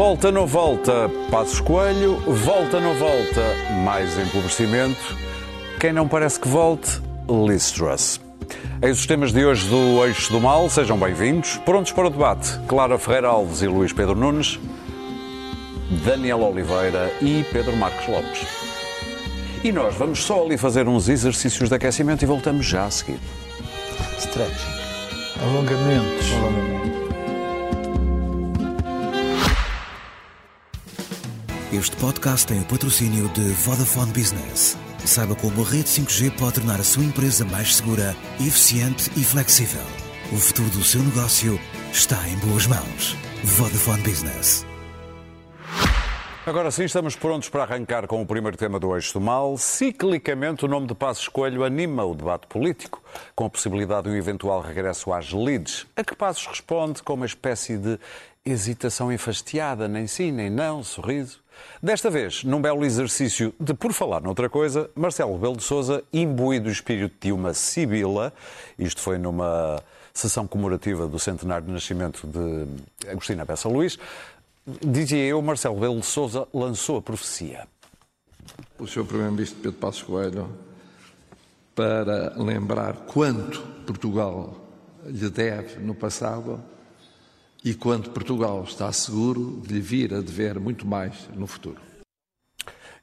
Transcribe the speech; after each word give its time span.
Volta 0.00 0.32
não 0.32 0.46
volta, 0.46 1.10
Passos 1.30 1.60
Coelho, 1.60 2.16
volta 2.20 2.80
não 2.80 2.94
volta, 2.94 3.42
mais 3.84 4.18
empobrecimento. 4.18 5.14
Quem 5.78 5.92
não 5.92 6.08
parece 6.08 6.40
que 6.40 6.48
volte, 6.48 7.02
Liz 7.28 7.70
Truss. 7.70 8.18
Eis 8.80 8.98
os 8.98 9.06
temas 9.06 9.30
de 9.30 9.44
hoje 9.44 9.68
do 9.68 10.02
Eixo 10.06 10.32
do 10.32 10.40
Mal, 10.40 10.70
sejam 10.70 10.96
bem-vindos. 10.96 11.58
Prontos 11.66 11.92
para 11.92 12.06
o 12.06 12.10
debate, 12.10 12.58
Clara 12.66 12.98
Ferreira 12.98 13.28
Alves 13.28 13.60
e 13.60 13.66
Luís 13.66 13.92
Pedro 13.92 14.14
Nunes, 14.14 14.58
Daniel 16.02 16.40
Oliveira 16.44 17.12
e 17.20 17.44
Pedro 17.52 17.76
Marcos 17.76 18.08
Lopes. 18.08 18.46
E 19.62 19.70
nós 19.70 19.94
vamos 19.96 20.24
só 20.24 20.42
ali 20.42 20.56
fazer 20.56 20.88
uns 20.88 21.10
exercícios 21.10 21.68
de 21.68 21.74
aquecimento 21.74 22.22
e 22.22 22.26
voltamos 22.26 22.64
já 22.64 22.86
a 22.86 22.90
seguir. 22.90 23.20
Stretching. 24.16 24.80
Alongamentos. 25.42 26.32
Alongamento. 26.32 26.69
Este 31.72 31.94
podcast 31.98 32.48
tem 32.48 32.60
o 32.60 32.64
patrocínio 32.64 33.28
de 33.28 33.42
Vodafone 33.50 34.10
Business. 34.10 34.76
Saiba 35.06 35.36
como 35.36 35.62
a 35.62 35.64
rede 35.64 35.84
5G 35.84 36.36
pode 36.36 36.54
tornar 36.54 36.80
a 36.80 36.82
sua 36.82 37.04
empresa 37.04 37.44
mais 37.44 37.76
segura, 37.76 38.16
eficiente 38.40 39.08
e 39.16 39.22
flexível. 39.22 39.80
O 40.32 40.36
futuro 40.36 40.68
do 40.70 40.82
seu 40.82 41.00
negócio 41.00 41.60
está 41.92 42.28
em 42.28 42.36
boas 42.38 42.66
mãos. 42.66 43.16
Vodafone 43.44 44.02
Business. 44.02 44.66
Agora 46.44 46.72
sim, 46.72 46.82
estamos 46.82 47.14
prontos 47.14 47.48
para 47.48 47.62
arrancar 47.62 48.08
com 48.08 48.20
o 48.20 48.26
primeiro 48.26 48.56
tema 48.56 48.80
do 48.80 48.92
Eixo 48.96 49.12
do 49.12 49.20
Mal. 49.20 49.56
Ciclicamente, 49.56 50.64
o 50.64 50.68
nome 50.68 50.88
de 50.88 50.94
Passos 50.96 51.28
Coelho 51.28 51.62
anima 51.62 52.04
o 52.04 52.16
debate 52.16 52.48
político, 52.48 53.00
com 53.36 53.44
a 53.44 53.50
possibilidade 53.50 54.08
de 54.08 54.10
um 54.10 54.16
eventual 54.16 54.60
regresso 54.60 55.12
às 55.12 55.32
leads, 55.32 55.86
a 55.94 56.02
que 56.02 56.16
Passos 56.16 56.46
responde 56.46 57.00
com 57.00 57.14
uma 57.14 57.26
espécie 57.26 57.76
de 57.76 57.96
hesitação 58.44 59.12
enfastiada, 59.12 59.86
nem 59.86 60.08
sim, 60.08 60.32
nem 60.32 60.50
não, 60.50 60.82
sorriso. 60.82 61.40
Desta 61.82 62.10
vez, 62.10 62.44
num 62.44 62.60
belo 62.60 62.84
exercício 62.84 63.54
de 63.58 63.72
por 63.72 63.92
falar 63.92 64.20
noutra 64.20 64.48
coisa, 64.48 64.90
Marcelo 64.94 65.34
Rebelo 65.34 65.56
de 65.56 65.62
Sousa, 65.62 66.02
imbuído 66.12 66.66
do 66.66 66.70
espírito 66.70 67.14
de 67.20 67.32
uma 67.32 67.54
sibila, 67.54 68.32
isto 68.78 69.00
foi 69.00 69.18
numa 69.18 69.82
sessão 70.12 70.46
comemorativa 70.46 71.06
do 71.06 71.18
centenário 71.18 71.66
de 71.66 71.72
nascimento 71.72 72.26
de 72.26 73.08
Agostina 73.08 73.44
Bessa 73.44 73.68
Luís, 73.68 73.98
dizia 74.84 75.24
eu, 75.24 75.40
Marcelo 75.40 75.76
Rebelo 75.76 76.00
de 76.00 76.06
Sousa 76.06 76.46
lançou 76.52 76.98
a 76.98 77.02
profecia. 77.02 77.66
O 78.78 78.86
Sr. 78.86 79.04
Primeiro-Ministro 79.04 79.60
Pedro 79.62 79.78
Passos 79.78 80.02
Coelho 80.02 80.48
para 81.74 82.34
lembrar 82.36 82.94
quanto 83.06 83.60
Portugal 83.86 84.54
lhe 85.06 85.30
deve 85.30 85.78
no 85.78 85.94
passado 85.94 86.62
e 87.64 87.74
quanto 87.74 88.10
Portugal 88.10 88.64
está 88.64 88.92
seguro 88.92 89.60
de 89.66 89.74
lhe 89.74 89.80
vir 89.80 90.14
a 90.14 90.20
dever 90.20 90.58
muito 90.58 90.86
mais 90.86 91.28
no 91.34 91.46
futuro. 91.46 91.80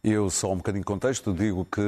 Eu, 0.04 0.30
só 0.30 0.52
um 0.52 0.58
bocadinho 0.58 0.84
de 0.84 0.88
contexto, 0.88 1.34
digo 1.34 1.66
que 1.66 1.82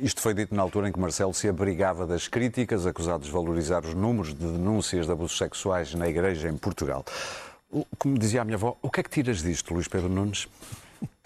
isto 0.00 0.20
foi 0.20 0.32
dito 0.32 0.54
na 0.54 0.62
altura 0.62 0.88
em 0.88 0.92
que 0.92 0.98
Marcelo 0.98 1.34
se 1.34 1.48
abrigava 1.48 2.06
das 2.06 2.28
críticas, 2.28 2.86
acusado 2.86 3.18
de 3.18 3.24
desvalorizar 3.24 3.84
os 3.84 3.94
números 3.94 4.28
de 4.28 4.46
denúncias 4.46 5.06
de 5.06 5.12
abusos 5.12 5.36
sexuais 5.36 5.92
na 5.94 6.08
Igreja 6.08 6.48
em 6.48 6.56
Portugal. 6.56 7.04
Como 7.98 8.18
dizia 8.18 8.42
a 8.42 8.44
minha 8.44 8.56
avó, 8.56 8.76
o 8.80 8.90
que 8.90 9.00
é 9.00 9.02
que 9.02 9.10
tiras 9.10 9.42
disto, 9.42 9.74
Luís 9.74 9.88
Pedro 9.88 10.08
Nunes? 10.08 10.46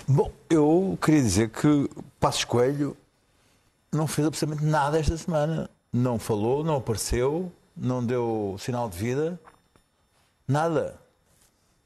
Bom, 0.08 0.30
eu 0.48 0.98
queria 1.02 1.22
dizer 1.22 1.50
que 1.50 1.88
Passos 2.18 2.44
Coelho 2.44 2.96
não 3.92 4.06
fez 4.06 4.27
absolutamente 4.27 4.68
nada 4.68 4.98
esta 4.98 5.17
semana. 5.17 5.68
Não 5.92 6.18
falou, 6.18 6.64
não 6.64 6.77
apareceu, 6.77 7.52
não 7.77 8.05
deu 8.05 8.56
sinal 8.58 8.89
de 8.89 8.96
vida, 8.96 9.40
nada. 10.46 11.01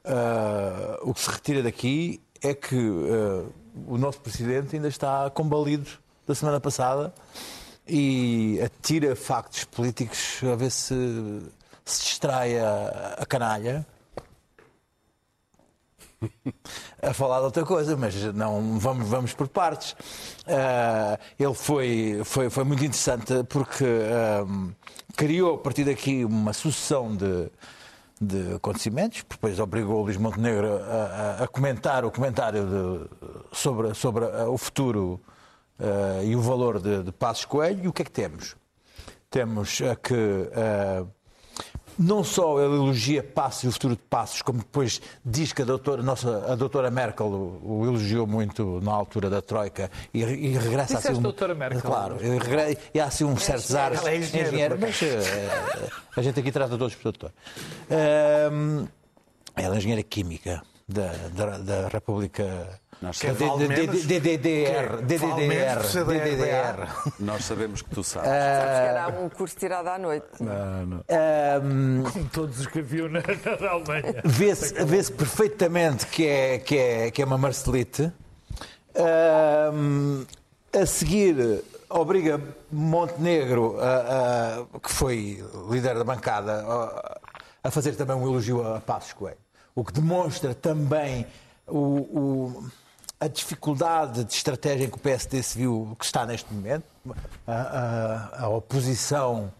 Ah, 0.04 0.98
o 1.03 1.12
que 1.15 1.21
se 1.21 1.31
retira 1.31 1.62
daqui 1.62 2.21
é 2.43 2.54
que 2.54 2.76
ah, 2.76 3.47
o 3.87 3.98
nosso 3.98 4.21
presidente 4.21 4.76
ainda 4.76 4.88
está 4.88 5.31
combalido 5.31 5.88
da 6.26 6.34
semana 6.34 6.60
passada 6.60 7.12
e 7.87 8.60
atira 8.65 9.16
factos 9.16 9.65
políticos 9.65 10.41
a 10.44 10.54
ver 10.54 10.71
se 10.71 10.94
se 11.84 12.03
distrai 12.03 12.59
a, 12.59 13.16
a 13.19 13.26
canalha 13.26 13.84
a 17.03 17.12
falar 17.15 17.38
de 17.38 17.44
outra 17.47 17.65
coisa, 17.65 17.97
mas 17.97 18.15
não 18.34 18.78
vamos, 18.78 19.09
vamos 19.09 19.32
por 19.32 19.48
partes. 19.48 19.97
Ah, 20.47 21.19
ele 21.38 21.54
foi, 21.54 22.21
foi, 22.25 22.50
foi 22.50 22.65
muito 22.65 22.84
interessante 22.84 23.42
porque 23.48 23.84
ah, 23.84 24.47
criou 25.16 25.54
a 25.56 25.59
partir 25.59 25.84
daqui 25.84 26.25
uma 26.25 26.53
sucessão 26.53 27.15
de, 27.15 27.50
de 28.20 28.54
acontecimentos, 28.56 29.25
depois 29.28 29.58
obrigou 29.58 30.00
o 30.00 30.03
Luís 30.04 30.16
Montenegro 30.19 30.66
a, 30.66 31.41
a- 31.41 31.44
a 31.44 31.48
comentar 31.48 32.04
o 32.04 32.10
comentário 32.10 32.66
de- 32.66 33.08
sobre, 33.56 33.94
sobre 33.94 34.25
o 34.26 34.58
futuro 34.58 35.20
ah, 35.78 36.22
e 36.22 36.36
o 36.36 36.41
valor 36.42 36.78
de, 36.80 37.03
de 37.03 37.12
Passos 37.12 37.44
Coelho. 37.47 37.84
E 37.84 37.88
o 37.88 37.92
que 37.92 38.03
é 38.03 38.04
que 38.04 38.10
temos? 38.10 38.56
Temos 39.30 39.80
ah, 39.82 39.97
que 39.97 40.50
ah, 40.54 41.06
não 42.03 42.25
só 42.25 42.59
ele 42.59 42.75
elogia 42.77 43.22
Passos 43.22 43.65
e 43.65 43.69
o 43.69 43.72
futuro 43.72 43.94
de 43.94 44.03
Passos, 44.03 44.41
como 44.41 44.61
depois 44.61 45.00
diz 45.25 45.53
que 45.53 45.61
a 45.61 45.65
doutora, 45.66 46.03
nossa, 46.03 46.50
a 46.50 46.55
doutora 46.55 46.91
Merkel 46.91 47.27
o, 47.27 47.61
o 47.81 47.84
elogiou 47.87 48.27
muito 48.27 48.81
na 48.83 48.91
altura 48.93 49.28
da 49.28 49.43
Troika 49.43 49.91
e, 50.15 50.21
e 50.22 50.49
regressa 50.56 50.94
Disseste 50.94 51.09
assim 51.09 51.19
um, 51.19 51.22
doutora 51.22 51.55
Merkel? 51.55 51.81
Claro, 51.83 52.16
e, 52.21 52.39
regre- 52.39 52.78
e 52.94 52.99
há 53.00 53.05
assim 53.05 53.25
uns 53.25 53.43
certos 53.43 53.75
ares. 53.75 54.00
Ela 54.00 54.10
é 54.12 54.16
engenheira, 54.16 54.75
por 54.77 54.81
mas 54.89 55.03
eh, 55.03 55.89
a 56.16 56.22
gente 56.22 56.41
aqui 56.41 56.50
trata 56.50 56.78
todos 56.78 56.94
por 56.94 57.03
doutor. 57.05 57.33
Ahm, 57.91 58.87
ela 59.55 59.75
é 59.75 59.78
engenheira 59.78 60.03
química 60.03 60.62
da, 60.89 61.12
da, 61.34 61.59
da 61.59 61.89
República. 61.89 62.81
Nós 63.03 63.19
da 63.19 63.28
sabemos, 63.33 63.69
D- 63.69 63.87
D- 63.87 64.21
D- 64.21 64.37
DDR, 64.37 65.06
Que 65.06 65.16
vale 65.16 65.49
menos 65.49 65.93
DDR, 65.93 66.05
CDR. 66.05 66.25
DDR. 66.37 66.88
nós 67.19 67.44
sabemos 67.47 67.81
que 67.81 67.88
tu 67.91 68.05
sabes. 68.05 68.28
Sabes 68.28 68.78
que 68.78 68.87
era 68.88 69.09
um 69.22 69.28
curso 69.31 69.56
tirado 69.56 69.88
à 69.88 69.99
noite. 69.99 70.27
Ahm, 71.09 72.03
Como 72.12 72.28
todos 72.28 72.60
os 72.60 72.66
que 72.66 72.83
viu 72.83 73.09
na, 73.09 73.21
na 73.60 73.71
Alemanha. 73.71 74.21
Vê-se 74.25 74.75
vê 74.84 75.03
perfeitamente 75.12 76.06
que 76.09 76.27
é, 76.27 76.59
que 76.59 76.77
é, 76.77 77.10
que 77.10 77.22
é 77.22 77.25
uma 77.25 77.39
Marcelite. 77.39 78.12
Ahm, 78.94 80.25
a 80.72 80.84
seguir, 80.87 81.65
obriga 81.89 82.41
Montenegro, 82.71 83.78
a- 83.81 84.66
a- 84.75 84.78
que 84.78 84.91
foi 84.93 85.43
líder 85.71 85.94
da 85.97 86.05
bancada, 86.05 86.65
a, 86.66 87.19
a 87.65 87.71
fazer 87.71 87.97
também 87.97 88.15
um 88.16 88.22
elogio 88.28 88.75
a 88.75 88.81
Passos 88.81 89.12
Coelho. 89.15 89.39
O 89.75 89.84
que 89.84 89.93
demonstra 89.93 90.55
também 90.55 91.27
o- 91.66 91.78
o- 91.78 92.71
a 93.20 93.28
dificuldade 93.28 94.25
de 94.25 94.32
estratégia 94.32 94.86
em 94.86 94.88
que 94.91 94.97
o 94.97 95.00
PSD 95.00 95.42
se 95.42 95.58
viu 95.58 95.94
que 95.98 96.04
está 96.04 96.25
neste 96.25 96.53
momento. 96.53 96.84
A, 97.47 97.53
a- 97.53 98.44
a 98.44 98.48
oposição 98.48 99.53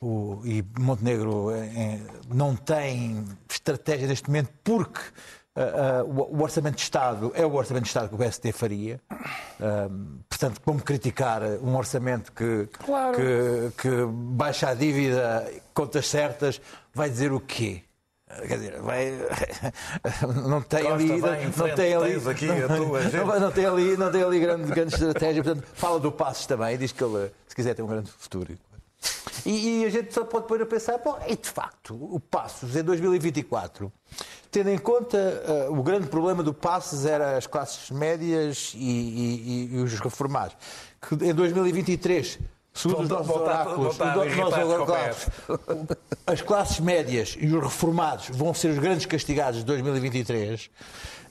o- 0.00 0.40
e 0.44 0.62
Montenegro 0.78 1.50
eh, 1.50 1.98
não 2.28 2.54
tem 2.54 3.24
estratégia 3.50 4.06
neste 4.06 4.28
momento 4.28 4.50
porque 4.62 5.00
ah, 5.56 6.00
ah, 6.00 6.04
o, 6.04 6.40
Orçamento 6.42 6.76
de 6.76 6.82
Estado 6.82 7.32
é 7.34 7.44
o 7.44 7.52
Orçamento 7.54 7.82
de 7.84 7.88
Estado 7.88 8.08
que 8.10 8.14
o 8.14 8.18
PSD 8.18 8.52
faria. 8.52 9.00
Ah, 9.10 9.88
portanto, 10.28 10.60
como 10.60 10.80
criticar 10.80 11.42
um 11.62 11.74
orçamento 11.76 12.30
que, 12.32 12.68
que, 13.16 13.72
que 13.82 13.88
baixa 14.12 14.68
a 14.68 14.74
dívida, 14.74 15.50
contas 15.74 16.06
certas, 16.06 16.60
vai 16.94 17.10
dizer 17.10 17.32
o 17.32 17.40
quê? 17.40 17.82
Ah, 18.30 18.42
Quer 18.46 18.56
dizer, 18.58 18.80
vai. 18.80 19.12
Não 20.48 20.60
tem 20.62 20.82
Costa, 20.84 20.94
ali. 20.94 21.08
Não 21.20 21.52
frente, 21.52 21.76
tem 21.76 21.94
ali. 21.94 22.14
aqui 22.28 22.50
a 22.50 22.66
tua 22.76 23.02
gente. 23.08 23.16
não, 23.16 23.40
não 23.40 23.50
tem 23.50 23.66
ali, 23.66 23.96
não 23.96 24.12
tem 24.12 24.22
ali 24.22 24.40
grande, 24.40 24.70
grande 24.72 24.94
estratégia. 24.94 25.42
Portanto, 25.42 25.66
fala 25.74 25.98
do 25.98 26.12
Passos 26.12 26.46
também. 26.46 26.76
Diz 26.76 26.92
que 26.92 27.02
ele, 27.02 27.30
se 27.46 27.54
quiser, 27.56 27.74
tem 27.74 27.84
um 27.84 27.88
grande 27.88 28.10
futuro. 28.10 28.54
E, 29.46 29.80
e 29.80 29.84
a 29.86 29.90
gente 29.90 30.12
só 30.12 30.24
pode 30.24 30.46
pôr 30.46 30.60
a 30.60 30.66
pensar, 30.66 30.98
bom, 30.98 31.18
e 31.26 31.36
de 31.36 31.48
facto, 31.48 31.94
o 31.94 32.18
Passos 32.20 32.74
em 32.76 32.82
2024, 32.82 33.90
tendo 34.50 34.68
em 34.70 34.76
conta 34.78 35.16
ah, 35.46 35.70
o 35.70 35.82
grande 35.82 36.08
problema 36.08 36.42
do 36.42 36.52
Passos 36.52 37.06
era 37.06 37.36
as 37.36 37.46
classes 37.46 37.90
médias 37.90 38.72
e, 38.74 38.78
e- 38.80 39.68
e- 39.70 39.74
e 39.76 39.78
os 39.78 39.98
reformados, 40.00 40.56
que 41.00 41.14
em 41.24 41.32
2023, 41.32 42.38
segundo 42.78 43.02
os 43.02 43.08
nossos 43.08 43.30
oráculos, 43.36 43.96
as 46.26 46.40
classes 46.42 46.80
médias 46.80 47.36
e 47.38 47.46
os 47.46 47.62
reformados 47.62 48.28
vão 48.30 48.52
ser 48.54 48.68
os 48.68 48.78
grandes 48.78 49.06
castigados 49.06 49.60
de 49.60 49.66
2023 49.66 50.70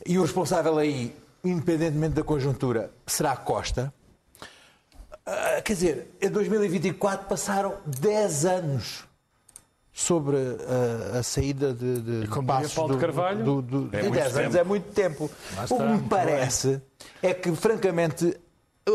e 0.05 0.17
o 0.17 0.21
responsável 0.21 0.77
aí, 0.77 1.15
independentemente 1.43 2.13
da 2.15 2.23
conjuntura, 2.23 2.91
será 3.05 3.31
a 3.31 3.37
Costa. 3.37 3.93
Ah, 5.25 5.61
quer 5.63 5.73
dizer, 5.73 6.15
em 6.21 6.29
2024 6.29 7.27
passaram 7.27 7.75
10 7.85 8.45
anos 8.45 9.03
sobre 9.93 10.37
ah, 10.37 11.19
a 11.19 11.23
saída 11.23 11.73
de, 11.73 12.01
de, 12.01 12.21
de 12.21 12.27
como 12.27 12.47
passos 12.47 12.73
Paulo 12.73 12.91
de 12.93 12.97
do- 12.97 13.01
Carvalho, 13.01 13.43
do, 13.43 13.61
do, 13.61 13.89
é 13.95 14.01
de 14.01 14.03
muito 14.07 14.15
10 14.19 14.37
anos 14.37 14.55
é 14.55 14.63
muito 14.63 14.93
tempo. 14.93 15.29
O 15.69 15.77
que 15.77 15.83
me 15.83 16.01
parece 16.07 16.81
é 17.21 17.33
que, 17.33 17.53
francamente, 17.55 18.37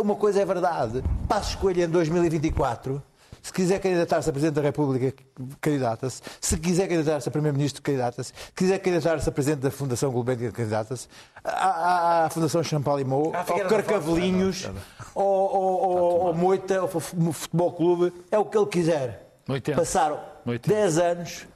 uma 0.00 0.16
coisa 0.16 0.40
é 0.40 0.44
verdade. 0.44 1.02
Passos 1.28 1.54
Coelho 1.54 1.82
em 1.82 1.88
2024 1.88 3.02
Se 3.42 3.52
quiser 3.52 3.80
candidatar-se 3.80 4.28
a 4.30 4.32
Presidente 4.32 4.54
da 4.54 4.62
República, 4.62 5.12
candidata-se. 5.60 6.22
Se 6.40 6.56
quiser 6.56 6.86
candidatar-se 6.88 7.28
a 7.28 7.32
Primeiro-Ministro, 7.32 7.82
candidata-se. 7.82 8.32
Se 8.32 8.52
quiser 8.54 8.78
candidatar-se 8.78 9.28
a 9.28 9.32
Presidente 9.32 9.60
da 9.60 9.70
Fundação 9.70 10.12
Gulbenkian, 10.12 10.52
candidata-se. 10.52 11.08
À, 11.42 11.50
à, 11.50 12.24
à 12.26 12.30
Fundação 12.30 12.62
Champalimau, 12.62 13.34
ao 13.34 13.44
Figueira 13.44 13.68
da 13.68 13.76
Carcavelinhos, 13.76 14.70
ao, 15.14 15.24
ao, 15.24 15.84
ao, 15.84 16.26
ao 16.28 16.34
Moita, 16.34 16.78
ao 16.78 16.88
Futebol 16.88 17.72
Clube. 17.72 18.12
É 18.30 18.38
o 18.38 18.44
que 18.44 18.56
ele 18.56 18.66
quiser. 18.66 19.40
No 19.46 19.54
80. 19.54 19.76
Passaram 19.76 20.20
No 20.44 20.52
80. 20.52 20.74
10 20.74 20.98
anos 20.98 21.46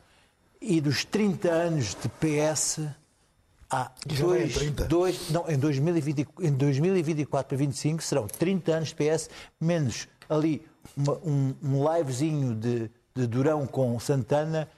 e 0.60 0.80
dos 0.80 1.04
30 1.04 1.48
anos 1.48 1.94
de 1.94 2.08
PS 2.08 2.80
há 3.70 3.90
em 4.08 4.14
dois, 4.14 4.54
30. 4.54 4.84
dois, 4.84 5.30
não, 5.30 5.48
em, 5.48 5.58
2020, 5.58 6.26
em 6.40 6.52
2024 6.52 7.48
para 7.48 7.56
25 7.56 8.02
serão 8.02 8.26
30 8.26 8.72
anos 8.72 8.88
de 8.88 8.94
PS, 8.94 9.28
menos 9.60 10.08
ali 10.28 10.64
uma- 10.96 11.18
um, 11.24 11.54
um 11.62 11.94
livezinho 11.94 12.54
de, 12.54 12.90
de 13.14 13.26
Durão 13.26 13.66
com 13.66 13.98
Santana 14.00 14.68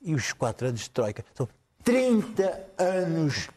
e 0.00 0.14
os 0.14 0.32
4 0.32 0.68
anos 0.68 0.80
de 0.82 0.90
Troika. 0.90 1.24
São 1.34 1.48
30 1.84 2.64
anos 2.78 3.48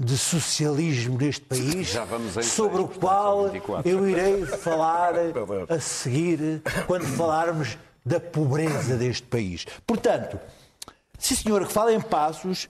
de 0.00 0.16
socialismo 0.16 1.18
neste 1.18 1.40
país, 1.44 1.92
sobre 2.44 2.80
o 2.82 2.86
qual 2.88 3.44
são 3.44 3.52
24. 3.52 3.90
eu 3.90 4.08
irei 4.08 4.46
falar 4.46 5.14
a 5.68 5.80
seguir 5.80 6.62
quando 6.86 7.04
falarmos 7.04 7.76
da 8.06 8.20
pobreza 8.20 8.96
deste 8.96 9.24
país. 9.26 9.66
Portanto, 9.86 10.38
sim 11.18 11.34
senhor, 11.34 11.66
que 11.66 11.72
fala 11.72 11.92
em 11.92 12.00
passos 12.00 12.68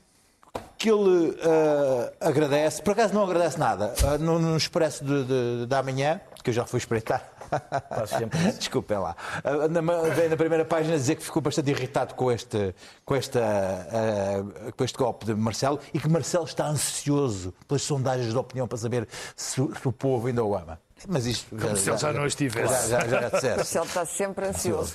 que 0.78 0.88
ele 0.90 1.36
ah, 1.42 2.12
agradece, 2.20 2.80
por 2.82 2.92
acaso 2.92 3.12
não 3.12 3.24
agradece 3.24 3.58
nada, 3.58 3.92
Ah, 4.04 4.16
no, 4.18 4.38
no 4.38 4.56
Expresso 4.56 5.04
de, 5.04 5.24
de, 5.24 5.66
de 5.66 5.74
amanhã, 5.74 6.20
que 6.42 6.50
eu 6.50 6.54
já 6.54 6.64
fui 6.64 6.78
espreitar. 6.78 7.32
Desculpem 8.58 8.98
lá. 8.98 9.16
Ah, 9.42 9.68
na, 9.68 9.80
vem 10.14 10.28
na 10.28 10.36
primeira 10.36 10.64
página 10.64 10.96
dizer 10.96 11.16
que 11.16 11.22
ficou 11.24 11.40
bastante 11.42 11.70
irritado 11.70 12.14
com 12.14 12.30
este, 12.30 12.74
com, 13.04 13.14
esta, 13.14 13.40
ah, 13.40 14.70
com 14.76 14.84
este 14.84 14.96
golpe 14.98 15.26
de 15.26 15.34
Marcelo 15.34 15.80
e 15.92 15.98
que 15.98 16.08
Marcelo 16.08 16.44
está 16.44 16.66
ansioso 16.66 17.52
pelas 17.66 17.82
sondagens 17.82 18.32
de 18.32 18.38
opinião 18.38 18.68
para 18.68 18.78
saber 18.78 19.08
se, 19.34 19.60
o- 19.60 19.74
se 19.74 19.88
o 19.88 19.92
povo 19.92 20.26
ainda 20.26 20.44
o 20.44 20.54
ama. 20.54 20.78
Mas 21.06 21.26
isto 21.26 21.54
Como 21.56 21.76
se 21.76 21.88
ele 21.90 21.96
já 21.98 22.12
não 22.12 22.26
estivesse. 22.26 22.90
Já, 22.90 23.06
já, 23.06 23.20
já 23.20 23.28
disseste. 23.28 23.56
Marcelo 23.56 23.86
está 23.86 24.04
sempre 24.04 24.46
ansioso. 24.46 24.94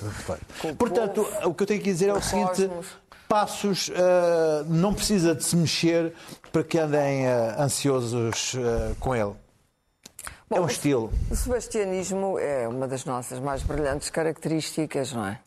Com 0.60 0.68
o 0.68 0.76
Portanto, 0.76 1.24
povo, 1.24 1.48
o 1.48 1.54
que 1.54 1.62
eu 1.62 1.66
tenho 1.66 1.80
que 1.80 1.90
dizer 1.90 2.08
é 2.10 2.12
o 2.12 2.20
seguinte: 2.20 2.68
cosmos. 2.68 2.86
Passos 3.28 3.90
ah, 3.94 4.64
não 4.68 4.94
precisa 4.94 5.34
de 5.34 5.44
se 5.44 5.56
mexer 5.56 6.12
para 6.52 6.62
que 6.62 6.78
andem 6.78 7.26
ah, 7.26 7.56
ansiosos 7.58 8.54
ah, 8.56 8.94
com 9.00 9.14
ele. 9.14 9.32
é 10.50 10.60
um 10.60 10.64
o- 10.64 10.66
estilo. 10.66 11.12
O 11.30 11.36
sebastianismo 11.36 12.38
é 12.38 12.68
uma 12.68 12.86
das 12.86 13.04
nossas 13.04 13.38
mais 13.40 13.62
brilhantes 13.62 14.10
características, 14.10 15.12
não 15.12 15.26
é? 15.26 15.40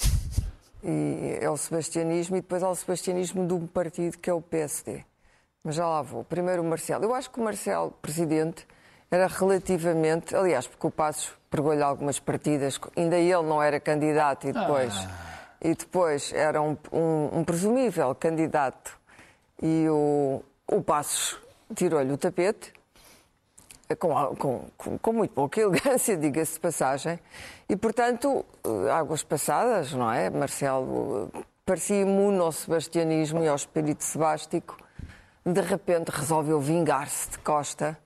E 0.84 1.38
é 1.42 1.50
o 1.50 1.58
sebastianismo 1.58 2.38
e 2.38 2.42
depois 2.42 2.62
há 2.64 2.70
o 2.70 2.76
sebastianismo 2.76 3.46
de 3.48 3.54
um 3.54 3.66
partido 3.68 4.18
que 4.18 4.30
é 4.30 4.34
o 4.34 4.42
PSD. 4.42 5.04
Mas 5.64 5.76
já 5.76 5.86
lá 5.86 6.02
vou. 6.02 6.24
Primeiro 6.24 6.62
o 6.62 6.66
Marcelo. 6.66 7.04
Eu 7.04 7.14
acho 7.16 7.30
que 7.30 7.40
o 7.40 7.44
Marcelo, 7.44 7.92
presidente, 8.02 8.66
era 9.12 9.28
relativamente. 9.28 10.36
Aliás, 10.36 10.66
porque 10.68 10.88
o 10.88 10.92
Passos 10.92 11.32
pregou-lhe 11.50 11.82
algumas 11.82 12.20
partidas, 12.20 12.80
ainda 12.96 13.18
ele 13.18 13.42
não 13.44 13.62
era 13.62 13.80
candidato 13.80 14.48
e 14.48 14.54
depois. 14.54 14.94
E 15.62 15.74
depois 15.74 16.32
era 16.34 16.62
um, 16.62 16.78
um- 16.92 17.40
um 17.40 17.44
presumível 17.44 18.14
candidato. 18.16 18.98
E 19.62 19.88
o, 19.90 20.44
o 20.68 20.82
Passos 20.82 21.40
tirou-lhe 21.76 22.12
o 22.12 22.18
tapete 22.18 22.74
com, 23.96 24.36
com, 24.36 25.00
com, 25.00 25.14
muito 25.14 25.34
pouca 25.34 25.60
elegância, 25.62 26.18
diga-se 26.18 26.54
de 26.54 26.60
passagem, 26.60 27.20
e 27.70 27.76
portanto, 27.76 28.46
eh, 28.66 28.92
águas 28.92 29.24
passadas, 29.24 29.94
não 29.94 30.12
é? 30.12 30.30
Marcelo 30.30 31.32
parecia 31.66 32.02
imune 32.02 32.40
ao 32.40 32.52
sebastianismo 32.52 33.44
e 33.44 33.48
ao 33.48 33.56
espírito 33.56 34.04
sebástico, 34.04 34.78
de 35.46 35.62
repente 35.62 36.10
resolveu 36.10 36.60
vingar-se 36.60 37.30
de 37.32 37.38
Costa, 37.40 37.98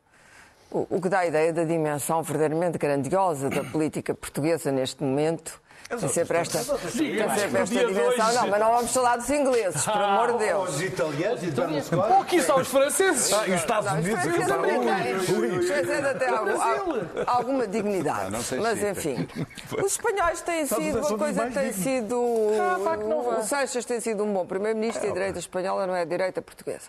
o, 0.70 0.88
o 0.90 1.02
que 1.02 1.10
dá 1.10 1.20
a 1.20 1.26
ideia 1.28 1.52
da 1.52 1.64
dimensão 1.64 2.22
verdadeiramente 2.24 2.78
grandiosa 2.78 3.50
da 3.50 3.64
política 3.64 4.14
portuguesa 4.14 4.72
neste 4.72 5.04
momento. 5.04 5.61
Tem 6.00 6.10
sempre 6.10 6.38
esta, 6.38 6.58
tem 6.60 6.78
sempre 6.90 7.62
esta 7.62 7.66
dimensão. 7.86 8.34
Não, 8.34 8.48
mas 8.48 8.60
não 8.60 8.72
vamos 8.76 8.94
falar 8.94 9.18
dos 9.18 9.30
ingleses, 9.30 9.84
por 9.84 10.02
amor 10.02 10.32
de 10.34 10.38
Deus. 10.46 10.82
italianos 10.82 11.44
e 11.44 11.52
Pô, 11.96 12.02
aqui 12.22 12.36
estão 12.38 12.58
os 12.60 12.68
franceses. 12.68 13.34
Ah, 13.34 13.48
e 13.48 13.52
os 13.54 13.60
Estados 13.62 13.92
Não, 13.92 14.00
os 14.00 14.06
Unidos. 14.06 15.30
os 15.60 15.68
franceses 15.68 16.06
até 16.06 16.30
algum- 16.30 16.62
al- 16.62 17.38
alguma 17.38 17.68
dignidade. 17.68 18.32
não 18.32 18.42
sei 18.42 18.60
Mas 18.60 18.80
se- 18.80 18.90
enfim, 18.90 19.28
os 19.84 19.92
espanhóis 19.92 20.42
têm 20.42 20.66
sido 20.66 21.00
uma 21.00 21.18
coisa 21.18 21.46
que 21.48 21.54
tem 21.54 21.74
sido. 21.74 22.16
Ah. 22.60 23.40
O 23.40 23.44
Sanches 23.44 23.86
tem 23.86 24.00
sido 24.00 24.24
um 24.24 24.34
bom 24.34 24.46
primeiro-ministro 24.46 25.06
e 25.06 25.10
a 25.10 25.14
direita 25.14 25.40
espanhola 25.40 25.86
não 25.88 25.96
é 25.96 26.02
a 26.02 26.06
direita 26.06 26.42
portuguesa. 26.42 26.86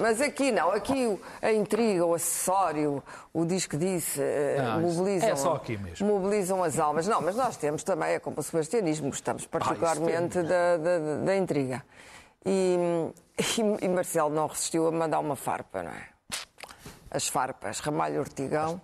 Mas 0.00 0.20
aqui 0.20 0.50
não, 0.52 0.70
aqui 0.70 1.18
a 1.42 1.52
intriga, 1.52 2.04
o 2.04 2.14
acessório, 2.14 3.02
o 3.32 3.44
diz 3.44 3.66
que 3.66 3.76
disse, 3.76 4.20
eh, 4.20 4.58
mobilizam, 4.80 5.28
é 5.28 5.36
só 5.36 5.54
aqui 5.54 5.76
mesmo. 5.76 6.06
mobilizam 6.06 6.62
as 6.62 6.78
almas. 6.78 7.06
Não, 7.06 7.20
mas 7.20 7.36
nós 7.36 7.56
temos 7.56 7.82
também, 7.88 8.12
é 8.12 8.18
como 8.18 8.38
o 8.38 8.42
sebastianismo, 8.42 9.08
gostamos 9.08 9.46
particularmente 9.46 10.42
da, 10.42 10.76
da, 10.76 11.16
da 11.24 11.36
intriga. 11.36 11.82
E, 12.44 12.76
e, 13.38 13.84
e 13.84 13.88
Marcelo 13.88 14.30
não 14.30 14.46
resistiu 14.46 14.86
a 14.86 14.92
mandar 14.92 15.18
uma 15.20 15.36
farpa, 15.36 15.82
não 15.82 15.90
é? 15.90 16.08
As 17.10 17.26
farpas, 17.26 17.80
Ramalho 17.80 18.20
Ortigão. 18.20 18.80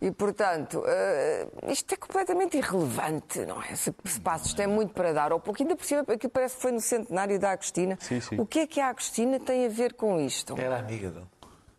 E, 0.00 0.10
portanto, 0.10 0.84
eh, 0.86 1.48
isto 1.68 1.94
é 1.94 1.96
completamente 1.96 2.56
irrelevante, 2.56 3.40
não 3.46 3.60
é? 3.62 3.74
Se, 3.74 3.94
se 4.04 4.20
Passos 4.20 4.52
tem 4.52 4.66
muito 4.66 4.92
para 4.92 5.12
dar, 5.12 5.32
ou 5.32 5.40
pouco, 5.40 5.62
ainda 5.62 5.74
por 5.74 5.84
cima, 5.84 6.04
aqui 6.06 6.28
parece 6.28 6.56
que 6.56 6.62
foi 6.62 6.72
no 6.72 6.80
centenário 6.80 7.38
da 7.38 7.52
Agostina. 7.52 7.96
Sim, 8.00 8.20
sim. 8.20 8.38
O 8.38 8.46
que 8.46 8.60
é 8.60 8.66
que 8.66 8.80
a 8.80 8.88
Agostina 8.88 9.40
tem 9.40 9.66
a 9.66 9.68
ver 9.68 9.94
com 9.94 10.20
isto? 10.20 10.54
Era 10.60 10.78
amiga 10.78 11.10
dele. 11.10 11.26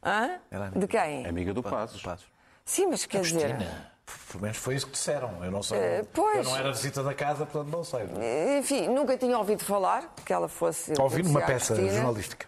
Hã? 0.03 0.39
Era 0.49 0.65
amiga. 0.65 0.79
De 0.79 0.87
quem? 0.87 1.25
Amiga 1.25 1.53
do 1.53 1.61
Passos. 1.61 2.01
Passos. 2.01 2.25
Sim, 2.65 2.87
mas 2.87 3.05
quer 3.05 3.21
dizer. 3.21 3.55
Pelo 4.31 4.43
menos 4.43 4.57
foi 4.57 4.75
isso 4.75 4.85
que 4.85 4.91
disseram. 4.91 5.43
Eu 5.43 5.51
não 5.51 5.63
sei. 5.63 5.77
Eh, 5.77 6.05
pois. 6.13 6.37
Eu 6.37 6.43
não 6.43 6.57
era 6.57 6.71
visita 6.71 7.01
da 7.01 7.13
casa, 7.13 7.45
portanto 7.45 7.71
não 7.71 7.83
sei. 7.83 8.01
Enfim, 8.59 8.87
nunca 8.87 9.17
tinha 9.17 9.37
ouvido 9.37 9.63
falar 9.63 10.13
que 10.25 10.31
ela 10.31 10.47
fosse. 10.47 10.93
Ouvi 10.99 11.23
numa 11.23 11.41
peça 11.41 11.73
Agostina, 11.73 11.95
jornalística. 11.95 12.47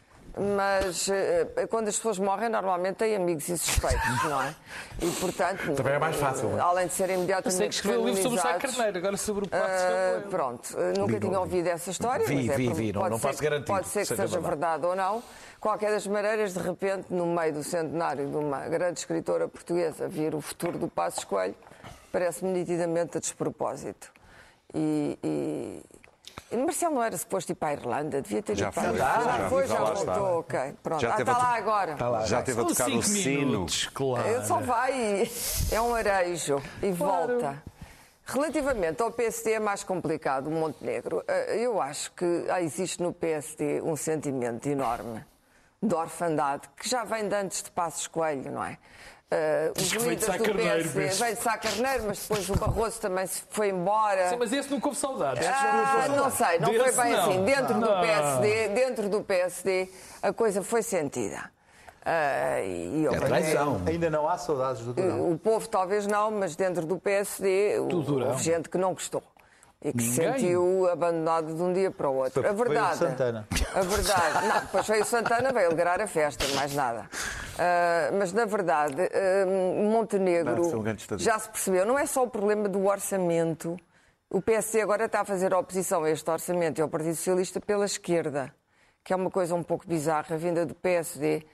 Mas 0.56 1.09
eh, 1.09 1.68
quando 1.69 1.88
as 1.88 1.95
pessoas 1.95 2.19
morrem, 2.19 2.47
normalmente 2.50 2.97
têm 2.97 3.16
amigos 3.16 3.50
e 3.50 3.57
suspeitos, 3.57 4.04
não 4.30 4.42
é? 4.42 4.56
E 5.02 5.09
portanto. 5.19 5.73
Também 5.76 5.94
é 5.94 6.00
mais 6.00 6.16
fácil, 6.16 6.50
não 6.50 6.57
é? 6.57 6.61
Além 6.61 6.88
de 6.88 6.94
serem 6.94 7.16
imediatamente. 7.18 7.57
Sei 7.57 7.68
que 7.69 7.73
escreveu 7.76 8.02
um 8.02 8.06
livro 8.06 8.21
sobre 8.21 8.38
o 8.38 8.42
Sá 8.42 8.54
Carneiro, 8.56 8.97
agora 8.97 9.18
sobre 9.18 9.45
o 9.45 9.50
Passo. 9.50 9.64
ah, 9.66 10.21
pronto, 10.30 10.78
eh, 10.78 10.94
nunca 10.97 11.19
tinha 11.19 11.40
ouvido 11.40 11.68
essa 11.68 11.90
história. 11.90 12.26
Vi, 12.26 12.35
mas 12.35 12.50
é 12.50 12.56
vi, 12.56 12.73
vi, 12.73 12.94
não- 12.94 13.02
pode 13.02 13.11
não 13.11 13.19
ser 13.19 13.28
posso 13.28 13.40
que- 13.40 13.44
garantir 13.45 13.68
Pode 13.68 13.88
ser 13.88 14.00
que 14.02 14.06
seja 14.06 14.28
seja 14.28 14.40
verdade 14.40 14.85
ou 14.85 14.95
não. 14.95 15.23
Qualquer 15.59 15.90
das 15.92 16.06
maneiras, 16.06 16.54
de 16.54 16.59
repente, 16.59 17.07
no 17.11 17.26
meio 17.26 17.54
do 17.54 17.64
centenário 17.64 18.28
de 18.30 18.35
uma 18.35 18.68
grande 18.68 19.00
escritora 19.00 19.47
portuguesa, 19.47 20.07
vir 20.07 20.35
o 20.35 20.42
futuro 20.42 20.78
do 20.78 20.88
Passos 20.88 21.23
Coelho, 21.23 21.56
parece-me 22.11 22.52
nitidamente 22.52 23.18
a 23.18 23.19
despropósito. 23.19 24.11
E, 24.73 25.18
e 25.23 25.83
Marcelo 26.56 26.95
não 26.95 27.04
era 27.04 27.18
suposto 27.18 27.51
ir 27.51 27.56
para 27.56 27.69
a 27.69 27.73
Irlanda, 27.73 28.21
devia 28.21 28.42
ter 28.42 28.56
Já 28.56 28.68
ido 28.68 28.73
para 28.73 28.83
a 28.83 28.94
Irlanda. 28.94 29.13
já 29.23 29.37
Já 29.37 29.49
foi, 29.49 29.68
já 29.68 29.75
já 29.75 29.81
lá 29.83 29.94
está. 29.94 30.13
voltou, 30.13 30.39
ok. 30.39 30.59
Pronto, 30.81 31.01
Já 31.01 31.16
ah, 31.16 31.19
está 31.19 31.37
lá 31.37 31.56
agora. 31.56 32.25
Já 32.25 32.42
teve 32.42 32.61
a 32.61 32.66
tocar 32.66 32.89
o 32.89 33.04
sino. 33.04 33.66
claro. 33.94 34.27
Ele 34.27 34.45
só 34.45 34.59
vai 34.59 34.94
e 34.94 35.30
é 35.75 35.81
um 35.81 35.94
arejo 35.94 36.61
e 36.81 36.92
volta. 36.92 37.61
Relativamente 38.25 39.01
ao 39.01 39.09
PSD 39.11 39.54
é 39.54 39.59
mais 39.59 39.83
complicado, 39.83 40.47
o 40.47 40.51
Montenegro. 40.51 41.23
Eh, 41.27 41.59
Eu 41.63 41.81
acho 41.81 42.11
que 42.11 42.45
ah, 42.49 42.61
existe 42.61 43.01
no 43.01 43.13
PSD 43.13 43.81
um 43.81 43.95
sentimento 43.95 44.68
enorme 44.68 45.23
de 45.81 45.94
orfandade 45.95 46.68
que 46.75 46.89
já 46.89 47.04
vem 47.04 47.27
de 47.30 47.35
antes 47.35 47.61
de 47.63 47.71
Passos 47.71 48.07
Coelho, 48.07 48.51
não 48.51 48.63
é? 48.63 48.77
Eh, 49.30 49.74
os 49.78 49.84
de 49.90 49.98
líderes 49.98 50.38
do 50.38 50.44
Carneiro, 50.46 50.90
PSD 50.90 51.24
veio 51.24 51.36
de 51.36 51.42
Sá 51.44 51.57
Carneiro, 51.57 52.04
mas 52.07 52.19
depois 52.19 52.50
o 52.50 52.56
Barroso 52.56 53.02
também 53.02 53.28
se 53.28 53.44
foi 53.50 53.69
embora. 53.69 54.30
Sim, 54.30 54.38
mas 54.38 54.54
esse 54.54 54.72
não 54.72 54.80
houve 54.81 54.98
saudades. 54.98 55.46
Ah, 55.46 56.06
não 56.16 56.31
sei, 56.31 56.60
não 56.60 56.68
foi 56.74 56.78
Desse 56.86 57.02
bem 57.02 57.12
não. 57.12 57.19
assim. 57.30 57.44
Dentro 57.44 57.74
do 57.74 57.80
Não. 57.81 58.02
PSD, 58.02 58.68
dentro 58.69 59.10
do 59.10 59.22
PSD, 59.22 59.90
a 60.22 60.31
coisa 60.31 60.64
foi 60.64 60.81
sentida. 60.81 61.52
Ah, 62.06 62.62
e 62.62 63.06
É 63.06 63.19
traição. 63.19 63.81
Ainda 63.86 64.10
não 64.10 64.30
há 64.30 64.38
saudades 64.38 64.81
do 64.84 64.94
Durão. 64.94 65.30
o 65.30 65.38
povo 65.38 65.68
talvez 65.68 66.07
não, 66.07 66.31
mas 66.31 66.56
dentro 66.56 66.86
do 66.86 66.98
PSD 66.98 67.80
o- 67.80 67.88
Durão. 68.02 68.30
houve 68.30 68.42
gente 68.42 68.69
que 68.69 68.78
não 68.78 68.94
gostou. 68.94 69.22
E 69.84 69.94
que 69.94 70.02
se 70.02 70.16
sentiu 70.16 70.90
abandonado 70.90 71.54
de 71.54 71.62
um 71.62 71.72
dia 71.72 71.92
para 71.92 72.10
o 72.10 72.16
outro. 72.16 72.42
Foi- 72.42 72.50
a 72.50 72.54
verdade. 72.54 72.98
Santana. 72.98 73.48
A 73.76 73.81
verdade. 73.81 74.48
Não, 74.48 74.60
depois 74.62 74.88
veio 74.88 75.02
o 75.04 75.06
Santana, 75.06 75.54
veio 75.54 75.68
alegrar 75.68 76.02
a 76.02 76.07
festa, 76.07 76.46
mais 76.56 76.74
nada. 76.74 77.07
Ah, 77.60 78.10
mas 78.18 78.34
na 78.34 78.46
verdade, 78.46 79.02
ah, 79.02 79.46
Montenegro 79.90 80.56
Não, 80.56 80.80
um 80.81 81.18
já 81.18 81.38
se 81.40 81.50
percebeu, 81.50 81.86
não 81.86 81.98
é 81.98 82.06
só 82.06 82.24
o 82.24 82.30
problema 82.30 82.68
do 82.68 82.86
orçamento. 82.86 83.78
O 84.30 84.42
PSD 84.42 84.81
agora 84.81 85.06
está 85.06 85.22
a 85.22 85.26
fazer 85.26 85.54
oposição 85.54 86.04
a 86.04 86.10
este 86.10 86.30
orçamento 86.30 86.80
e 86.80 86.81
ao 86.81 86.90
Partido 86.90 87.16
Socialista 87.16 87.62
pela 87.62 87.86
esquerda, 87.86 88.54
que 89.04 89.14
é 89.14 89.16
uma 89.16 89.31
coisa 89.31 89.56
um 89.56 89.64
pouco 89.64 89.88
bizarra, 89.88 90.38
vinda 90.38 90.66
do 90.66 90.76
PSD, 90.76 91.46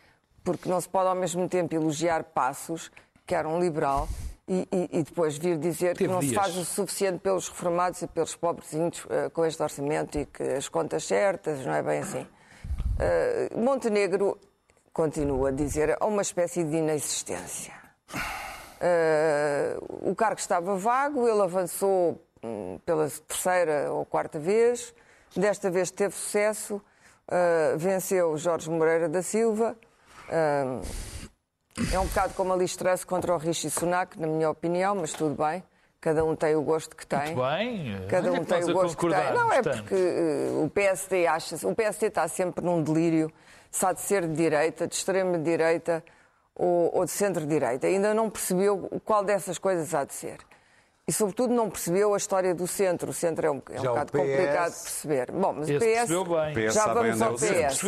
porque 0.43 0.67
não 0.67 0.81
se 0.81 0.89
pode 0.89 1.07
ao 1.07 1.15
mesmo 1.15 1.47
tempo 1.47 1.75
elogiar 1.75 2.23
Passos, 2.23 2.91
que 3.27 3.35
era 3.35 3.47
um 3.47 3.59
liberal, 3.59 4.07
E, 4.47 4.67
e- 4.71 4.99
e 4.99 5.03
depois 5.03 5.37
vir 5.37 5.57
dizer 5.57 5.93
que 5.93 5.99
Teve 5.99 6.11
não 6.13 6.21
se 6.21 6.27
dias. 6.27 6.41
faz 6.43 6.57
o 6.57 6.65
suficiente 6.65 7.19
pelos 7.19 7.47
reformados 7.47 8.01
e 8.01 8.07
pelos 8.07 8.35
pobrezinhos 8.35 9.05
eh, 9.09 9.29
com 9.29 9.45
este 9.45 9.63
orçamento 9.63 10.17
e 10.19 10.25
que 10.25 10.43
as 10.43 10.67
contas 10.67 11.05
certas, 11.05 11.65
não 11.65 11.73
é 11.73 11.81
bem 11.81 11.99
assim. 11.99 12.27
Eh, 12.99 13.49
Montenegro 13.55 14.37
continua 14.91 15.47
a 15.47 15.51
dizer 15.51 15.95
há 15.97 16.05
uma 16.05 16.21
espécie 16.21 16.61
de 16.63 16.75
inexistência. 16.75 17.73
Eh, 18.81 19.77
o 20.01 20.13
cargo 20.13 20.39
estava 20.39 20.75
vago, 20.75 21.25
ele 21.27 21.41
avançou 21.41 22.21
hum, 22.43 22.77
pela 22.85 23.09
terceira 23.25 23.93
ou 23.93 24.03
quarta 24.05 24.39
vez, 24.39 24.93
desta 25.37 25.71
vez 25.71 25.89
teve 25.89 26.13
sucesso, 26.13 26.81
eh, 27.31 27.75
venceu 27.77 28.37
Jorge 28.37 28.69
Moreira 28.69 29.07
da 29.07 29.21
Silva. 29.21 29.77
Eh, 30.29 30.81
é 31.91 31.99
um 31.99 32.05
bocado 32.05 32.33
como 32.33 32.53
a 32.53 32.55
Listresse 32.55 33.05
contra 33.05 33.33
o 33.33 33.37
Rishi 33.37 33.69
Sunak, 33.69 34.19
na 34.19 34.27
minha 34.27 34.49
opinião, 34.49 34.95
mas 34.95 35.13
tudo 35.13 35.35
bem. 35.35 35.63
Cada 35.99 36.23
um 36.25 36.35
tem 36.35 36.53
o 36.55 36.61
gosto 36.61 36.95
que 36.95 37.07
tem. 37.07 37.33
Bem, 37.33 38.05
Cada 38.09 38.29
olha 38.29 38.41
um 38.41 38.43
tem 38.43 38.63
o 38.63 38.73
gosto 38.73 38.97
que 38.97 39.07
tem. 39.07 39.33
Não, 39.33 39.51
é 39.51 39.61
porque 39.61 39.95
eh, 39.95 40.51
o 40.61 40.69
PSD 40.69 41.25
acha 41.25 41.55
o 41.65 41.73
PSD 41.73 42.07
está 42.07 42.27
sempre 42.27 42.63
num 42.63 42.83
delírio 42.83 43.31
se 43.71 43.85
há 43.85 43.93
de 43.93 44.01
ser 44.01 44.27
de 44.27 44.35
direita, 44.35 44.85
de 44.85 44.95
extrema-direita 44.95 46.03
ou, 46.53 46.93
ou 46.93 47.05
de 47.05 47.11
centro-direita. 47.11 47.87
Ainda 47.87 48.13
não 48.13 48.29
percebeu 48.29 49.01
qual 49.05 49.23
dessas 49.23 49.57
coisas 49.57 49.95
há 49.95 50.03
de 50.03 50.13
ser. 50.13 50.37
E, 51.05 51.11
sobretudo, 51.11 51.53
não 51.53 51.69
percebeu 51.69 52.13
a 52.13 52.17
história 52.17 52.55
do 52.55 52.65
centro. 52.65 53.09
O 53.09 53.13
centro 53.13 53.45
é 53.45 53.51
um, 53.51 53.61
é 53.71 53.79
um 53.81 53.83
bocado 53.83 54.11
PS 54.13 54.19
complicado 54.21 54.73
de 54.73 54.81
perceber. 54.83 55.31
Bom, 55.31 55.53
mas 55.53 55.69
Esse 55.69 56.15
o 56.15 56.23
PS. 56.23 56.29
bem. 56.29 56.53
PS 56.67 56.73
Já 56.73 56.81
sabe 56.83 56.93
vamos 57.11 57.21
ao. 57.21 57.33
PS. 57.33 57.83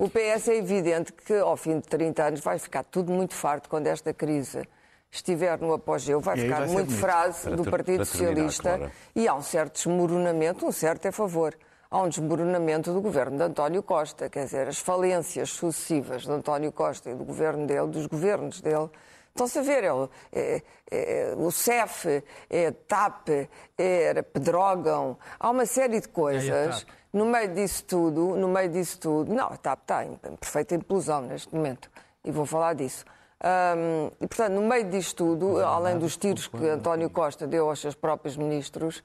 O 0.00 0.08
PS 0.10 0.48
é 0.48 0.56
evidente 0.56 1.12
que, 1.12 1.34
ao 1.34 1.56
fim 1.56 1.78
de 1.78 1.86
30 1.86 2.22
anos, 2.24 2.40
vai 2.40 2.58
ficar 2.58 2.82
tudo 2.82 3.12
muito 3.12 3.34
farto 3.34 3.68
quando 3.68 3.86
esta 3.86 4.12
crise 4.12 4.68
estiver 5.12 5.60
no 5.60 5.72
apogeu. 5.74 6.18
Vai 6.20 6.36
ficar 6.36 6.58
vai 6.58 6.68
ser 6.68 6.74
muito 6.74 6.92
frase 6.92 7.50
do 7.50 7.62
ter- 7.62 7.70
Partido 7.70 7.70
para 7.70 7.84
terminar, 7.84 8.04
Socialista 8.06 8.62
Clara. 8.78 8.92
e 9.14 9.28
há 9.28 9.34
um 9.34 9.42
certo 9.42 9.74
desmoronamento, 9.74 10.66
um 10.66 10.72
certo 10.72 11.06
é 11.06 11.12
favor. 11.12 11.54
Há 11.88 12.02
um 12.02 12.08
desmoronamento 12.08 12.92
do 12.92 13.00
governo 13.00 13.36
de 13.36 13.44
António 13.44 13.80
Costa, 13.80 14.28
quer 14.28 14.44
dizer, 14.44 14.66
as 14.66 14.80
falências 14.80 15.50
sucessivas 15.50 16.22
de 16.22 16.32
António 16.32 16.72
Costa 16.72 17.10
e 17.10 17.14
do 17.14 17.22
governo 17.24 17.64
dele, 17.64 17.86
dos 17.86 18.06
governos 18.08 18.60
dele, 18.60 18.90
estão-se 19.36 19.58
a 19.58 19.62
ver. 19.62 19.84
Ele, 19.84 20.08
é, 20.32 20.62
é, 20.90 21.34
o 21.36 21.50
CEF, 21.50 22.22
é 22.50 22.70
TAP, 22.70 23.28
Pedrógão, 24.32 25.16
há 25.38 25.50
uma 25.50 25.66
série 25.66 26.00
de 26.00 26.08
É, 26.08 26.10
coisas. 26.10 26.86
No 27.12 27.24
meio 27.24 27.54
disso 27.54 27.84
tudo, 27.84 28.36
no 28.36 28.48
meio 28.48 28.68
disso 28.68 29.00
tudo, 29.00 29.32
não, 29.32 29.46
a 29.46 29.56
TAP 29.56 29.80
está 29.82 30.04
em 30.04 30.16
perfeita 30.38 30.74
implosão 30.74 31.22
neste 31.22 31.54
momento. 31.54 31.90
E 32.24 32.30
vou 32.30 32.44
falar 32.44 32.74
disso. 32.74 33.04
Hum, 33.46 34.10
e, 34.20 34.26
portanto, 34.26 34.52
no 34.54 34.62
meio 34.62 34.88
disto 34.90 35.16
tudo, 35.16 35.58
além 35.64 35.98
dos 35.98 36.16
tiros 36.16 36.48
que 36.48 36.66
António 36.68 37.10
Costa 37.10 37.46
deu 37.46 37.68
aos 37.68 37.80
seus 37.80 37.94
próprios 37.94 38.36
ministros, 38.36 39.02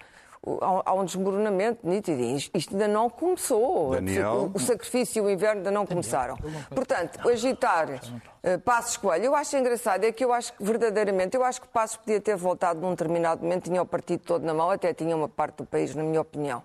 há, 0.85 0.93
um 0.93 1.05
desmoronamento 1.05 1.87
nítido. 1.87 2.21
E 2.21 2.35
isto 2.35 2.57
isto 2.57 2.73
ainda 2.73 2.87
não 2.87 3.09
começou. 3.09 3.91
Daniel? 3.91 4.51
O, 4.53 4.59
sacrifício 4.59 5.23
e 5.23 5.25
o 5.25 5.29
inverno 5.29 5.57
ainda 5.57 5.71
não 5.71 5.85
começaram. 5.85 6.37
Portanto, 6.73 7.27
agitar 7.29 7.89
uh, 7.89 8.59
Passos 8.59 8.97
Coelho, 8.97 9.25
eu 9.25 9.35
acho 9.35 9.55
engraçado, 9.55 10.03
é 10.03 10.11
que 10.11 10.23
eu 10.23 10.33
acho 10.33 10.53
que, 10.53 10.63
verdadeiramente, 10.63 11.35
eu 11.35 11.43
acho 11.43 11.61
que 11.61 11.67
Passos 11.67 11.97
podia 11.97 12.19
ter 12.19 12.35
voltado 12.35 12.79
num 12.81 12.91
determinado 12.91 13.43
momento, 13.43 13.65
tinha 13.65 13.81
o 13.81 13.85
partido 13.85 14.21
todo 14.25 14.45
na 14.45 14.53
mão, 14.53 14.69
até 14.69 14.93
tinha 14.93 15.15
uma 15.15 15.29
parte 15.29 15.57
do 15.57 15.65
país, 15.65 15.93
na 15.95 16.03
minha 16.03 16.21
opinião. 16.21 16.63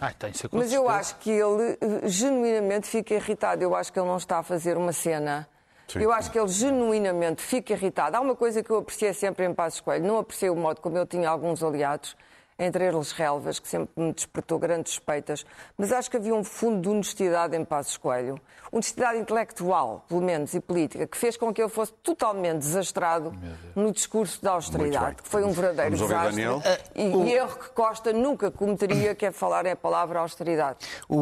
Ai, 0.00 0.14
tem 0.18 0.32
que 0.32 0.38
ser 0.38 0.48
mas 0.50 0.72
eu 0.72 0.88
acho 0.88 1.16
que 1.16 1.30
ele 1.30 1.78
eh, 1.80 2.08
genuinamente 2.08 2.86
fica 2.86 3.12
irritado. 3.12 3.62
Eu 3.62 3.74
acho 3.74 3.92
que 3.92 3.98
ele 3.98 4.08
não 4.08 4.16
está 4.16 4.38
a 4.38 4.42
fazer 4.42 4.78
uma 4.78 4.92
cena. 4.92 5.46
Sim. 5.88 6.00
Eu 6.00 6.12
acho 6.12 6.30
que 6.30 6.38
ele 6.38 6.48
genuinamente 6.48 7.42
fica 7.42 7.72
irritado. 7.72 8.16
Há 8.16 8.20
uma 8.20 8.36
coisa 8.36 8.62
que 8.62 8.70
eu 8.70 8.76
apreciei 8.76 9.14
sempre 9.14 9.46
em 9.46 9.54
Passos 9.54 9.80
Coelho. 9.80 10.06
Não 10.06 10.18
apreciei 10.18 10.50
o 10.50 10.56
modo 10.56 10.80
como 10.80 10.98
ele 10.98 11.06
tinha 11.06 11.28
alguns 11.30 11.62
aliados, 11.62 12.14
entre 12.58 12.84
eles 12.86 13.12
relvas, 13.12 13.58
que 13.60 13.68
sempre 13.68 13.90
me 13.96 14.12
despertou 14.12 14.58
grandes 14.58 14.92
suspeitas. 14.94 15.46
Mas 15.76 15.92
acho 15.92 16.10
que 16.10 16.16
havia 16.16 16.34
um 16.34 16.42
fundo 16.42 16.80
de 16.82 16.88
honestidade 16.88 17.56
em 17.56 17.64
Passos 17.64 17.96
Coelho. 17.96 18.40
Honestidade 18.72 19.18
intelectual, 19.18 20.04
pelo 20.08 20.20
menos, 20.20 20.52
e 20.54 20.60
política, 20.60 21.06
que 21.06 21.16
fez 21.16 21.36
com 21.36 21.54
que 21.54 21.62
ele 21.62 21.68
fosse 21.70 21.92
totalmente 22.02 22.58
desastrado 22.58 23.32
no 23.74 23.92
discurso 23.92 24.42
da 24.42 24.50
austeridade, 24.52 25.22
que 25.22 25.28
foi 25.28 25.42
um 25.44 25.52
verdadeiro 25.52 25.96
Vamos 25.96 26.12
desastre. 26.12 26.42
E, 26.94 27.02
e 27.02 27.32
erro 27.32 27.56
que 27.58 27.70
Costa 27.70 28.12
nunca 28.12 28.50
cometeria, 28.50 29.14
que 29.14 29.24
é 29.24 29.30
falar 29.32 29.66
a 29.66 29.76
palavra 29.76 30.18
austeridade. 30.18 30.78
O, 31.08 31.16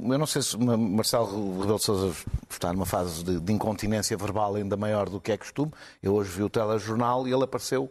o- 0.00 0.12
eu 0.12 0.18
não 0.18 0.26
sei 0.26 0.40
se 0.42 0.56
Ma- 0.56 0.76
Marcelo 0.76 1.60
Rebelo 1.60 1.78
de 1.78 1.84
Sousa 1.84 2.14
está 2.48 2.72
numa 2.72 2.86
fase 2.86 3.22
de, 3.24 3.40
de 3.40 3.52
incontinência 3.52 4.16
verbal 4.16 4.54
ainda 4.54 4.76
maior 4.76 5.08
do 5.08 5.20
que 5.20 5.32
é 5.32 5.36
costume. 5.36 5.72
Eu 6.02 6.14
hoje 6.14 6.30
vi 6.30 6.42
o 6.42 6.48
telejornal 6.48 7.26
e 7.28 7.32
ele 7.32 7.44
apareceu 7.44 7.90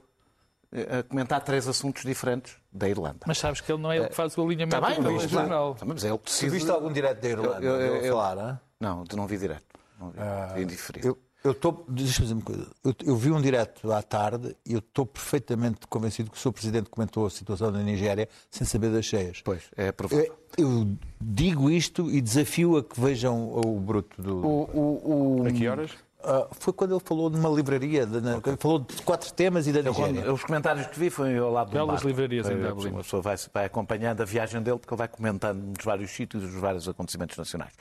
a 0.71 1.03
comentar 1.03 1.41
três 1.43 1.67
assuntos 1.67 2.03
diferentes 2.03 2.55
da 2.71 2.87
Irlanda. 2.87 3.19
Mas 3.27 3.37
sabes 3.37 3.59
que 3.61 3.71
ele 3.71 3.81
não 3.81 3.91
é 3.91 3.97
ele 3.97 4.07
que 4.07 4.15
faz 4.15 4.37
o 4.37 4.41
alinhamento 4.41 4.75
Está 4.77 4.87
bem, 4.89 5.01
do 5.03 5.11
mas, 5.11 5.29
jornal. 5.29 5.75
Tá 5.75 5.85
bem, 5.85 5.93
mas 5.93 6.03
ele 6.03 6.13
Se 6.13 6.23
decide... 6.45 6.51
viste 6.51 6.69
algum 6.71 6.91
direto 6.91 7.21
da 7.21 7.29
Irlanda? 7.29 7.65
Eu- 7.65 7.75
eu- 7.79 7.95
eu- 7.97 8.13
falar, 8.15 8.37
hã? 8.37 8.59
Não, 8.79 9.03
não 9.15 9.27
vi 9.27 9.37
direto. 9.37 9.65
Não 9.99 10.11
vi. 10.11 10.17
vi 10.55 10.61
indiferido. 10.63 11.07
Eu, 11.09 11.17
eu 11.43 11.51
estou. 11.51 11.85
Deixa 11.89 12.19
eu 12.21 12.23
dizer 12.23 12.33
uma 12.35 12.41
coisa. 12.43 12.67
Eu, 12.83 12.95
eu 13.05 13.15
vi 13.15 13.31
um 13.31 13.41
direto 13.41 13.91
à 13.91 14.01
tarde 14.01 14.55
e 14.65 14.73
eu 14.73 14.79
estou 14.79 15.05
perfeitamente 15.05 15.79
convencido 15.87 16.31
que 16.31 16.37
o 16.37 16.39
Sr. 16.39 16.51
Presidente 16.51 16.89
comentou 16.89 17.25
a 17.25 17.29
situação 17.29 17.71
da 17.71 17.79
Nigéria 17.79 18.27
sem 18.49 18.65
saber 18.65 18.91
das 18.91 19.05
cheias. 19.05 19.41
Pois, 19.43 19.63
é 19.75 19.91
provável. 19.91 20.33
Eu, 20.57 20.69
eu 20.79 20.97
digo 21.19 21.69
isto 21.69 22.09
e 22.09 22.21
desafio 22.21 22.77
a 22.77 22.83
que 22.83 22.99
vejam 22.99 23.51
o 23.55 23.79
bruto 23.79 24.21
do. 24.21 24.37
O, 24.45 24.63
o, 24.73 25.41
o- 25.41 25.47
A 25.47 25.51
que 25.51 25.67
horas? 25.67 25.91
Ah, 26.23 26.47
foi 26.51 26.71
quando 26.73 26.91
ele 26.95 27.01
falou 27.03 27.29
numa 27.29 27.49
livraria, 27.49 28.05
de- 28.05 28.21
na- 28.21 28.39
quando 28.41 28.57
falou 28.57 28.79
de 28.79 29.01
quatro 29.01 29.31
temas 29.33 29.65
e 29.67 29.71
da 29.71 29.81
quando- 29.93 30.09
Nigéria. 30.13 30.33
os 30.33 30.43
comentários 30.43 30.87
que 30.87 30.99
vi 30.99 31.09
foi 31.09 31.37
ao 31.37 31.51
lado 31.51 31.67
do 31.69 31.73
Belas 31.73 31.87
barco. 31.87 32.07
livrarias 32.07 32.49
em 32.49 32.57
Dublin. 32.61 32.89
Uma 32.91 33.03
pessoa 33.03 33.21
vai, 33.21 33.35
vai 33.53 33.65
acompanhando 33.65 34.21
a 34.21 34.25
viagem 34.25 34.61
dele 34.61 34.77
porque 34.77 34.93
ele 34.93 34.99
vai 34.99 35.07
comentando 35.07 35.59
nos 35.75 35.83
vários 35.83 36.11
sítios 36.11 36.43
os 36.43 36.53
vários 36.53 36.87
acontecimentos 36.87 37.37
nacionais. 37.37 37.73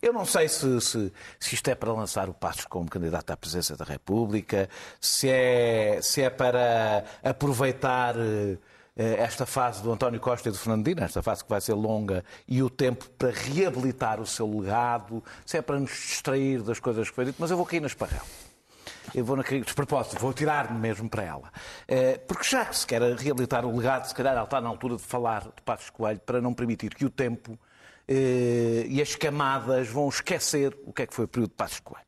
Eu 0.00 0.12
não 0.12 0.24
sei 0.24 0.48
se, 0.48 0.80
se, 0.80 1.12
se 1.38 1.54
isto 1.54 1.68
é 1.68 1.74
para 1.74 1.92
lançar 1.92 2.28
o 2.28 2.34
Passos 2.34 2.64
como 2.66 2.88
candidato 2.88 3.30
à 3.30 3.36
presidência 3.36 3.76
da 3.76 3.84
República, 3.84 4.68
se 5.00 5.28
é, 5.28 5.98
se 6.02 6.22
é 6.22 6.30
para 6.30 7.04
aproveitar 7.22 8.14
eh, 8.18 8.56
esta 8.94 9.46
fase 9.46 9.82
do 9.82 9.90
António 9.90 10.20
Costa 10.20 10.48
e 10.48 10.52
do 10.52 10.58
Fernandino, 10.58 11.02
esta 11.02 11.22
fase 11.22 11.42
que 11.42 11.48
vai 11.50 11.60
ser 11.60 11.74
longa, 11.74 12.24
e 12.46 12.62
o 12.62 12.68
tempo 12.68 13.08
para 13.18 13.30
reabilitar 13.30 14.20
o 14.20 14.26
seu 14.26 14.46
legado, 14.46 15.22
se 15.46 15.56
é 15.56 15.62
para 15.62 15.80
nos 15.80 15.90
distrair 15.90 16.62
das 16.62 16.78
coisas 16.78 17.08
que 17.08 17.14
foi 17.14 17.24
dito, 17.24 17.36
mas 17.38 17.50
eu 17.50 17.56
vou 17.56 17.64
cair 17.64 17.80
na 17.80 17.86
esparrela. 17.86 18.26
Eu 19.14 19.24
vou 19.24 19.36
na 19.36 19.42
de 19.42 19.74
propósito, 19.74 20.18
vou 20.18 20.32
tirar-me 20.32 20.78
mesmo 20.78 21.08
para 21.08 21.22
ela. 21.22 21.52
Eh, 21.88 22.18
Porque 22.18 22.44
já 22.44 22.64
que 22.64 22.76
se 22.76 22.86
quer 22.86 23.02
reabilitar 23.02 23.64
o 23.64 23.76
legado, 23.76 24.06
se 24.06 24.14
calhar 24.14 24.34
ela 24.34 24.44
está 24.44 24.60
na 24.60 24.68
altura 24.68 24.96
de 24.96 25.02
falar 25.02 25.42
de 25.42 25.62
Passos 25.64 25.90
Coelho 25.90 26.20
para 26.20 26.40
não 26.40 26.54
permitir 26.54 26.94
que 26.94 27.04
o 27.04 27.10
tempo 27.10 27.58
eh, 28.08 28.86
e 28.88 29.02
as 29.02 29.14
camadas 29.14 29.88
vão 29.88 30.08
esquecer 30.08 30.76
o 30.84 30.92
que 30.92 31.02
é 31.02 31.06
que 31.06 31.14
foi 31.14 31.24
o 31.24 31.28
período 31.28 31.50
de 31.50 31.56
Passos 31.56 31.80
Coelho. 31.80 32.06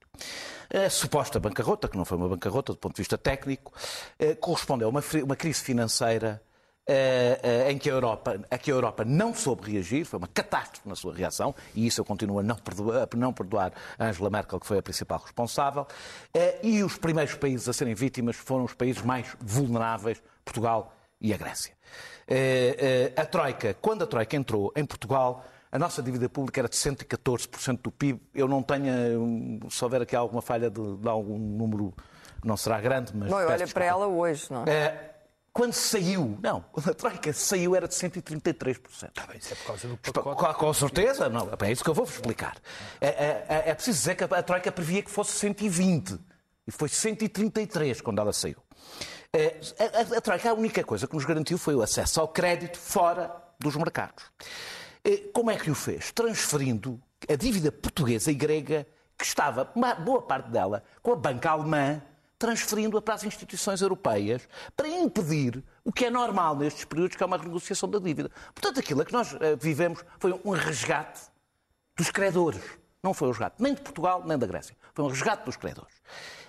A 0.72 0.88
suposta 0.88 1.38
bancarrota, 1.38 1.88
que 1.88 1.96
não 1.96 2.04
foi 2.04 2.16
uma 2.16 2.28
bancarrota 2.28 2.72
do 2.72 2.78
ponto 2.78 2.94
de 2.94 3.02
vista 3.02 3.18
técnico, 3.18 3.72
eh, 4.18 4.34
correspondeu 4.34 4.88
a 4.88 4.90
uma 4.90 5.36
crise 5.36 5.60
financeira 5.62 6.42
eh, 6.86 7.40
eh, 7.42 7.72
em 7.72 7.78
que 7.78 7.88
a 7.88 7.94
Europa, 7.94 8.38
a 8.50 8.58
que 8.58 8.70
a 8.70 8.74
Europa 8.74 9.06
não 9.06 9.32
soube 9.34 9.72
reagir, 9.72 10.04
foi 10.04 10.18
uma 10.18 10.28
catástrofe 10.28 10.86
na 10.86 10.94
sua 10.94 11.14
reação, 11.14 11.54
e 11.74 11.86
isso 11.86 11.98
eu 11.98 12.04
continuo 12.04 12.40
a 12.40 12.42
não 12.42 12.56
perdoar, 12.56 13.08
a 13.10 13.16
não 13.16 13.32
perdoar 13.32 13.72
a 13.98 14.04
Angela 14.04 14.28
Merkel, 14.28 14.60
que 14.60 14.66
foi 14.66 14.76
a 14.76 14.82
principal 14.82 15.18
responsável, 15.18 15.86
eh, 16.34 16.58
e 16.62 16.82
os 16.82 16.98
primeiros 16.98 17.34
países 17.36 17.66
a 17.70 17.72
serem 17.72 17.94
vítimas 17.94 18.36
foram 18.36 18.64
os 18.64 18.74
países 18.74 19.00
mais 19.00 19.34
vulneráveis, 19.40 20.22
Portugal 20.44 20.94
e 21.18 21.32
a 21.32 21.38
Grécia. 21.38 21.74
A 23.16 23.24
Troika, 23.24 23.74
quando 23.80 24.04
a 24.04 24.06
Troika 24.06 24.36
entrou 24.36 24.70
em 24.76 24.84
Portugal, 24.84 25.42
a 25.72 25.78
nossa 25.78 26.02
dívida 26.02 26.28
pública 26.28 26.60
era 26.60 26.68
de 26.68 26.76
114% 26.76 27.80
do 27.82 27.90
PIB. 27.90 28.20
Eu 28.34 28.46
não 28.46 28.62
tenho, 28.62 29.60
se 29.70 29.82
houver 29.82 30.02
aqui 30.02 30.14
alguma 30.14 30.42
falha 30.42 30.68
de, 30.68 30.96
de 30.96 31.08
algum 31.08 31.38
número, 31.38 31.94
não 32.44 32.58
será 32.58 32.78
grande, 32.78 33.12
mas. 33.16 33.30
Eu 33.30 33.36
olho 33.36 33.68
para 33.72 33.84
ela 33.86 34.06
hoje, 34.06 34.46
não 34.50 34.64
é? 34.64 35.13
Quando 35.54 35.72
saiu, 35.72 36.36
não, 36.42 36.64
a 36.76 36.92
Troika 36.94 37.32
saiu 37.32 37.76
era 37.76 37.86
de 37.86 37.94
133%. 37.94 38.76
Isso 39.38 39.52
é 39.52 39.56
por 39.56 39.66
causa 39.66 39.86
do 39.88 39.96
Com, 39.96 40.12
pacote. 40.34 40.58
com 40.58 40.74
certeza, 40.74 41.28
não, 41.28 41.48
é 41.60 41.70
isso 41.72 41.84
que 41.84 41.88
eu 41.90 41.94
vou 41.94 42.04
vos 42.04 42.16
explicar. 42.16 42.56
É, 43.00 43.06
é- 43.08 43.46
é- 43.48 43.70
é 43.70 43.74
preciso 43.74 43.98
dizer 44.00 44.16
que 44.16 44.24
a 44.24 44.42
Troika 44.42 44.72
previa 44.72 45.00
que 45.00 45.10
fosse 45.10 45.30
120 45.38 46.18
e 46.66 46.72
foi 46.72 46.88
133 46.88 48.00
quando 48.00 48.20
ela 48.20 48.32
saiu. 48.32 48.56
É, 49.32 49.60
a, 49.78 50.14
a- 50.14 50.18
a 50.18 50.20
Troika, 50.20 50.50
a 50.50 50.54
única 50.54 50.82
coisa 50.82 51.06
que 51.06 51.14
nos 51.14 51.24
garantiu 51.24 51.56
foi 51.56 51.76
o 51.76 51.82
acesso 51.82 52.20
ao 52.20 52.26
crédito 52.26 52.76
fora 52.76 53.30
dos 53.60 53.76
mercados. 53.76 54.24
É, 55.04 55.18
Como 55.32 55.52
é 55.52 55.56
que 55.56 55.70
o 55.70 55.74
fez? 55.74 56.10
Transferindo 56.10 57.00
a 57.30 57.36
dívida 57.36 57.70
portuguesa 57.70 58.28
e 58.30 58.34
grega, 58.34 58.86
que 59.16 59.24
estava, 59.24 59.70
uma 59.76 59.94
boa 59.94 60.20
parte 60.22 60.50
dela, 60.50 60.82
com 61.00 61.12
a 61.12 61.16
banca 61.16 61.50
alemã, 61.50 62.02
transferindo-a 62.38 63.02
para 63.02 63.14
as 63.14 63.24
instituições 63.24 63.80
europeias 63.80 64.48
para 64.76 64.88
impedir 64.88 65.62
o 65.84 65.92
que 65.92 66.06
é 66.06 66.10
normal 66.10 66.56
nestes 66.56 66.84
períodos, 66.84 67.16
que 67.16 67.22
é 67.22 67.26
uma 67.26 67.36
renegociação 67.36 67.88
da 67.88 67.98
dívida. 67.98 68.30
Portanto, 68.54 68.80
aquilo 68.80 69.02
a 69.02 69.04
que 69.04 69.12
nós 69.12 69.34
eh, 69.40 69.56
vivemos 69.56 70.04
foi 70.18 70.32
um 70.44 70.50
resgate 70.50 71.20
dos 71.96 72.10
credores. 72.10 72.62
Não 73.02 73.14
foi 73.14 73.28
um 73.28 73.30
resgate 73.30 73.62
nem 73.62 73.74
de 73.74 73.82
Portugal 73.82 74.22
nem 74.24 74.36
da 74.38 74.46
Grécia. 74.46 74.76
Foi 74.92 75.04
um 75.04 75.08
resgate 75.08 75.44
dos 75.44 75.56
credores. 75.56 75.94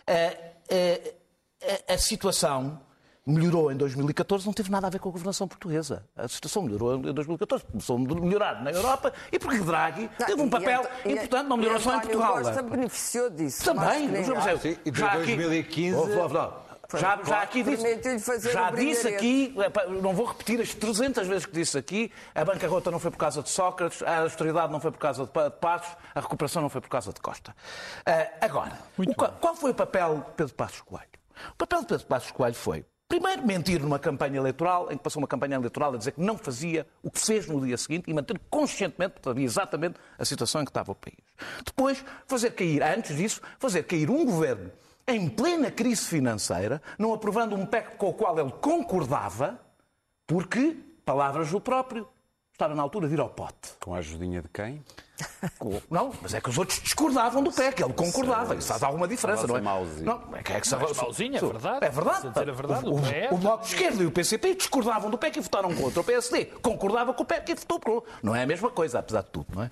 Eh, 0.08 0.54
eh, 0.70 1.16
a, 1.88 1.94
a 1.94 1.98
situação 1.98 2.82
melhorou 3.26 3.72
em 3.72 3.76
2014, 3.78 4.46
não 4.46 4.54
teve 4.54 4.70
nada 4.70 4.88
a 4.88 4.90
ver 4.90 5.00
com 5.00 5.10
a 5.10 5.12
governação 5.12 5.48
portuguesa. 5.48 6.06
A 6.16 6.28
situação 6.28 6.62
melhorou 6.64 6.96
em 6.96 7.14
2014, 7.14 7.64
começou 7.66 7.96
a 7.98 8.00
melhorar 8.00 8.64
na 8.64 8.72
Europa 8.72 9.12
e 9.32 9.40
porque 9.40 9.60
Draghi 9.60 10.10
teve 10.26 10.42
um 10.42 10.50
papel 10.50 10.86
e- 11.04 11.14
importante, 11.14 11.48
não 11.48 11.56
e 11.58 11.60
melhorou 11.60 11.80
só 11.82 11.96
em 11.98 12.00
Portugal. 12.02 12.34
Costa 12.34 12.62
beneficiou 12.62 13.30
disso. 13.32 13.64
Também, 13.66 14.08
ninguém. 14.08 14.24
vamos 14.24 14.44
dizer, 14.44 14.60
sim, 14.60 14.78
e 14.86 14.92
de 14.92 15.00
já 15.00 15.08
aqui- 15.14 15.36
2015 15.36 15.96
Oh, 15.98 16.02
oh, 16.02 16.26
oh, 16.92 16.98
Já, 17.00 17.20
já 17.26 17.42
aqui 17.42 17.64
disse, 17.64 18.52
já 18.54 18.70
disse 18.70 19.08
aqui, 19.08 19.56
epá, 19.58 19.86
não 19.88 20.14
vou 20.14 20.28
repetir 20.28 20.62
as 20.62 20.72
300 20.76 21.26
vezes 21.28 21.46
que 21.48 21.52
disse 21.52 21.76
aqui, 21.80 22.12
a 22.36 22.46
bancarrota 22.46 22.92
não 22.92 23.00
foi 23.00 23.10
por 23.10 23.18
causa 23.18 23.42
de 23.42 23.50
Sócrates, 23.50 24.04
a 24.04 24.20
austeridade 24.20 24.72
não 24.72 24.80
foi 24.80 24.92
por 24.92 25.00
causa 25.00 25.26
de 25.26 25.32
Pa- 25.32 25.50
de 25.50 25.56
Passos, 25.60 25.98
a 26.14 26.20
recuperação 26.20 26.62
não 26.62 26.70
foi 26.70 26.82
por 26.82 26.90
causa 26.90 27.12
de 27.12 27.20
Costa. 27.20 27.56
Ah, 28.06 28.28
agora, 28.40 28.78
o 29.00 29.16
qual, 29.16 29.32
qual 29.42 29.56
foi 29.56 29.72
o 29.72 29.74
papel 29.74 30.18
de 30.28 30.32
Pedro 30.36 30.54
Passos 30.54 30.82
Coelho? 30.82 31.08
O 31.54 31.56
papel 31.58 31.80
de 31.82 31.88
Pedro 31.88 32.06
Passos 32.06 32.32
Coelho 32.32 32.56
foi, 32.56 32.86
primeiro, 33.08 33.46
mentir 33.46 33.82
numa 33.82 34.00
campanha 34.00 34.38
eleitoral, 34.38 34.92
em 34.92 34.98
que 34.98 35.04
passou 35.04 35.22
uma 35.22 35.28
campanha 35.28 35.56
eleitoral 35.56 35.94
a 35.94 35.98
dizer 35.98 36.12
que 36.12 36.22
não 36.22 36.38
fazia 36.38 36.88
o 37.04 37.10
que 37.10 37.20
fez 37.20 37.48
no 37.48 37.66
dia 37.66 37.78
seguinte 37.78 38.10
e 38.10 38.14
manter 38.14 38.40
conscientemente, 38.50 39.16
sabia 39.24 39.46
exatamente 39.46 39.96
a 40.18 40.26
situação 40.26 40.62
em 40.62 40.66
que 40.66 40.72
estava 40.72 40.92
o 40.92 40.96
país. 40.96 41.18
Depois, 41.66 42.04
fazer 42.28 42.52
cair, 42.52 42.82
antes 42.84 43.16
disso, 43.16 43.42
fazer 43.60 43.84
cair 43.84 44.10
um 44.10 44.26
governo 44.26 44.72
em 45.08 45.30
plena 45.30 45.70
crise 45.70 46.02
financeira, 46.02 46.82
não 46.98 47.14
aprovando 47.14 47.56
um 47.56 47.66
PEC 47.66 47.96
com 47.98 48.10
o 48.10 48.14
qual 48.14 48.38
ele 48.40 48.52
concordava, 48.60 49.60
porque, 50.26 50.76
palavras 51.06 51.52
do 51.52 51.62
próprio, 51.62 52.08
estava 52.56 52.74
na 52.74 52.82
altura 52.82 53.08
de 53.08 53.14
ir 53.14 53.20
ao 53.20 53.30
pote. 53.30 53.74
Com 53.82 53.94
a 53.94 53.98
ajudinha 53.98 54.42
de 54.42 54.48
quem? 54.50 54.82
Não, 55.90 56.12
mas 56.22 56.34
é 56.34 56.42
que 56.42 56.50
os 56.50 56.58
outros 56.58 56.80
discordavam 56.82 57.42
do 57.44 57.52
PEC, 57.52 57.82
ele 57.84 57.94
concordava. 57.94 58.56
Isso 58.56 58.68
faz 58.68 58.82
alguma 58.84 59.08
diferença, 59.08 59.46
não 59.48 59.56
é? 59.58 59.62
Não, 60.06 60.36
é 60.36 60.44
que 60.44 60.52
é 60.54 60.60
que 60.60 60.68
Mais 60.76 60.98
mauzinho, 60.98 61.36
é 61.38 61.40
verdade. 61.40 61.86
É 61.86 61.90
verdade. 61.90 62.22
Se 62.22 62.28
a 62.28 62.32
verdade, 62.54 62.86
o, 62.88 62.94
o 62.94 63.00
o, 63.32 63.36
o 63.36 63.38
Bloco 63.38 63.64
de 63.66 63.74
Esquerda 63.74 64.04
e 64.04 64.06
o 64.06 64.12
PCP 64.12 64.56
discordavam 64.56 65.10
do 65.10 65.18
PEC 65.18 65.38
e 65.38 65.42
votaram 65.42 65.74
contra. 65.76 66.00
O 66.02 66.04
PSD 66.04 66.46
concordava 66.62 67.14
com 67.14 67.24
o 67.24 67.26
PEC 67.26 67.52
e 67.52 67.56
votou 67.56 67.80
por. 67.80 68.04
Não 68.24 68.36
é 68.36 68.44
a 68.44 68.48
mesma 68.48 68.70
coisa, 68.70 69.00
apesar 69.00 69.22
de 69.22 69.30
tudo, 69.30 69.48
não 69.54 69.64
é? 69.64 69.72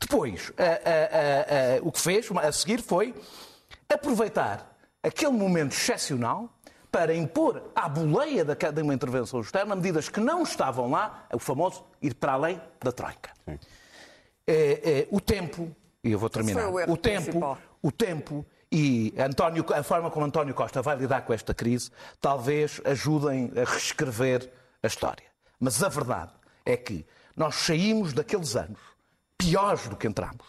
Depois, 0.00 0.52
a- 0.58 0.62
a- 0.62 0.66
a- 0.66 1.76
a- 1.78 1.80
o 1.82 1.92
que 1.92 2.00
fez 2.00 2.28
a 2.30 2.52
seguir 2.52 2.82
foi 2.82 3.14
aproveitar 3.88 4.74
aquele 5.02 5.32
momento 5.32 5.72
excepcional 5.72 6.48
para 6.92 7.14
impor 7.14 7.70
à 7.74 7.88
boleia 7.88 8.44
da- 8.44 8.54
de 8.54 8.82
uma 8.82 8.92
intervenção 8.94 9.40
externa 9.40 9.74
medidas 9.74 10.08
que 10.10 10.20
não 10.20 10.42
estavam 10.42 10.90
lá, 10.90 11.26
o 11.32 11.38
famoso 11.38 11.82
ir 12.02 12.14
para 12.14 12.34
além 12.34 12.60
da 12.80 12.92
Troika. 12.92 13.30
É, 13.46 13.56
é, 14.46 15.08
o 15.10 15.20
tempo, 15.20 15.74
e 16.04 16.12
eu 16.12 16.18
vou 16.18 16.28
terminar, 16.28 16.68
o 16.68 16.92
o 16.92 16.96
tempo, 16.96 17.22
principal. 17.24 17.58
o 17.80 17.90
tempo 17.90 18.46
e 18.70 19.14
António, 19.18 19.64
a 19.74 19.82
forma 19.82 20.10
como 20.10 20.26
António 20.26 20.54
Costa 20.54 20.82
vai 20.82 20.96
lidar 20.96 21.22
com 21.22 21.32
esta 21.32 21.54
crise 21.54 21.90
talvez 22.20 22.80
ajudem 22.84 23.50
a 23.56 23.68
reescrever 23.70 24.50
a 24.82 24.86
história. 24.86 25.24
Mas 25.58 25.82
a 25.82 25.88
verdade 25.88 26.32
é 26.66 26.76
que 26.76 27.06
nós 27.36 27.54
saímos 27.54 28.12
daqueles 28.12 28.54
anos 28.56 28.78
piores 29.38 29.88
do 29.88 29.96
que 29.96 30.06
entramos, 30.06 30.44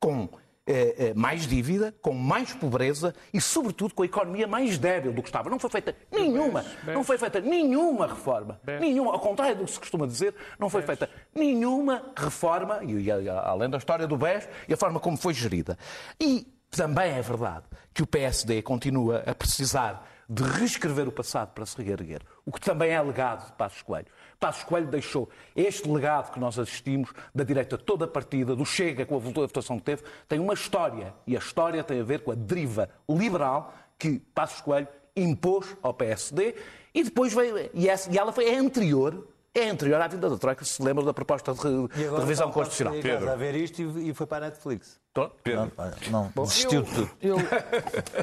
com 0.00 0.28
eh, 0.66 1.12
mais 1.14 1.46
dívida, 1.46 1.94
com 2.00 2.12
mais 2.12 2.52
pobreza 2.52 3.14
e, 3.32 3.40
sobretudo, 3.40 3.94
com 3.94 4.02
a 4.02 4.06
economia 4.06 4.46
mais 4.46 4.78
débil 4.78 5.12
do 5.12 5.22
que 5.22 5.28
estava. 5.28 5.50
Não 5.50 5.58
foi 5.58 5.70
feita 5.70 5.96
nenhuma, 6.10 6.64
não 6.86 7.02
foi 7.02 7.18
feita 7.18 7.40
nenhuma 7.40 8.06
reforma. 8.06 8.60
Nenhuma, 8.80 9.12
ao 9.12 9.20
contrário 9.20 9.56
do 9.56 9.64
que 9.64 9.70
se 9.72 9.80
costuma 9.80 10.06
dizer, 10.06 10.34
não 10.58 10.70
foi 10.70 10.82
feita 10.82 11.10
nenhuma 11.34 12.12
reforma, 12.16 12.80
e, 12.84 13.10
além 13.10 13.68
da 13.68 13.78
história 13.78 14.06
do 14.06 14.16
BES 14.16 14.48
e 14.68 14.74
a 14.74 14.76
forma 14.76 15.00
como 15.00 15.16
foi 15.16 15.34
gerida. 15.34 15.76
E 16.20 16.46
também 16.70 17.10
é 17.12 17.20
verdade 17.20 17.64
que 17.92 18.02
o 18.02 18.06
PSD 18.06 18.62
continua 18.62 19.22
a 19.26 19.34
precisar 19.34 20.08
de 20.28 20.42
reescrever 20.42 21.08
o 21.08 21.12
passado 21.12 21.52
para 21.52 21.66
se 21.66 21.80
reerguer. 21.82 22.22
O 22.44 22.50
que 22.52 22.60
também 22.60 22.90
é 22.90 23.00
legado 23.00 23.46
de 23.46 23.52
Passos 23.52 23.82
Coelho. 23.82 24.06
Passos 24.40 24.64
Coelho 24.64 24.88
deixou 24.88 25.28
este 25.54 25.88
legado 25.88 26.32
que 26.32 26.40
nós 26.40 26.58
assistimos 26.58 27.12
da 27.32 27.44
direita 27.44 27.78
toda 27.78 28.06
partida, 28.08 28.56
do 28.56 28.64
Chega 28.66 29.06
com 29.06 29.14
a 29.14 29.18
votação 29.18 29.78
que 29.78 29.84
teve, 29.84 30.02
tem 30.28 30.40
uma 30.40 30.54
história. 30.54 31.14
E 31.26 31.36
a 31.36 31.38
história 31.38 31.84
tem 31.84 32.00
a 32.00 32.04
ver 32.04 32.20
com 32.24 32.32
a 32.32 32.34
deriva 32.34 32.88
liberal 33.08 33.72
que 33.98 34.18
Passos 34.34 34.60
Coelho 34.60 34.88
impôs 35.14 35.76
ao 35.82 35.94
PSD 35.94 36.54
e 36.92 37.04
depois 37.04 37.32
veio. 37.32 37.70
E, 37.74 37.88
essa- 37.88 38.10
e 38.10 38.18
ela 38.18 38.32
foi 38.32 38.46
é 38.48 38.56
anterior. 38.58 39.28
É 39.54 39.68
anterior 39.68 40.00
à 40.00 40.08
vinda 40.08 40.30
da 40.30 40.38
Troika, 40.38 40.64
se 40.64 40.82
lembra 40.82 41.04
da 41.04 41.12
proposta 41.12 41.52
de, 41.52 41.60
de 41.88 42.08
revisão 42.18 42.50
constitucional. 42.50 42.94
Pedro. 43.02 43.30
a 43.30 43.36
ver 43.36 43.54
isto 43.54 43.82
e, 43.82 44.08
e 44.08 44.14
foi 44.14 44.26
para 44.26 44.46
a 44.46 44.48
Netflix. 44.48 44.98
Pedro. 45.44 45.70
Não, 46.10 46.32
não 46.34 46.44
desistiu 46.44 46.82
de 46.82 46.90
tudo. 46.94 47.10
Eu, 47.20 47.36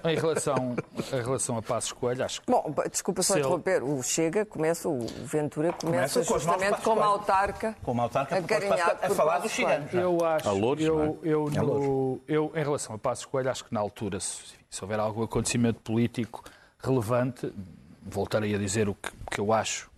em, 0.09 0.15
relação, 0.15 0.75
em 1.13 1.21
relação 1.23 1.57
a 1.57 1.61
Passos 1.61 1.91
Coelho, 1.91 2.25
acho 2.25 2.41
que 2.41 2.51
Bom, 2.51 2.73
desculpa 2.91 3.21
só 3.21 3.33
Se 3.33 3.39
interromper. 3.39 3.83
O 3.83 4.01
Chega 4.01 4.43
começa, 4.45 4.89
o 4.89 5.05
Ventura 5.23 5.71
começa, 5.73 6.19
Começa 6.19 6.25
com 6.25 6.39
justamente 6.39 6.69
Passos 6.71 6.85
como 6.85 7.01
autarca. 7.01 7.75
Como 7.83 8.01
autarca, 8.01 8.37
acarinhado 8.37 8.91
a 9.03 9.07
por 9.07 9.15
falar 9.15 9.39
dos 9.39 9.51
ciganos. 9.51 9.91
Coelho. 9.91 10.03
Eu 10.03 10.25
acho, 10.25 10.49
A 10.49 10.51
Lourdes, 10.51 10.85
eu, 10.87 11.19
é? 11.23 11.27
eu, 11.29 11.45
no- 11.51 12.19
eu, 12.27 12.51
em 12.55 12.63
relação 12.63 12.95
a 12.95 12.97
Passos 12.97 13.25
Coelho, 13.25 13.51
acho 13.51 13.65
que 13.65 13.73
na 13.73 13.79
altura, 13.79 14.19
se, 14.19 14.43
se 14.69 14.83
houver 14.83 14.99
algum 14.99 15.21
acontecimento 15.21 15.79
político 15.81 16.43
relevante, 16.79 17.53
voltarei 18.01 18.55
a 18.55 18.57
dizer 18.57 18.89
o 18.89 18.95
que, 18.95 19.11
que 19.31 19.39
eu 19.39 19.53
acho 19.53 19.89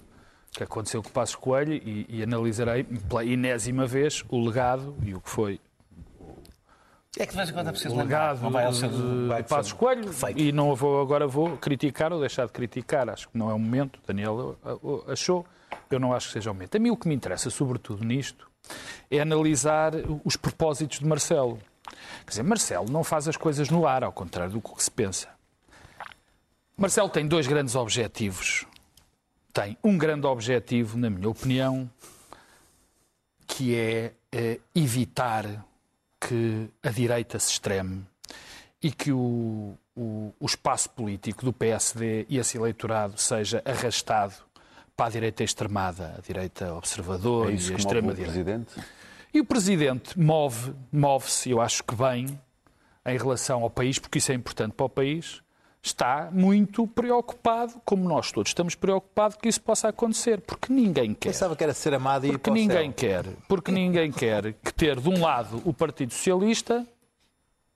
que 0.52 0.62
aconteceu 0.64 1.02
com 1.02 1.10
Passos 1.10 1.36
Coelho 1.36 1.72
e, 1.74 2.06
e 2.10 2.22
analisarei 2.24 2.84
pela 2.84 3.24
enésima 3.24 3.88
vez 3.88 4.26
o 4.28 4.38
legado 4.46 4.94
e 5.02 5.14
o 5.16 5.22
que 5.22 5.30
foi 5.30 5.62
É 7.18 7.26
que 7.26 7.32
de 7.32 7.38
vez 7.38 7.50
em 7.50 7.54
quando 7.54 7.68
é 7.68 7.72
preciso 7.72 7.94
o 7.94 7.98
legado 7.98 8.42
Não 8.42 8.52
vai 8.52 8.66
ao 8.66 8.74
ser- 8.74 8.90
de, 8.90 9.44
Passos 9.48 9.74
Coelho 9.74 10.12
e 10.36 10.52
não 10.54 10.74
vou, 10.76 11.02
agora 11.02 11.28
vou 11.28 11.58
criticar 11.58 12.14
ou 12.14 12.20
deixar 12.22 12.46
de 12.46 12.54
criticar. 12.54 13.10
Acho 13.10 13.28
que 13.28 13.38
não 13.38 13.50
é 13.52 13.54
o 13.54 13.60
momento. 13.60 14.00
Daniel 14.08 14.58
achou. 15.08 15.46
Eu 15.90 16.00
não 16.00 16.14
acho 16.14 16.28
que 16.28 16.34
seja 16.34 16.52
o 16.52 16.54
momento. 16.54 16.76
A 16.76 16.80
mim 16.80 16.90
o 16.90 16.96
que 16.96 17.08
me 17.10 17.14
interessa, 17.16 17.50
sobretudo 17.50 18.06
nisto, 18.06 18.50
é 19.10 19.20
analisar 19.20 19.92
os 20.24 20.38
propósitos 20.38 21.00
de 21.00 21.06
Marcelo. 21.06 21.60
Quer 22.24 22.30
dizer, 22.30 22.44
Marcelo 22.44 22.90
não 22.90 23.04
faz 23.04 23.28
as 23.28 23.36
coisas 23.36 23.70
no 23.70 23.86
ar, 23.86 24.04
ao 24.06 24.12
contrário 24.14 24.54
do 24.54 24.62
que 24.62 24.82
se 24.82 24.90
pensa. 24.92 25.28
Marcelo 26.78 27.10
tem 27.10 27.28
dois 27.28 27.46
grandes 27.46 27.76
objetivos. 27.76 28.66
Tem 29.52 29.78
um 29.84 29.98
grande 29.98 30.26
objetivo, 30.28 30.98
na 30.98 31.10
minha 31.10 31.28
opinião, 31.28 31.90
que 33.46 33.76
é 33.76 34.14
eh, 34.32 34.60
evitar 34.74 35.46
que 36.28 36.70
a 36.84 36.90
direita 36.90 37.40
se 37.40 37.52
extreme 37.52 38.04
e 38.82 38.92
que 38.92 39.12
o, 39.12 39.76
o, 39.96 40.34
o 40.40 40.46
espaço 40.46 40.90
político 40.92 41.44
do 41.44 41.52
PSD 41.52 42.26
e 42.30 42.38
esse 42.38 42.58
eleitorado 42.58 43.20
seja 43.20 43.62
arrastado 43.66 44.36
para 44.96 45.08
a 45.08 45.10
direita 45.10 45.44
extremada, 45.44 46.16
a 46.18 46.22
direita 46.22 46.74
observadora 46.74 47.52
É 47.52 47.56
e 47.56 47.58
a 47.58 47.60
move 47.60 47.76
extrema-direita. 47.76 48.66
E 49.34 49.40
o 49.40 49.46
Presidente 49.46 50.20
move, 50.20 50.74
move-se, 50.92 51.50
eu 51.50 51.62
acho 51.62 51.84
que 51.84 51.96
bem, 51.96 52.40
em 53.06 53.18
relação 53.18 53.64
ao 53.64 53.70
país, 53.70 53.98
porque 53.98 54.20
isso 54.20 54.32
é 54.32 54.36
importante 54.36 54.74
para 54.74 54.86
o 54.86 54.90
país, 54.90 55.42
está 55.82 56.30
muito 56.32 56.86
preocupado, 56.88 57.82
como 57.84 58.08
nós 58.08 58.32
todos 58.32 58.50
estamos 58.50 58.76
preocupados 58.76 59.38
que 59.38 59.50
isso 59.50 59.62
possa 59.62 59.90
acontecer, 59.90 60.42
porque 60.42 60.72
ninguém 60.72 61.14
quer. 61.14 61.30
Pensava 61.30 61.56
que 61.56 61.64
era 61.64 61.74
ser 61.74 61.94
amado 61.94 62.26
e 62.28 62.32
Porque 62.32 62.52
ninguém 62.52 62.92
quer, 62.92 63.26
porque 63.48 63.72
ninguém 63.72 64.12
quer 64.14 64.54
que 64.54 64.74
ter 64.74 65.00
de 65.00 65.10
um 65.10 65.22
lado 65.22 65.62
o 65.66 65.74
Partido 65.74 66.14
Socialista 66.14 66.86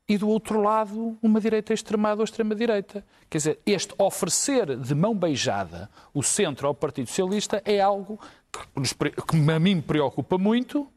e 0.07 0.17
do 0.17 0.29
outro 0.29 0.61
lado 0.61 1.17
uma 1.21 1.41
direita 1.41 1.73
extremada 1.73 2.21
ou 2.21 2.25
extrema-direita. 2.25 3.03
Quer 3.27 3.37
dizer, 3.37 3.59
este 3.65 3.93
oferecer 3.97 4.77
de 4.77 4.93
mão 4.93 5.15
beijada 5.15 5.89
o 6.13 6.21
centro 6.21 6.67
ao 6.67 6.75
Partido 6.75 7.07
Socialista 7.07 7.61
é 7.65 7.81
algo 7.81 8.19
que, 8.51 8.59
nos 8.79 8.93
que 8.93 9.51
a 9.51 9.59
mim 9.59 9.75
me 9.75 9.81
preocupa 9.81 10.37
muito, 10.37 10.87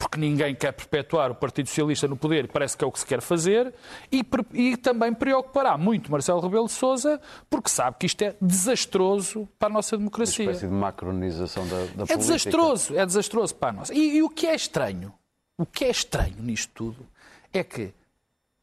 porque 0.00 0.18
ninguém 0.18 0.54
quer 0.54 0.72
perpetuar 0.72 1.30
o 1.30 1.34
Partido 1.34 1.68
Socialista 1.68 2.08
no 2.08 2.16
poder, 2.16 2.46
e 2.46 2.48
parece 2.48 2.74
que 2.74 2.82
é 2.82 2.86
o 2.86 2.90
que 2.90 2.98
se 2.98 3.04
quer 3.04 3.20
fazer, 3.20 3.72
e, 4.10 4.24
e 4.54 4.74
também 4.78 5.12
preocupará 5.12 5.76
muito 5.76 6.10
Marcelo 6.10 6.40
Rebelo 6.40 6.64
de 6.66 6.72
Sousa, 6.72 7.20
porque 7.50 7.68
sabe 7.68 7.98
que 8.00 8.06
isto 8.06 8.22
é 8.22 8.34
desastroso 8.40 9.46
para 9.58 9.68
a 9.68 9.72
nossa 9.72 9.94
Uma 9.96 9.98
democracia. 10.00 10.46
espécie 10.46 10.66
de 10.66 10.72
macronização 10.72 11.68
da, 11.68 11.76
da 11.76 11.82
É 11.82 11.86
política. 11.86 12.16
desastroso, 12.16 12.96
é 12.98 13.04
desastroso 13.04 13.54
para 13.54 13.72
nós. 13.74 13.90
E, 13.90 14.16
e 14.16 14.22
o 14.22 14.30
que 14.30 14.46
é 14.46 14.54
estranho, 14.54 15.12
o 15.58 15.66
que 15.66 15.84
é 15.84 15.90
estranho 15.90 16.36
nisto 16.40 16.72
tudo, 16.74 17.06
é 17.52 17.62
que 17.62 17.92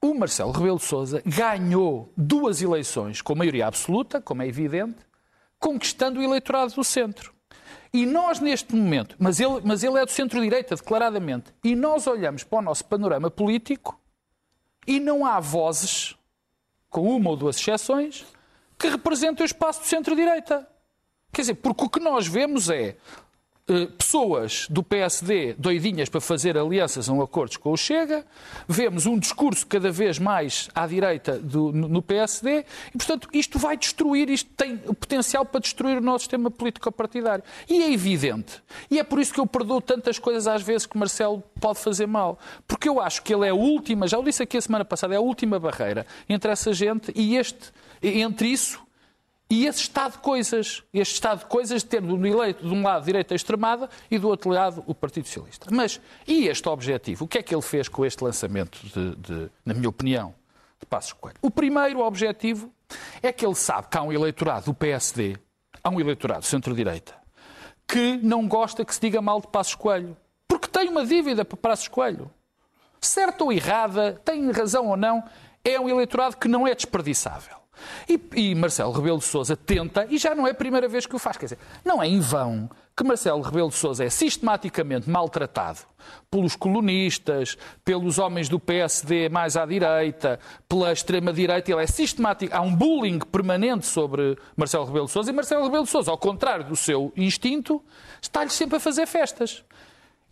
o 0.04 0.16
Marcelo 0.16 0.52
Rebelo 0.52 0.78
de 0.78 0.86
Sousa 0.86 1.22
ganhou 1.24 2.12
duas 2.18 2.64
eleições 2.64 3.22
com 3.22 3.36
maioria 3.36 3.68
absoluta, 3.68 4.20
como 4.20 4.42
é 4.42 4.48
evidente, 4.48 4.98
conquistando 5.60 6.20
o 6.20 6.24
eleitorado 6.24 6.74
do 6.74 6.84
centro. 6.84 7.37
E 7.98 8.06
nós, 8.06 8.40
neste 8.40 8.76
momento, 8.76 9.16
mas 9.18 9.40
ele, 9.40 9.60
mas 9.64 9.84
ele 9.84 9.98
é 9.98 10.06
do 10.06 10.12
centro-direita, 10.12 10.76
declaradamente, 10.76 11.52
e 11.64 11.76
nós 11.76 12.06
olhamos 12.06 12.44
para 12.44 12.60
o 12.60 12.62
nosso 12.62 12.86
panorama 12.86 13.32
político 13.32 14.00
e 14.86 15.00
não 15.00 15.26
há 15.26 15.40
vozes, 15.40 16.16
com 16.92 17.10
uma 17.16 17.32
ou 17.32 17.36
duas 17.36 17.58
exceções, 17.58 18.24
que 18.78 18.88
representem 18.88 19.44
o 19.44 19.48
espaço 19.48 19.80
do 19.80 19.88
centro-direita. 19.88 20.68
Quer 21.34 21.42
dizer, 21.42 21.56
porque 21.56 21.86
o 21.86 21.90
que 21.90 22.00
nós 22.00 22.28
vemos 22.28 22.70
é 22.70 22.98
pessoas 23.98 24.66
do 24.70 24.82
PSD 24.82 25.54
doidinhas 25.58 26.08
para 26.08 26.22
fazer 26.22 26.58
alianças 26.58 27.10
ou 27.10 27.22
acordos 27.22 27.58
com 27.58 27.72
o 27.72 27.78
Chega, 27.78 28.26
vemos 28.68 29.06
um 29.06 29.20
discurso 29.20 29.68
cada 29.68 29.92
vez 29.92 30.18
mais 30.18 30.70
à 30.74 30.88
direita 30.88 31.38
do- 31.38 31.72
no 31.74 32.02
PSD 32.02 32.64
e, 32.94 32.98
portanto, 32.98 33.28
isto 33.34 33.60
vai 33.60 33.76
destruir, 33.76 34.30
isto 34.30 34.50
tem 34.56 34.80
o 34.86 34.94
potencial 34.94 35.46
para 35.46 35.60
destruir 35.60 35.98
o 35.98 36.02
nosso 36.02 36.20
sistema 36.24 36.50
político-partidário. 36.50 37.44
E 37.70 37.84
é 37.84 37.92
evidente. 37.92 38.62
E 38.90 39.00
é 39.00 39.04
por 39.04 39.20
isso 39.20 39.34
que 39.34 39.40
eu 39.40 39.46
perdoo 39.46 39.82
tantas 39.82 40.18
coisas 40.18 40.48
às 40.48 40.62
vezes 40.62 40.86
que 40.86 40.98
Marcelo 40.98 41.44
pode 41.60 41.80
fazer 41.80 42.08
mal. 42.08 42.40
Porque 42.68 42.88
eu 42.88 43.02
acho 43.02 43.22
que 43.22 43.34
ele 43.34 43.46
é 43.46 43.50
a 43.50 43.54
última, 43.56 44.08
já 44.08 44.18
o 44.18 44.24
disse 44.24 44.42
aqui 44.44 44.58
a 44.58 44.62
semana 44.62 44.86
passada, 44.86 45.14
é 45.14 45.18
a 45.18 45.22
última 45.22 45.60
barreira 45.60 46.06
entre 46.30 46.52
essa 46.52 46.72
gente 46.72 47.12
e 47.16 47.36
este, 47.36 47.72
entre 48.02 48.48
isso 48.48 48.87
e 49.50 49.66
esse 49.66 49.82
estado 49.82 50.14
de 50.14 50.18
coisas, 50.20 50.84
este 50.94 51.14
estado 51.14 51.40
de 51.40 51.46
coisas 51.46 51.84
de 51.84 52.00
um, 52.00 52.26
eleito, 52.26 52.68
de 52.68 52.74
um 52.74 52.84
lado 52.84 53.06
direita 53.06 53.34
extremada 53.34 53.90
e 54.12 54.20
do 54.20 54.28
outro 54.28 54.50
lado 54.50 54.84
o 54.86 54.94
Partido 54.94 55.26
Socialista. 55.26 55.68
Mas, 55.72 56.02
e 56.28 56.48
este 56.48 56.68
objetivo? 56.68 57.26
O 57.26 57.28
que 57.28 57.38
é 57.38 57.44
que 57.44 57.56
ele 57.56 57.62
fez 57.62 57.88
com 57.88 58.06
este 58.06 58.22
lançamento, 58.24 58.78
de, 58.84 59.16
de, 59.16 59.52
na 59.66 59.74
minha 59.74 59.88
opinião, 59.88 60.36
de 60.80 60.86
Passos 60.86 61.14
Coelho? 61.14 61.38
O 61.42 61.50
primeiro 61.50 62.02
objetivo 62.02 62.70
é 63.24 63.32
que 63.32 63.46
ele 63.46 63.56
sabe 63.56 63.88
que 63.88 63.98
há 63.98 64.02
um 64.02 64.12
eleitorado 64.12 64.66
do 64.66 64.74
PSD, 64.74 65.38
há 65.82 65.90
um 65.90 66.00
eleitorado 66.00 66.44
centro-direita, 66.44 67.16
que 67.88 68.18
não 68.18 68.48
gosta 68.50 68.84
que 68.84 68.94
se 68.94 69.00
diga 69.00 69.22
mal 69.22 69.40
de 69.40 69.48
Passos 69.48 69.76
Coelho. 69.76 70.18
Porque 70.46 70.68
tem 70.68 70.90
uma 70.90 71.06
dívida 71.06 71.46
para 71.46 71.58
Passos 71.58 71.88
Coelho. 71.88 72.30
Certa 73.00 73.46
ou 73.46 73.54
errada, 73.54 74.20
tem 74.26 74.52
razão 74.52 74.88
ou 74.88 74.98
não, 74.98 75.24
é 75.64 75.80
um 75.80 75.88
eleitorado 75.88 76.36
que 76.36 76.50
não 76.50 76.68
é 76.68 76.76
desperdiçável. 76.76 77.57
E, 78.08 78.20
e 78.36 78.56
Marcelo 78.56 78.92
Rebelo 78.92 79.18
de 79.18 79.26
Sousa 79.26 79.56
tenta, 79.56 80.08
e 80.10 80.18
já 80.18 80.34
não 80.34 80.48
é 80.48 80.52
a 80.52 80.56
primeira 80.56 80.88
vez 80.88 81.06
que 81.06 81.16
o 81.16 81.20
faz, 81.20 81.38
quer 81.38 81.46
dizer, 81.46 81.60
não 81.84 82.02
é 82.02 82.08
em 82.08 82.20
vão 82.20 82.70
que 82.98 83.04
Marcelo 83.04 83.42
Rebelo 83.42 83.70
de 83.70 83.76
Sousa 83.76 84.04
é 84.04 84.10
sistematicamente 84.10 85.08
maltratado 85.08 85.82
pelos 86.32 86.56
colonistas, 86.56 87.56
pelos 87.86 88.18
homens 88.18 88.50
do 88.50 88.60
PSD 88.60 89.30
mais 89.30 89.56
à 89.56 89.68
direita, 89.68 90.40
pela 90.68 90.92
extrema-direita, 90.92 91.72
ele 91.72 91.84
é 91.84 91.86
sistemático, 91.86 92.56
há 92.56 92.62
um 92.62 92.76
bullying 92.76 93.20
permanente 93.20 93.86
sobre 93.86 94.36
Marcelo 94.56 94.86
Rebelo 94.86 95.06
de 95.06 95.12
Sousa, 95.12 95.30
e 95.30 95.34
Marcelo 95.34 95.66
Rebelo 95.66 95.84
de 95.84 95.92
Sousa, 95.92 96.10
ao 96.10 96.18
contrário 96.18 96.66
do 96.66 96.76
seu 96.76 97.14
instinto, 97.16 97.84
está-lhe 98.20 98.50
sempre 98.50 98.78
a 98.78 98.80
fazer 98.80 99.06
festas. 99.06 99.64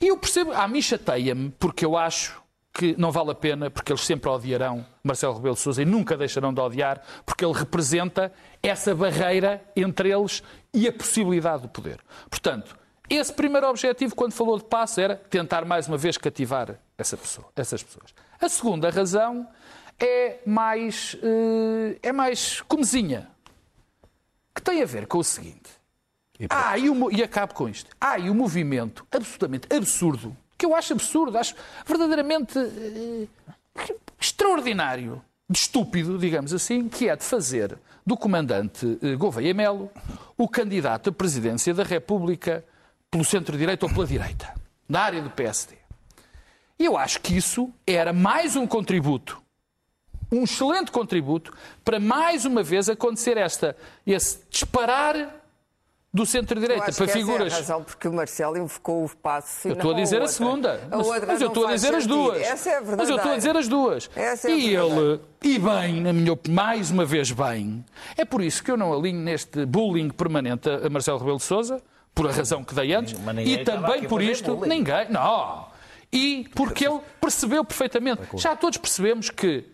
E 0.02 0.08
eu 0.08 0.18
percebo, 0.18 0.52
a 0.52 0.68
mim 0.68 0.82
chateia-me, 0.82 1.52
porque 1.60 1.86
eu 1.86 1.96
acho 1.96 2.42
que 2.78 2.94
não 2.98 3.10
vale 3.10 3.32
a 3.32 3.36
pena, 3.36 3.72
porque 3.72 3.94
eles 3.94 4.04
sempre 4.04 4.30
odiarão 4.30 4.86
Marcelo 5.02 5.36
Rebelo 5.36 5.56
de 5.56 5.62
Sousa 5.62 5.82
e 5.82 5.86
nunca 5.86 6.18
deixarão 6.18 6.54
de 6.54 6.60
odiar, 6.60 7.02
porque 7.26 7.46
ele 7.46 7.54
representa 7.54 8.34
essa 8.62 8.94
barreira 8.94 9.64
entre 9.78 10.12
eles 10.12 10.44
e 10.74 10.86
a 10.86 10.92
possibilidade 10.92 11.62
do 11.62 11.70
poder. 11.70 12.00
Portanto, 12.30 12.78
esse 13.10 13.32
primeiro 13.32 13.70
objetivo, 13.70 14.14
quando 14.14 14.34
falou 14.34 14.58
de 14.58 14.66
passo, 14.66 15.00
era 15.00 15.16
tentar 15.16 15.64
mais 15.64 15.88
uma 15.88 15.96
vez 15.96 16.18
cativar 16.18 16.78
essa 16.98 17.16
pessoa, 17.16 17.48
essas 17.56 17.82
pessoas. 17.82 18.14
A 18.42 18.50
segunda 18.50 18.90
razão 18.90 19.48
é 19.98 20.40
mais, 20.46 21.16
eh, 21.24 21.98
é 22.04 22.12
mais 22.12 22.60
comezinha, 22.62 23.30
que 24.54 24.62
tem 24.62 24.82
a 24.84 24.86
ver 24.86 25.08
com 25.08 25.20
o 25.20 25.24
seguinte. 25.24 25.70
Ah, 26.50 26.78
e, 26.78 26.90
o 26.90 27.10
e 27.10 27.24
acabo 27.24 27.54
com 27.54 27.70
isto. 27.70 27.90
Há 28.02 28.12
aí 28.12 28.30
um 28.30 28.34
movimento 28.34 29.08
absolutamente 29.10 29.74
absurdo, 29.74 30.36
que 30.66 30.72
eu 30.72 30.76
acho 30.76 30.94
absurdo, 30.94 31.38
acho 31.38 31.56
verdadeiramente 31.86 32.58
eh, 32.58 33.28
extraordinário, 34.20 35.22
de 35.48 35.60
estúpido, 35.60 36.18
digamos 36.18 36.54
assim, 36.54 36.90
que 36.90 37.08
é 37.08 37.16
de 37.16 37.24
fazer 37.24 37.78
do 38.04 38.18
comandante 38.18 38.98
eh, 39.02 39.16
Gouveia 39.16 39.54
Melo 39.54 39.92
o 40.36 40.50
candidato 40.50 41.12
à 41.12 41.14
presidência 41.14 41.74
da 41.74 41.84
República 41.84 42.66
pelo 43.12 43.24
centro-direita 43.24 43.86
ou 43.86 43.92
pela 43.94 44.08
direita, 44.08 44.54
na 44.90 45.02
área 45.02 45.22
do 45.22 45.30
PSD. 45.30 45.76
E 46.80 46.86
eu 46.86 46.98
acho 46.98 47.22
que 47.22 47.38
isso 47.38 47.72
era 47.86 48.12
mais 48.12 48.56
um 48.56 48.66
contributo 48.66 49.42
um 50.32 50.44
excelente 50.44 50.92
contributo 50.92 51.54
para 51.84 52.00
mais 52.00 52.46
uma 52.46 52.64
vez 52.64 52.90
acontecer 52.90 53.38
esta, 53.38 53.78
esse 54.06 54.40
disparar 54.50 55.45
do 56.16 56.26
centro-direita 56.26 56.86
para 56.86 56.94
que 56.94 57.04
essa 57.04 57.14
figuras. 57.14 57.52
É 57.52 57.56
a 57.56 57.60
razão 57.60 57.84
porque 57.84 58.08
o 58.08 58.14
Marcelo 58.14 58.58
invocou 58.58 59.04
o 59.04 59.10
passo. 59.18 59.68
Eu 59.68 59.74
estou 59.74 59.92
a 59.92 59.96
dizer 59.96 60.22
a 60.22 60.28
segunda. 60.28 60.80
Mas, 60.90 61.06
outra 61.08 61.26
mas 61.28 61.42
eu 61.42 61.48
estou 61.50 61.68
a 61.68 61.74
dizer 61.74 61.94
as 61.94 62.08
duas. 62.08 62.42
Essa 62.42 62.70
é 62.70 62.78
a 62.78 62.82
mas 62.82 63.10
eu 63.10 63.18
estou 63.18 63.32
a 63.32 63.36
dizer 63.36 63.58
as 63.58 63.68
duas. 63.68 64.10
Essa 64.16 64.50
é 64.50 64.54
a 64.54 64.56
e 64.56 64.76
ele, 64.76 65.20
e 65.44 65.60
bem, 65.60 66.02
na 66.02 66.14
minha 66.14 66.32
opinião, 66.34 66.56
mais 66.64 66.90
uma 66.90 67.04
vez 67.06 67.32
bem, 67.32 67.84
é 68.18 68.24
por 68.24 68.42
isso 68.42 68.64
que 68.64 68.72
eu 68.72 68.78
não 68.78 68.94
alinho 68.94 69.20
neste 69.20 69.66
bullying 69.66 70.10
permanente 70.10 70.70
a 70.70 70.90
Marcelo 70.90 71.20
Rebelo 71.20 71.38
de 71.38 71.44
Sousa, 71.44 71.82
por 72.14 72.28
a 72.28 72.32
razão 72.32 72.64
que 72.64 72.74
dei 72.74 72.94
antes, 72.94 73.14
e 73.46 73.58
também 73.66 74.06
por 74.08 74.22
isto, 74.22 74.56
bullying. 74.56 74.70
ninguém, 74.70 75.10
não. 75.12 75.68
E 76.12 76.48
porque 76.56 76.88
ele 76.88 77.02
percebeu 77.20 77.66
perfeitamente. 77.66 78.22
Já 78.36 78.56
todos 78.56 78.78
percebemos 78.78 79.30
que 79.30 79.66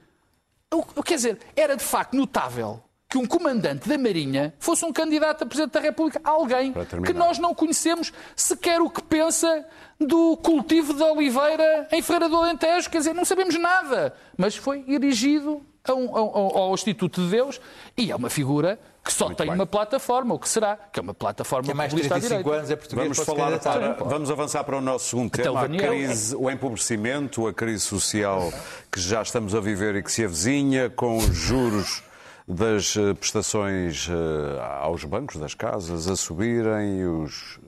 o, 0.74 0.80
o- 0.96 1.04
quer 1.04 1.16
dizer, 1.18 1.38
era 1.56 1.78
de 1.78 1.84
facto 1.84 2.16
notável 2.16 2.82
que 3.12 3.18
um 3.18 3.26
comandante 3.26 3.90
da 3.90 3.98
Marinha 3.98 4.54
fosse 4.58 4.86
um 4.86 4.94
candidato 4.94 5.44
a 5.44 5.46
Presidente 5.46 5.74
da 5.74 5.82
República, 5.82 6.22
alguém 6.24 6.74
que 7.06 7.12
nós 7.12 7.38
não 7.38 7.54
conhecemos 7.54 8.14
sequer 8.38 8.80
o 8.80 8.90
que 8.90 9.04
pensa 9.04 9.66
do 10.00 10.38
cultivo 10.38 10.94
de 10.94 11.04
oliveira 11.04 11.90
em 11.92 12.02
Ferreira 12.02 12.30
do 12.30 12.38
Alentejo, 12.38 12.90
quer 12.90 13.00
dizer, 13.00 13.14
não 13.14 13.26
sabemos 13.26 13.60
nada, 13.60 14.14
mas 14.38 14.56
foi 14.56 14.86
erigido 14.88 15.62
a 15.84 15.94
um- 15.94 16.16
a 16.16 16.20
ao, 16.20 16.58
ao 16.58 16.74
Instituto 16.74 17.22
de 17.22 17.30
Deus 17.32 17.60
e 17.98 18.12
é 18.12 18.16
uma 18.16 18.30
figura 18.30 18.80
que 19.04 19.12
só 19.12 19.28
tem 19.34 19.48
bem. 19.48 19.56
uma 19.56 19.66
plataforma, 19.66 20.34
o 20.36 20.40
que 20.40 20.48
será? 20.48 20.78
Que 20.78 21.00
é 21.00 21.04
uma 21.04 21.14
plataforma 21.14 21.66
Tem 21.66 21.76
mais 21.76 21.90
de 21.90 21.96
populista 22.02 22.16
à 22.16 22.20
35 22.20 22.44
direita. 22.44 22.60
anos, 22.60 22.72
é 22.72 22.76
português. 22.78 23.08
Vamos, 23.08 23.26
falar 23.26 23.60
para, 23.60 23.94
vamos 24.06 24.32
avançar 24.32 24.64
para 24.64 24.78
o 24.78 24.82
nosso 24.82 25.10
segundo 25.10 25.28
Até 25.34 25.44
tema, 25.44 25.62
a 25.64 25.68
crise, 25.68 26.34
o 26.36 26.50
empobrecimento, 26.50 27.46
a 27.48 27.54
crise 27.54 27.84
social 27.84 28.54
que 28.92 29.02
já 29.02 29.22
estamos 29.22 29.54
a 29.54 29.60
viver 29.60 29.96
e 29.96 30.04
que 30.04 30.12
se 30.12 30.24
avizinha 30.24 30.90
com 30.90 31.18
os 31.18 31.26
juros 31.36 32.04
das 32.54 32.96
eh, 32.98 33.14
prestações 33.14 34.08
eh, 34.10 34.62
aos 34.82 35.04
bancos 35.06 35.38
das 35.38 35.54
casas 35.54 36.08
a 36.08 36.16
subirem, 36.16 37.06
os, 37.06 37.60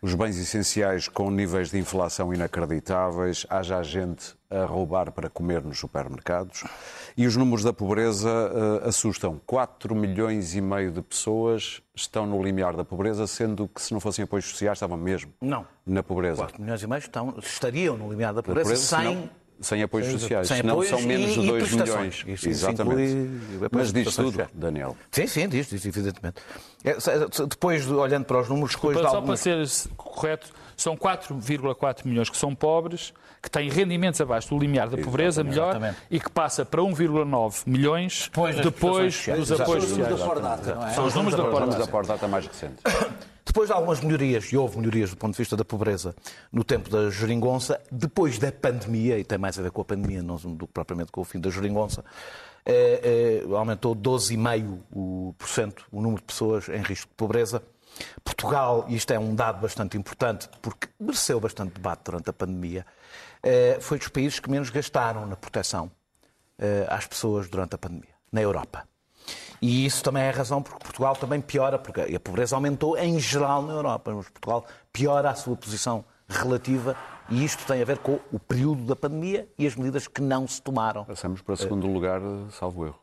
os 0.00 0.14
bens 0.14 0.38
essenciais 0.38 1.08
com 1.08 1.30
níveis 1.30 1.70
de 1.70 1.78
inflação 1.78 2.32
inacreditáveis, 2.32 3.44
haja 3.50 3.82
gente 3.82 4.36
a 4.50 4.64
roubar 4.64 5.10
para 5.12 5.28
comer 5.28 5.62
nos 5.62 5.78
supermercados 5.78 6.64
e 7.16 7.26
os 7.26 7.36
números 7.36 7.64
da 7.64 7.72
pobreza 7.72 8.30
eh, 8.84 8.88
assustam. 8.88 9.40
4 9.44 9.94
milhões 9.94 10.54
e 10.54 10.60
meio 10.60 10.92
de 10.92 11.02
pessoas 11.02 11.82
estão 11.94 12.24
no 12.24 12.42
limiar 12.42 12.76
da 12.76 12.84
pobreza, 12.84 13.26
sendo 13.26 13.66
que 13.68 13.82
se 13.82 13.92
não 13.92 14.00
fossem 14.00 14.22
apoios 14.22 14.46
sociais 14.46 14.76
estavam 14.76 14.96
mesmo 14.96 15.32
Não. 15.40 15.66
na 15.84 16.02
pobreza. 16.02 16.36
4 16.36 16.62
milhões 16.62 16.82
e 16.82 16.86
meio 16.86 16.98
estão, 16.98 17.34
estariam 17.38 17.96
no 17.96 18.08
limiar 18.08 18.32
da 18.32 18.40
Da 18.40 18.42
pobreza, 18.42 18.68
pobreza, 18.68 19.30
sem, 19.60 19.78
senão- 19.78 19.78
sem 19.78 19.82
apoios 19.82 20.06
sociais, 20.20 20.48
sem 20.48 20.56
senão 20.58 20.74
apoios 20.74 20.90
são 20.90 21.00
menos 21.02 21.32
de 21.32 21.40
e 21.40 21.46
2 21.46 21.62
prestações. 21.68 22.22
milhões. 22.24 22.38
Isso- 22.40 22.48
Exatamente. 22.48 23.02
inclui 23.12 23.66
apoios 23.66 23.70
Mas 23.72 23.92
diz 23.92 24.14
tudo, 24.14 24.26
sociais. 24.26 24.50
Daniel. 24.54 24.96
Sim, 25.10 25.26
sim, 25.26 25.48
diz, 25.48 25.68
diz 25.68 25.84
evidentemente. 25.86 26.36
É, 26.84 26.98
se- 27.00 27.46
Depois, 27.46 27.86
de, 27.86 27.92
olhando 27.92 28.24
para 28.24 28.40
os 28.40 28.48
números, 28.48 28.74
depois 28.74 28.96
de 28.96 29.02
Só 29.02 29.08
para 29.08 29.18
algumas... 29.18 29.40
ser 29.40 29.66
correto, 29.96 30.48
são 30.76 30.96
4,4 30.96 32.06
milhões 32.06 32.30
que 32.30 32.36
são 32.36 32.54
pobres, 32.54 33.12
que 33.42 33.50
têm 33.50 33.68
rendimentos 33.68 34.20
abaixo 34.20 34.48
do 34.50 34.58
limiar 34.58 34.88
da 34.88 34.96
pobreza, 34.98 35.42
melhor, 35.44 35.70
exatamente. 35.70 35.96
e 36.10 36.18
que 36.20 36.28
passa 36.30 36.64
para 36.64 36.82
1,9 36.82 37.62
milhões 37.66 38.22
Depois 38.24 38.56
depois 38.56 39.14
dos 39.14 39.14
sociais. 39.16 39.60
apoios 39.60 39.84
São 39.84 39.92
os 39.92 39.98
números 39.98 40.20
sociais. 40.20 40.66
não 40.76 40.86
é? 40.86 40.90
São 40.92 41.04
os 41.06 41.14
números 41.14 41.36
da 41.36 41.42
Vamos 41.44 41.58
Porta. 41.60 41.78
da 41.78 41.86
porta 41.86 42.12
data 42.14 42.28
mais 42.28 42.46
recente. 42.46 42.74
Depois 43.48 43.68
de 43.68 43.72
algumas 43.72 44.00
melhorias, 44.02 44.44
e 44.52 44.58
houve 44.58 44.76
melhorias 44.76 45.08
do 45.08 45.16
ponto 45.16 45.32
de 45.32 45.38
vista 45.38 45.56
da 45.56 45.64
pobreza 45.64 46.14
no 46.52 46.62
tempo 46.62 46.90
da 46.90 47.08
geringonça, 47.08 47.80
depois 47.90 48.38
da 48.38 48.52
pandemia, 48.52 49.18
e 49.18 49.24
tem 49.24 49.38
mais 49.38 49.58
a 49.58 49.62
ver 49.62 49.70
com 49.70 49.80
a 49.80 49.84
pandemia 49.86 50.22
não 50.22 50.36
do 50.36 50.66
que 50.66 50.72
propriamente 50.74 51.10
com 51.10 51.22
o 51.22 51.24
fim 51.24 51.40
da 51.40 51.48
geringonça, 51.48 52.04
eh, 52.66 53.40
eh, 53.48 53.56
aumentou 53.56 53.96
12,5% 53.96 55.86
o, 55.90 56.02
número 56.02 56.20
de 56.20 56.26
pessoas 56.26 56.68
em 56.68 56.82
risco 56.82 57.08
de 57.08 57.14
pobreza. 57.14 57.62
Portugal, 58.22 58.84
isto 58.86 59.14
é 59.14 59.18
um 59.18 59.34
dado 59.34 59.62
bastante 59.62 59.96
importante, 59.96 60.46
porque 60.60 60.86
mereceu 61.00 61.40
bastante 61.40 61.72
debate 61.72 62.02
durante 62.04 62.28
a 62.28 62.34
pandemia, 62.34 62.84
eh, 63.42 63.78
foi 63.80 63.96
dos 63.96 64.08
países 64.08 64.40
que 64.40 64.50
menos 64.50 64.68
gastaram 64.68 65.24
na 65.26 65.36
proteção 65.36 65.90
às 66.88 67.06
pessoas 67.06 67.48
durante 67.48 67.76
a 67.76 67.78
pandemia, 67.78 68.14
na 68.30 68.42
Europa. 68.42 68.84
E 69.60 69.84
isso 69.86 70.02
também 70.02 70.22
é 70.22 70.28
a 70.28 70.32
razão 70.32 70.62
porque 70.62 70.78
Portugal 70.84 71.16
também 71.16 71.40
piora, 71.40 71.78
porque 71.78 72.00
a 72.14 72.20
pobreza 72.20 72.54
aumentou 72.56 72.96
em 72.96 73.18
geral 73.18 73.62
na 73.62 73.72
Europa, 73.74 74.12
mas 74.14 74.28
Portugal 74.28 74.64
piora 74.92 75.30
a 75.30 75.34
sua 75.34 75.56
posição 75.56 76.04
relativa 76.28 76.94
e 77.30 77.44
isto 77.44 77.64
tem 77.66 77.80
a 77.82 77.84
ver 77.84 77.98
com 77.98 78.18
o 78.32 78.38
período 78.38 78.82
da 78.84 78.94
pandemia 78.96 79.48
e 79.58 79.66
as 79.66 79.74
medidas 79.74 80.06
que 80.06 80.20
não 80.20 80.46
se 80.46 80.60
tomaram. 80.62 81.04
Passamos 81.04 81.40
para 81.42 81.54
o 81.54 81.56
segundo 81.56 81.86
lugar, 81.86 82.20
salvo 82.50 82.86
erro. 82.86 82.98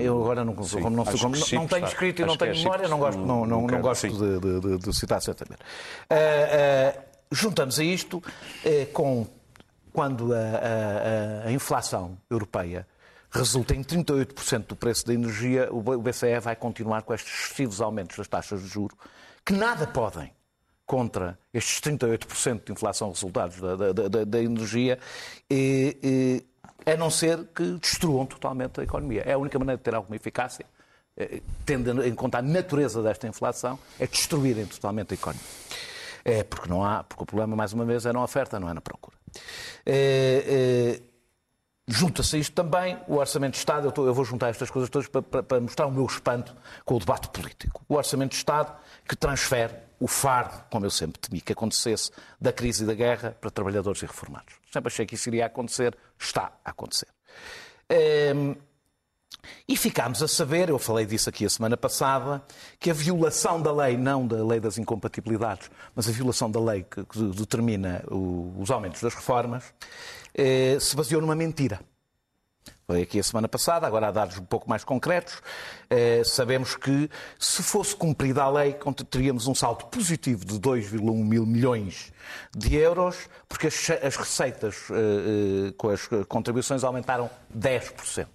Eu 0.00 0.20
agora 0.22 0.44
não, 0.44 0.62
Sim, 0.62 0.80
como 0.80 0.96
não, 0.96 1.04
como 1.04 1.18
não- 1.36 1.58
não 1.60 1.66
tenho 1.66 1.86
escrito 1.86 2.22
e 2.22 2.24
não 2.24 2.34
é 2.34 2.36
tenho 2.36 2.54
memória, 2.54 2.84
Chipre, 2.84 2.88
não 2.90 2.98
gosto, 3.00 3.18
não- 3.18 3.44
não, 3.44 3.66
não, 3.66 3.80
gosto 3.80 4.06
de, 4.08 4.38
de- 4.38 4.60
de- 4.60 4.78
de 4.78 4.94
citar 4.96 5.20
certamente. 5.20 5.60
Ah, 6.08 6.94
ah, 6.94 7.00
juntamos 7.32 7.78
a 7.80 7.82
isto 7.84 8.22
eh, 8.64 8.86
com 8.92 9.26
quando 9.92 10.32
a- 10.32 10.36
a- 10.38 11.48
a 11.48 11.52
inflação 11.52 12.16
europeia 12.30 12.86
resulta 13.36 13.74
em 13.74 13.82
38% 13.82 14.66
do 14.66 14.76
preço 14.76 15.06
da 15.06 15.14
energia, 15.14 15.68
o 15.70 15.80
BCE 16.00 16.40
vai 16.40 16.56
continuar 16.56 17.02
com 17.02 17.14
estes 17.14 17.32
excessivos 17.32 17.80
aumentos 17.80 18.16
das 18.16 18.26
taxas 18.26 18.62
de 18.62 18.68
juros, 18.68 18.96
que 19.44 19.52
nada 19.52 19.86
podem 19.86 20.32
contra 20.84 21.38
estes 21.52 21.80
38% 21.80 22.64
de 22.64 22.72
inflação 22.72 23.10
resultados 23.10 23.60
da, 23.60 23.76
da, 23.76 23.92
da, 23.92 24.24
da 24.24 24.42
energia, 24.42 24.98
e, 25.50 25.96
e, 26.84 26.90
a 26.90 26.96
não 26.96 27.10
ser 27.10 27.44
que 27.54 27.72
destruam 27.78 28.24
totalmente 28.24 28.80
a 28.80 28.84
economia. 28.84 29.22
É 29.26 29.32
a 29.32 29.38
única 29.38 29.58
maneira 29.58 29.78
de 29.78 29.82
ter 29.82 29.94
alguma 29.94 30.14
eficácia, 30.14 30.64
eh, 31.16 31.42
tendo 31.64 32.04
em 32.04 32.14
conta 32.14 32.38
a 32.38 32.42
natureza 32.42 33.02
desta 33.02 33.26
inflação, 33.26 33.78
é 33.98 34.06
destruírem 34.06 34.64
totalmente 34.66 35.12
a 35.12 35.14
economia. 35.14 35.46
É 36.24 36.44
porque 36.44 36.68
não 36.68 36.84
há, 36.84 37.02
porque 37.02 37.22
o 37.22 37.26
problema, 37.26 37.56
mais 37.56 37.72
uma 37.72 37.84
vez, 37.84 38.06
é 38.06 38.12
na 38.12 38.22
oferta, 38.22 38.60
não 38.60 38.68
é 38.68 38.74
na 38.74 38.80
procura. 38.80 39.16
É, 39.84 41.00
é, 41.00 41.15
Junta-se 41.88 42.34
a 42.34 42.38
isto 42.40 42.52
também 42.52 42.98
o 43.06 43.14
Orçamento 43.14 43.52
de 43.52 43.58
Estado. 43.58 43.86
Eu, 43.86 43.90
estou, 43.90 44.06
eu, 44.06 44.14
vou 44.14 44.24
juntar 44.24 44.48
estas 44.48 44.70
coisas 44.70 44.90
todas 44.90 45.06
para, 45.06 45.22
para, 45.22 45.42
para, 45.42 45.60
mostrar 45.60 45.86
o 45.86 45.92
meu 45.92 46.04
espanto 46.04 46.56
com 46.84 46.96
o 46.96 46.98
debate 46.98 47.28
político. 47.28 47.84
O 47.88 47.94
Orçamento 47.94 48.30
de 48.30 48.36
Estado 48.36 48.76
que 49.08 49.14
transfere 49.14 49.72
o 50.00 50.08
fardo, 50.08 50.64
como 50.68 50.84
eu 50.84 50.90
sempre 50.90 51.20
temi 51.20 51.40
que 51.40 51.52
acontecesse, 51.52 52.10
da 52.40 52.52
crise 52.52 52.82
e 52.82 52.86
da 52.86 52.94
guerra 52.94 53.36
para 53.40 53.50
trabalhadores 53.50 54.02
e 54.02 54.06
reformados. 54.06 54.54
Sempre 54.72 54.88
achei 54.88 55.06
que 55.06 55.14
isso 55.14 55.28
iria 55.28 55.46
acontecer, 55.46 55.96
está 56.18 56.52
a 56.64 56.70
acontecer. 56.70 57.08
Ehm, 57.88 58.56
e 59.68 59.76
ficámos 59.76 60.22
a 60.22 60.28
saber, 60.28 60.68
eu 60.68 60.78
falei 60.78 61.04
disso 61.04 61.28
aqui 61.28 61.44
a 61.44 61.50
semana 61.50 61.76
passada, 61.76 62.42
que 62.78 62.90
a 62.90 62.94
violação 62.94 63.60
da 63.60 63.72
lei, 63.72 63.96
não 63.96 64.26
da 64.26 64.44
lei 64.44 64.60
das 64.60 64.78
incompatibilidades, 64.78 65.70
mas 65.94 66.08
a 66.08 66.12
violação 66.12 66.50
da 66.50 66.60
lei 66.60 66.84
que, 66.84 67.02
determina 67.34 68.04
os 68.08 68.70
aumentos 68.70 69.00
das 69.00 69.14
reformas, 69.14 69.64
eh, 70.34 70.78
se 70.80 70.94
baseou 70.94 71.20
numa 71.20 71.34
mentira. 71.34 71.80
Foi 72.86 73.02
aqui 73.02 73.18
a 73.18 73.22
semana 73.22 73.48
passada, 73.48 73.84
agora 73.84 74.06
há 74.06 74.10
dados 74.12 74.38
um 74.38 74.44
pouco 74.44 74.70
mais 74.70 74.84
concretos. 74.84 75.42
Eh, 75.90 76.22
sabemos 76.24 76.76
que, 76.76 77.10
se 77.36 77.60
fosse 77.60 77.96
cumprida 77.96 78.44
a 78.44 78.50
lei, 78.50 78.76
teríamos 79.10 79.48
um 79.48 79.54
salto 79.54 79.86
positivo 79.86 80.44
de 80.44 80.60
2,1 80.60 81.24
mil 81.24 81.44
milhões 81.44 82.12
de 82.56 82.76
euros, 82.76 83.28
porque 83.48 83.66
as, 83.66 83.90
as 83.90 84.14
receitas 84.14 84.76
eh, 84.90 85.72
com 85.76 85.88
as 85.88 86.08
contribuições 86.28 86.84
aumentaram 86.84 87.28
10% 87.52 88.28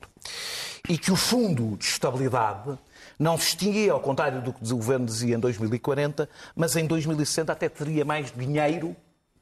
e 0.90 0.98
que 0.98 1.12
o 1.12 1.16
Fundo 1.16 1.78
de 1.78 1.86
Estabilidade 1.86 2.78
não 3.18 3.38
se 3.38 3.50
extinguia, 3.50 3.94
ao 3.94 4.00
contrário 4.00 4.42
do 4.42 4.52
que 4.52 4.64
o 4.64 4.76
Governo 4.76 5.06
dizia 5.06 5.36
em 5.36 5.40
2040, 5.40 6.28
mas 6.56 6.76
em 6.76 6.86
2060 6.86 7.52
até 7.52 7.70
teria 7.70 8.04
mais 8.04 8.32
dinheiro, 8.32 8.96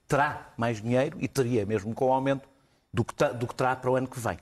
terá 0.07 0.51
mais 0.57 0.81
dinheiro, 0.81 1.17
e 1.19 1.27
teria 1.27 1.65
mesmo 1.65 1.93
com 1.93 2.07
o 2.07 2.13
aumento, 2.13 2.47
do 2.93 3.03
que, 3.03 3.13
do 3.33 3.47
que 3.47 3.55
terá 3.55 3.75
para 3.75 3.89
o 3.89 3.95
ano 3.95 4.07
que 4.07 4.19
vem. 4.19 4.37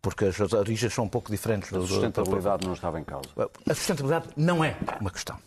Porque 0.00 0.24
as 0.24 0.40
origens 0.40 0.92
são 0.94 1.04
um 1.04 1.08
pouco 1.08 1.30
diferentes. 1.30 1.72
A 1.72 1.80
sustentabilidade 1.80 2.66
não 2.66 2.72
estava 2.72 2.98
em 2.98 3.04
causa. 3.04 3.28
A 3.68 3.74
sustentabilidade 3.74 4.28
não 4.36 4.64
é 4.64 4.76
uma 4.98 5.10
questão. 5.10 5.38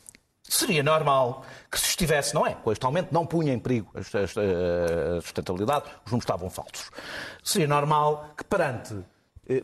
Seria 0.44 0.84
normal 0.84 1.44
que 1.72 1.80
se 1.80 1.88
estivesse, 1.88 2.36
não 2.36 2.46
é? 2.46 2.54
Com 2.54 2.72
este 2.72 2.86
aumento 2.86 3.12
não 3.12 3.26
punha 3.26 3.54
em 3.54 3.58
perigo 3.58 3.90
a 3.96 4.04
sustentabilidade, 5.22 5.86
os 6.06 6.12
números 6.12 6.26
estavam 6.26 6.50
falsos. 6.50 6.92
Seria 7.44 7.68
normal 7.68 8.30
que 8.38 8.44
perante 8.44 8.94
eh, 8.94 9.00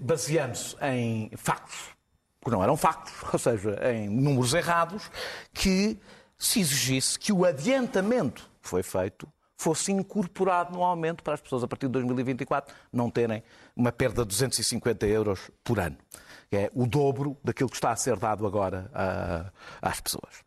baseando-se 0.02 0.76
em 0.82 1.32
factos, 1.36 1.96
que 2.44 2.52
não 2.52 2.64
eram 2.64 2.78
factos, 2.78 3.14
ou 3.32 3.40
seja, 3.40 3.80
em 3.92 4.10
números 4.10 4.54
errados, 4.54 5.10
que 5.54 5.98
se 6.38 6.62
exigisse 6.62 7.20
que 7.20 7.34
o 7.34 7.46
adiantamento 7.46 8.50
que 8.62 8.70
foi 8.70 8.84
feito 8.84 9.28
fosse 9.60 9.92
incorporado 9.92 10.72
no 10.72 10.82
aumento 10.82 11.22
para 11.22 11.34
as 11.34 11.42
pessoas 11.42 11.64
a 11.64 11.68
partir 11.68 11.88
de 11.88 11.92
2024 11.92 12.74
não 12.94 13.12
terem 13.12 13.44
uma 13.76 13.92
perda 13.92 14.22
de 14.22 14.30
250 14.30 15.06
euros 15.06 15.52
por 15.66 15.82
ano. 15.82 15.98
É 16.50 16.72
o 16.74 16.88
dobro 16.88 17.38
daquilo 17.44 17.70
que 17.70 17.76
está 17.76 17.92
a 17.92 17.96
ser 17.96 18.18
dado 18.18 18.48
agora 18.48 18.90
às 19.82 20.00
pessoas. 20.00 20.44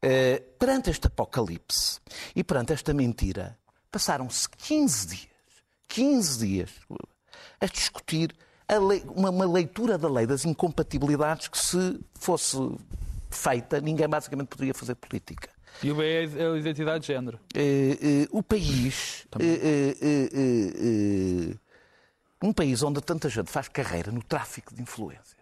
Eh, 0.00 0.40
perante 0.58 0.90
este 0.90 1.08
apocalipse 1.08 2.00
e 2.36 2.44
perante 2.44 2.72
esta 2.72 2.94
mentira, 2.94 3.58
passaram-se 3.90 4.48
15 4.48 5.06
dias, 5.08 5.28
15 5.88 6.46
dias, 6.46 6.70
a 7.60 7.66
discutir 7.66 8.32
lei, 8.68 9.02
uma, 9.14 9.30
uma 9.30 9.46
leitura 9.46 9.98
da 9.98 10.08
lei 10.08 10.26
das 10.26 10.44
incompatibilidades 10.44 11.48
que, 11.48 11.58
se 11.58 12.00
fosse 12.14 12.56
feita, 13.30 13.80
ninguém 13.80 14.08
basicamente 14.08 14.48
poderia 14.48 14.74
fazer 14.74 14.94
política. 14.94 15.48
E 15.82 15.90
o 15.90 15.94
BE 15.94 16.04
é 16.04 16.46
a 16.46 16.56
identidade 16.56 17.00
de 17.00 17.08
género. 17.08 17.40
Uh, 17.54 17.60
uh, 17.60 18.38
o 18.38 18.42
país. 18.42 19.26
Uh, 19.36 21.58
um 22.42 22.52
país 22.52 22.82
onde 22.82 23.00
tanta 23.00 23.28
gente 23.28 23.50
faz 23.50 23.68
carreira 23.68 24.10
no 24.10 24.22
tráfico 24.22 24.74
de 24.74 24.82
influências. 24.82 25.36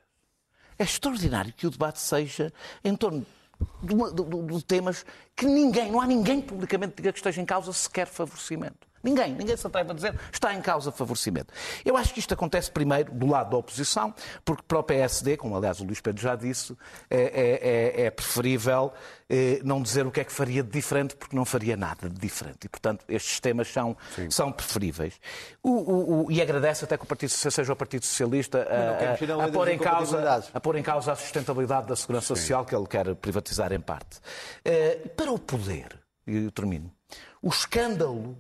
É 0.79 0.85
extraordinário 0.85 1.53
que 1.53 1.67
o 1.67 1.71
debate 1.71 1.99
seja 1.99 2.53
em 2.85 2.95
torno 2.95 3.27
de, 3.83 3.95
de, 3.95 4.25
de, 4.25 4.59
de 4.59 4.65
temas 4.65 5.05
que 5.35 5.47
ninguém, 5.47 5.91
não 5.91 6.01
há 6.01 6.07
ninguém 6.07 6.41
publicamente 6.41 6.95
diga 6.97 7.13
que 7.13 7.19
esteja 7.19 7.41
em 7.41 7.45
causa 7.45 7.73
sequer 7.73 8.07
favorecimento. 8.07 8.90
Ninguém, 9.03 9.35
ninguém 9.35 9.57
se 9.57 9.67
atreve 9.67 9.91
a 9.91 9.95
dizer 9.95 10.15
está 10.33 10.55
em 10.55 10.61
causa 10.61 10.93
favorecimento. 10.93 11.53
Eu 11.85 11.97
acho 11.97 12.13
que 12.13 12.21
isto 12.21 12.35
acontece 12.35 12.71
primeiro 12.71 13.13
do 13.13 13.27
lado 13.27 13.51
da 13.51 13.57
oposição, 13.57 14.15
porque 14.45 14.63
para 14.67 14.79
o 14.79 14.83
PSD, 14.83 15.37
como 15.37 15.57
aliás 15.57 15.81
o 15.81 15.85
Luís 15.85 16.01
Pedro 16.01 16.23
já 16.23 16.37
disse, 16.37 16.77
é, 17.09 17.21
é, 17.21 18.03
é, 18.03 18.07
é 18.07 18.11
preferível 18.11 18.93
eh, 19.29 19.61
não 19.63 19.81
dizer 19.81 20.05
o 20.07 20.11
que 20.11 20.21
é 20.21 20.25
que 20.25 20.33
faria 20.33 20.61
de 20.61 20.71
diferente, 20.71 21.15
porque 21.15 21.37
não 21.37 21.45
faria 21.45 21.77
nada 21.77 22.11
de 22.11 22.19
diferente. 22.19 22.65
E, 22.65 22.69
portanto, 22.69 23.05
estes 23.09 23.39
temas 23.39 23.69
são, 23.69 23.97
são 24.29 24.51
preferíveis. 24.51 25.21
O, 25.63 25.71
o, 25.71 26.27
o, 26.27 26.33
e 26.33 26.43
agradece 26.43 26.85
até 26.85 26.99
que 26.99 27.05
o 27.05 27.07
Partido 27.07 27.31
Socialista 27.31 27.63
seja 27.63 27.73
o 27.73 27.77
Partido 27.77 28.05
Socialista 28.05 28.67
a, 28.69 29.45
a, 29.45 29.45
a, 29.45 29.49
pôr 29.49 29.69
em 29.69 29.79
causa, 29.79 30.51
a 30.53 30.61
pôr 30.61 30.77
em 30.77 30.83
causa 30.83 31.13
a 31.13 31.17
sustentabilidade 31.17 31.87
da 31.87 31.95
segurança 31.95 32.35
Sim. 32.35 32.41
social 32.41 32.65
que 32.65 32.75
ele 32.75 32.87
quer 32.87 33.15
privatizar 33.15 33.73
em 33.73 33.81
parte. 33.81 34.19
Eh, 34.65 34.97
para 35.17 35.31
o 35.31 35.39
poder, 35.39 35.97
e 36.27 36.45
eu 36.45 36.51
termino, 36.51 36.93
o 37.41 37.49
escândalo 37.49 38.37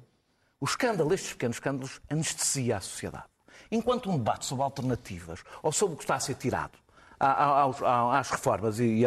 o 0.60 0.64
escândalo, 0.64 1.14
estes 1.14 1.32
pequenos 1.32 1.56
escândalos, 1.56 2.00
anestesia 2.10 2.76
a 2.76 2.80
sociedade. 2.80 3.24
Enquanto 3.70 4.10
um 4.10 4.18
debate 4.18 4.44
sobre 4.44 4.64
alternativas 4.64 5.42
ou 5.62 5.72
sobre 5.72 5.94
o 5.94 5.96
que 5.96 6.04
está 6.04 6.16
a 6.16 6.20
ser 6.20 6.34
tirado 6.34 6.78
às 7.18 8.30
reformas 8.30 8.78
e 8.80 9.04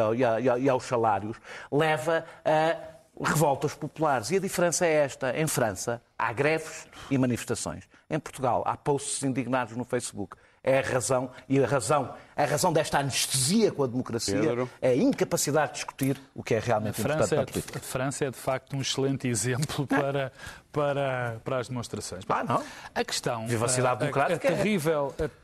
aos 0.70 0.84
salários 0.84 1.38
leva 1.72 2.26
a 2.46 2.94
revoltas 3.22 3.76
populares. 3.76 4.32
E 4.32 4.38
a 4.38 4.40
diferença 4.40 4.86
é 4.86 4.94
esta. 4.94 5.38
Em 5.38 5.48
França, 5.48 6.02
há 6.18 6.32
greves 6.32 6.88
e 7.10 7.18
manifestações. 7.18 7.88
Em 8.10 8.20
Portugal, 8.20 8.64
há 8.66 8.78
posts 8.78 9.24
indignados 9.24 9.76
no 9.76 9.84
Facebook 9.84 10.38
é 10.64 10.80
a 10.80 10.82
razão, 10.82 11.30
e 11.50 11.62
a 11.62 11.68
razão, 11.68 12.16
a 12.36 12.46
razão 12.46 12.72
desta 12.72 13.00
anestesia 13.00 13.72
com 13.72 13.84
a 13.84 13.88
democracia 13.88 14.40
Pedro. 14.40 14.70
é 14.82 14.90
a 14.90 14.96
incapacidade 14.96 15.74
de 15.74 15.74
discutir 15.80 16.22
o 16.34 16.42
que 16.42 16.56
é 16.56 16.60
realmente 16.60 17.02
a 17.02 17.04
França 17.04 17.26
importante 17.26 17.34
é, 17.34 17.36
para 17.36 17.44
a 17.44 17.52
política. 17.52 17.80
A 17.80 17.82
França 17.82 18.26
é, 18.26 18.32
de 18.32 18.38
facto, 18.38 18.76
um 18.76 18.82
excelente 18.82 19.28
exemplo 19.28 19.86
para, 19.86 20.32
para, 20.72 21.42
para 21.44 21.58
as 21.60 21.68
demonstrações. 21.68 22.24
Ah, 22.30 22.44
não? 22.44 22.64
A 22.96 23.04
questão... 23.04 23.46
Vivacidade 23.46 24.00
democrática. 24.00 24.48
A, 24.48 24.52
a 24.52 24.56
terrível... 24.56 25.14
A, 25.20 25.43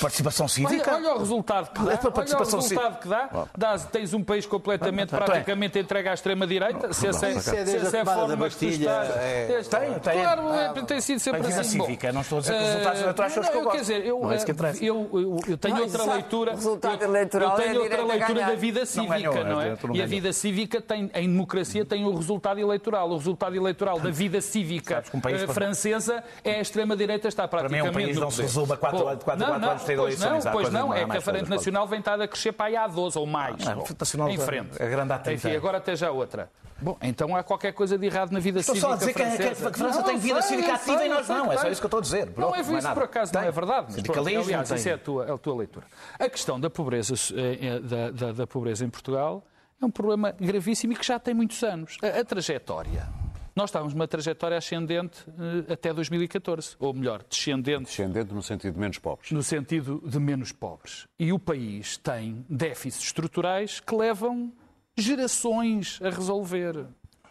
Participação 0.00 0.48
cívica? 0.48 0.94
Olha, 0.94 1.08
olha, 1.08 1.16
o 1.16 1.18
resultado 1.18 1.72
que 1.72 1.84
dá. 1.84 1.92
É 1.92 1.96
participação 1.96 2.58
olha 2.58 2.66
o 2.66 2.68
resultado 2.68 3.00
que 3.00 3.08
dá. 3.08 3.48
dá. 3.56 3.78
Tens 3.78 4.12
um 4.14 4.22
país 4.22 4.46
completamente, 4.46 5.14
então 5.14 5.24
praticamente 5.24 5.78
entregue 5.78 6.08
à 6.08 6.14
extrema-direita. 6.14 6.92
Se 6.92 7.06
essa 7.06 7.26
é, 7.28 7.38
se 7.40 7.76
essa 7.76 7.96
é 7.96 8.00
a 8.00 8.04
forma 8.04 8.48
que 8.48 8.56
tu 8.56 8.64
estás... 8.64 9.10
É... 9.16 9.62
Tem, 9.62 9.98
tem. 10.00 10.22
Claro, 10.22 10.52
é, 10.52 10.82
tem 10.82 11.00
sido 11.00 11.20
sempre 11.20 11.46
assim. 11.46 11.80
cívica, 11.80 12.12
não 12.12 12.22
estou 12.22 12.38
a 12.38 12.40
dizer 12.40 12.52
que 12.52 12.58
os 12.58 12.66
resultados 12.66 12.98
eh, 12.98 13.02
eleitorais 13.02 13.32
são 13.32 13.42
os 13.42 13.48
que 13.48 13.56
eu 13.56 13.70
Quer 13.70 13.80
dizer, 13.80 14.06
eu, 14.06 14.32
é 14.32 14.36
que 14.38 15.56
tenho 15.56 15.76
não, 15.76 15.82
outra 15.82 16.14
leitura... 16.14 16.52
resultado 16.52 17.02
eleitoral 17.02 17.50
eu 17.50 17.56
tenho 17.56 17.76
é 17.76 17.78
outra 17.78 18.04
leitura 18.04 18.40
da 18.40 18.54
vida 18.54 18.86
cívica, 18.86 19.44
não 19.44 19.60
é? 19.60 19.76
E 19.94 20.02
a 20.02 20.06
vida 20.06 20.32
cívica 20.32 20.80
tem, 20.80 21.10
em 21.14 21.28
democracia, 21.28 21.84
tem 21.84 22.04
o 22.04 22.14
resultado 22.14 22.58
eleitoral. 22.60 23.10
O 23.10 23.16
resultado 23.16 23.56
eleitoral 23.56 23.98
da 24.00 24.10
vida 24.10 24.40
cívica 24.40 25.02
eh, 25.24 25.46
francesa 25.46 26.22
é 26.44 26.56
a 26.56 26.60
extrema-direita 26.60 27.28
está 27.28 27.48
praticamente... 27.48 27.90
Para 27.90 28.00
mim, 28.00 28.04
um 28.04 28.06
país 28.06 28.18
não 28.18 28.30
se 28.30 28.42
resume 28.42 28.72
a 28.72 28.76
quatro 28.76 29.06
anos 29.44 29.84
ter 29.84 29.98
eleições 29.98 30.44
não, 30.44 30.52
pois 30.52 30.70
não, 30.70 30.94
é 30.94 31.04
que 31.04 31.16
a 31.16 31.20
Frente 31.20 31.48
Nacional 31.48 31.86
vem 31.86 31.98
estar 31.98 32.20
a 32.20 32.28
crescer 32.28 32.52
para 32.52 32.66
aí 32.66 32.76
há 32.76 32.86
12 32.86 33.18
ou 33.18 33.26
mais. 33.26 33.64
Não, 33.64 33.80
a 33.80 33.84
Frente 33.84 34.00
Nacional 34.00 34.30
em 34.30 34.38
frente. 34.38 34.82
É 34.82 34.88
grande 34.88 35.12
Enfim, 35.32 35.54
agora 35.56 35.78
até 35.78 35.96
já 35.96 36.10
outra. 36.10 36.50
Bom, 36.82 36.96
então 37.00 37.36
há 37.36 37.44
qualquer 37.44 37.72
coisa 37.72 37.96
de 37.96 38.06
errado 38.06 38.32
na 38.32 38.40
vida 38.40 38.58
estou 38.58 38.74
cívica 38.74 38.94
Estou 38.94 39.12
só 39.12 39.12
a 39.12 39.12
dizer 39.12 39.36
francesa. 39.36 39.70
que 39.70 39.76
a, 39.76 39.84
França 39.84 39.98
não, 40.00 40.04
tem 40.04 40.18
vida 40.18 40.42
sei, 40.42 40.56
cívica 40.56 40.74
ativa 40.74 41.04
e 41.04 41.08
nós 41.08 41.28
não. 41.28 41.52
É 41.52 41.56
só 41.56 41.68
isso 41.68 41.80
que 41.80 41.84
eu 41.84 41.88
estou 41.88 41.98
a 41.98 42.02
dizer. 42.02 42.32
Não, 42.36 42.54
é 42.54 42.60
isso 42.60 42.94
por 42.94 43.02
acaso, 43.04 43.32
não 43.32 43.40
é 43.40 43.50
verdade. 43.50 43.92
Sindicalismo 43.92 44.42
aliás, 44.42 44.70
isso 44.70 44.88
é 44.88 44.92
a, 44.92 44.98
tua, 44.98 45.26
é 45.26 45.32
a 45.32 45.38
tua 45.38 45.56
leitura. 45.56 45.86
A 46.18 46.28
questão 46.28 46.58
da 46.58 46.68
pobreza, 46.68 47.14
eh, 47.36 47.58
eh, 47.60 47.78
da, 47.78 48.10
da, 48.10 48.32
da 48.32 48.46
pobreza 48.48 48.84
em 48.84 48.90
Portugal 48.90 49.44
é 49.80 49.84
um 49.84 49.90
problema 49.90 50.34
gravíssimo 50.40 50.92
e 50.92 50.96
que 50.96 51.06
já 51.06 51.20
tem 51.20 51.34
muitos 51.34 51.62
anos. 51.62 51.98
A, 52.02 52.20
a 52.20 52.24
trajetória 52.24 53.08
nós 53.54 53.68
estávamos 53.68 53.92
numa 53.94 54.08
trajetória 54.08 54.56
ascendente 54.56 55.28
uh, 55.28 55.72
até 55.72 55.92
2014, 55.92 56.76
ou 56.78 56.94
melhor, 56.94 57.24
descendente. 57.28 57.84
Descendente 57.84 58.32
no 58.32 58.42
sentido 58.42 58.74
de 58.74 58.80
menos 58.80 58.98
pobres. 58.98 59.30
No 59.30 59.42
sentido 59.42 60.02
de 60.06 60.18
menos 60.18 60.52
pobres. 60.52 61.06
E 61.18 61.32
o 61.32 61.38
país 61.38 61.96
tem 61.98 62.44
déficits 62.48 63.04
estruturais 63.04 63.80
que 63.80 63.94
levam 63.94 64.52
gerações 64.96 66.00
a 66.02 66.10
resolver. 66.10 66.86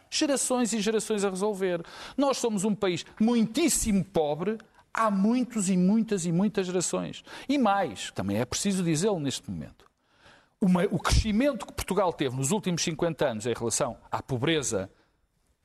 Gerações 0.09 0.73
e 0.73 0.81
gerações 0.81 1.23
a 1.23 1.29
resolver. 1.29 1.81
Nós 2.17 2.37
somos 2.37 2.63
um 2.63 2.75
país 2.75 3.05
muitíssimo 3.19 4.03
pobre 4.03 4.57
há 4.93 5.09
muitos 5.09 5.69
e 5.69 5.77
muitas 5.77 6.25
e 6.25 6.31
muitas 6.31 6.67
gerações. 6.67 7.23
E 7.47 7.57
mais, 7.57 8.11
também 8.11 8.37
é 8.37 8.45
preciso 8.45 8.83
dizê-lo 8.83 9.19
neste 9.19 9.49
momento. 9.49 9.89
Uma, 10.59 10.83
o 10.91 10.99
crescimento 10.99 11.65
que 11.65 11.73
Portugal 11.73 12.13
teve 12.13 12.35
nos 12.35 12.51
últimos 12.51 12.83
50 12.83 13.25
anos 13.25 13.45
em 13.47 13.53
relação 13.53 13.97
à 14.11 14.21
pobreza 14.21 14.89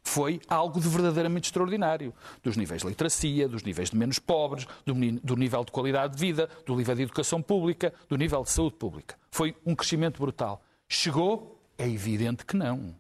foi 0.07 0.41
algo 0.49 0.81
de 0.81 0.89
verdadeiramente 0.89 1.47
extraordinário. 1.47 2.15
Dos 2.43 2.57
níveis 2.57 2.83
de 2.83 2.89
literacia, 2.89 3.49
dos 3.49 3.63
níveis 3.63 3.91
de 3.91 3.97
menos 3.97 4.19
pobres, 4.19 4.67
do, 4.85 4.95
do 5.23 5.37
nível 5.37 5.65
de 5.65 5.73
qualidade 5.73 6.15
de 6.15 6.21
vida, 6.21 6.49
do 6.65 6.77
nível 6.77 6.95
de 6.95 7.03
educação 7.03 7.43
pública, 7.43 7.93
do 8.09 8.17
nível 8.17 8.43
de 8.43 8.51
saúde 8.51 8.77
pública. 8.77 9.19
Foi 9.31 9.55
um 9.67 9.75
crescimento 9.75 10.21
brutal. 10.21 10.63
Chegou? 10.89 11.61
É 11.77 11.89
evidente 11.89 12.47
que 12.47 12.57
não. 12.57 12.95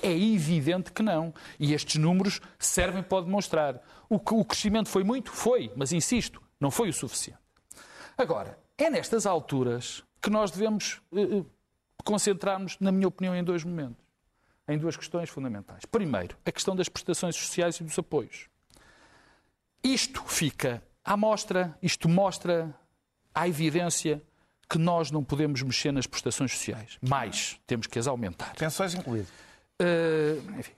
É 0.00 0.12
evidente 0.12 0.92
que 0.92 1.02
não. 1.02 1.34
E 1.58 1.74
estes 1.74 1.96
números 1.96 2.40
servem 2.58 3.02
para 3.02 3.24
demonstrar. 3.24 3.82
O, 4.08 4.16
o 4.16 4.44
crescimento 4.44 4.88
foi 4.88 5.02
muito? 5.02 5.30
Foi, 5.32 5.70
mas 5.76 5.92
insisto, 5.92 6.40
não 6.60 6.70
foi 6.70 6.88
o 6.88 6.92
suficiente. 6.92 7.40
Agora, 8.16 8.58
é 8.78 8.88
nestas 8.88 9.26
alturas 9.26 10.02
que 10.20 10.30
nós 10.30 10.50
devemos 10.50 11.02
eh, 11.12 11.38
eh 11.38 11.44
concentrar-nos, 12.04 12.78
na 12.80 12.90
minha 12.90 13.06
opinião, 13.06 13.34
em 13.34 13.44
dois 13.44 13.62
momentos. 13.64 14.01
Em 14.72 14.78
duas 14.78 14.96
questões 14.96 15.28
fundamentais. 15.28 15.84
Primeiro, 15.84 16.34
a 16.46 16.50
questão 16.50 16.74
das 16.74 16.88
prestações 16.88 17.36
sociais 17.36 17.78
e 17.78 17.84
dos 17.84 17.98
apoios. 17.98 18.48
Isto 19.84 20.22
fica 20.26 20.82
à 21.04 21.14
mostra, 21.14 21.76
isto 21.82 22.08
mostra 22.08 22.74
à 23.34 23.46
evidência 23.46 24.22
que 24.70 24.78
nós 24.78 25.10
não 25.10 25.22
podemos 25.22 25.60
mexer 25.62 25.92
nas 25.92 26.06
prestações 26.06 26.52
sociais. 26.52 26.96
Mais, 27.02 27.60
temos 27.66 27.86
que 27.86 27.98
as 27.98 28.06
aumentar. 28.06 28.54
Pensões 28.54 28.94
incluídas. 28.94 29.28
Uh, 29.28 30.58
enfim. 30.58 30.72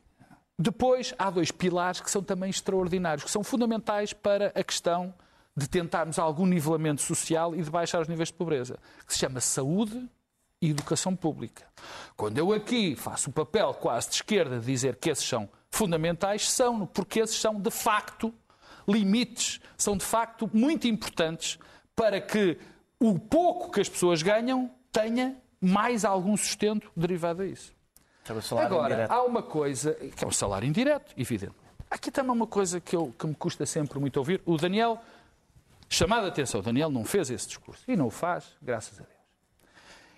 Depois, 0.58 1.14
há 1.16 1.30
dois 1.30 1.52
pilares 1.52 2.00
que 2.00 2.10
são 2.10 2.20
também 2.20 2.50
extraordinários, 2.50 3.22
que 3.22 3.30
são 3.30 3.44
fundamentais 3.44 4.12
para 4.12 4.48
a 4.48 4.64
questão 4.64 5.14
de 5.56 5.68
tentarmos 5.68 6.18
algum 6.18 6.46
nivelamento 6.46 7.02
social 7.02 7.54
e 7.54 7.62
de 7.62 7.70
baixar 7.70 8.00
os 8.00 8.08
níveis 8.08 8.30
de 8.30 8.34
pobreza, 8.34 8.76
que 9.06 9.12
se 9.12 9.20
chama 9.20 9.40
saúde 9.40 10.08
e 10.64 10.70
educação 10.70 11.14
pública. 11.14 11.66
Quando 12.16 12.38
eu 12.38 12.52
aqui 12.52 12.96
faço 12.96 13.28
o 13.28 13.32
papel 13.32 13.74
quase 13.74 14.08
de 14.08 14.14
esquerda 14.16 14.58
de 14.58 14.66
dizer 14.66 14.96
que 14.96 15.10
esses 15.10 15.26
são 15.26 15.48
fundamentais, 15.70 16.50
são, 16.50 16.86
porque 16.86 17.20
esses 17.20 17.38
são 17.38 17.60
de 17.60 17.70
facto 17.70 18.32
limites, 18.88 19.60
são 19.76 19.96
de 19.96 20.04
facto 20.04 20.48
muito 20.52 20.86
importantes 20.88 21.58
para 21.94 22.20
que 22.20 22.58
o 22.98 23.18
pouco 23.18 23.70
que 23.70 23.80
as 23.80 23.88
pessoas 23.88 24.22
ganham 24.22 24.70
tenha 24.90 25.36
mais 25.60 26.04
algum 26.04 26.36
sustento 26.36 26.90
derivado 26.96 27.42
a 27.42 27.46
isso. 27.46 27.74
Agora, 28.58 28.94
indireto. 28.94 29.10
há 29.10 29.22
uma 29.22 29.42
coisa 29.42 29.94
que 29.94 30.24
é 30.24 30.26
o 30.26 30.32
salário 30.32 30.66
indireto, 30.66 31.12
evidente. 31.16 31.54
Aqui 31.90 32.10
também 32.10 32.32
uma 32.32 32.46
coisa 32.46 32.80
que, 32.80 32.96
eu, 32.96 33.14
que 33.18 33.26
me 33.26 33.34
custa 33.34 33.66
sempre 33.66 33.98
muito 33.98 34.16
ouvir. 34.16 34.40
O 34.46 34.56
Daniel, 34.56 34.98
chamada 35.90 36.26
a 36.26 36.28
atenção, 36.28 36.60
o 36.60 36.62
Daniel 36.62 36.90
não 36.90 37.04
fez 37.04 37.28
esse 37.30 37.48
discurso 37.48 37.82
e 37.86 37.94
não 37.94 38.06
o 38.06 38.10
faz, 38.10 38.56
graças 38.62 38.98
a 38.98 39.02
Deus. 39.02 39.13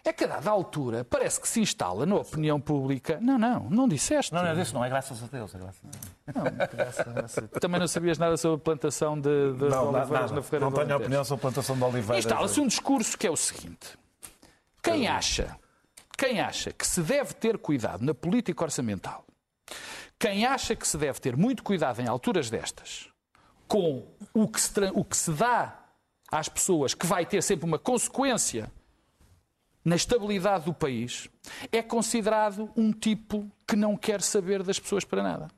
É 0.07 0.13
que 0.13 0.25
a 0.25 0.29
dada 0.29 0.51
altura 0.51 1.05
parece 1.05 1.41
que 1.41 1.49
se 1.49 1.61
instala 1.61 2.07
na 2.07 2.15
opinião 2.15 2.61
pública. 2.61 3.19
Não, 3.21 3.37
não, 3.37 3.69
não 3.69 3.89
disseste. 3.89 4.33
Não, 4.33 4.43
não, 4.43 4.55
disse 4.55 4.73
não, 4.73 4.85
é 4.85 4.89
graças 4.89 5.23
a 5.23 5.27
Deus. 5.27 5.55
É 5.55 5.59
graças 5.59 5.83
a 5.85 5.89
Deus. 5.89 6.37
Não, 6.37 6.69
graças 6.77 7.01
a 7.01 7.11
Deus. 7.11 7.51
Também 7.61 7.81
não 7.81 7.89
sabias 7.89 8.17
nada 8.17 8.37
sobre 8.37 8.57
a 8.57 8.65
plantação 8.65 9.21
de, 9.21 9.53
de, 9.55 9.69
não, 9.69 9.89
oliveiras 9.89 10.31
nada. 10.31 10.35
na 10.35 10.43
Ferreira 10.43 10.71
Não 10.71 10.73
tenho 10.73 10.97
opinião 10.97 11.25
sobre 11.25 11.41
a 11.41 11.43
plantação 11.43 11.77
de 11.77 11.83
oliveiras. 11.83 12.25
Instala-se 12.25 12.61
um 12.61 12.69
discurso 12.69 13.19
que 13.19 13.27
é 13.27 13.31
o 13.31 13.37
seguinte: 13.37 13.99
quem 14.81 15.09
acha 15.09 15.59
quem 16.17 16.41
acha 16.41 16.73
que 16.73 16.87
se 16.87 17.03
deve 17.03 17.35
ter 17.35 17.59
cuidado 17.59 18.03
na 18.03 18.15
política 18.15 18.65
orçamental, 18.65 19.25
quem 20.19 20.47
acha 20.47 20.75
que 20.75 20.89
se 20.89 20.97
deve 20.97 21.21
ter 21.21 21.37
muito 21.37 21.63
cuidado 21.63 22.01
em 22.01 22.09
alturas 22.09 22.49
destas 22.49 23.09
com 23.69 24.07
o 24.33 24.49
que 24.49 24.61
se, 24.61 24.73
o 24.95 25.05
que 25.05 25.17
se 25.17 25.33
dá 25.33 25.79
às 26.31 26.49
pessoas, 26.49 26.95
que 26.95 27.07
vai 27.07 27.27
ter 27.27 27.43
sempre 27.43 27.67
uma 27.67 27.79
consequência 27.79 28.73
na 29.87 29.95
estabilidade 29.95 30.65
do 30.65 30.75
país, 30.75 31.31
é 31.71 31.81
considerado 31.81 32.69
um 32.77 32.91
tipo 32.91 33.49
que 33.65 33.77
não 33.77 33.97
quer 33.97 34.21
saber 34.21 34.65
das 34.65 34.81
pessoas 34.81 35.05
para 35.05 35.23
nada. 35.23 35.49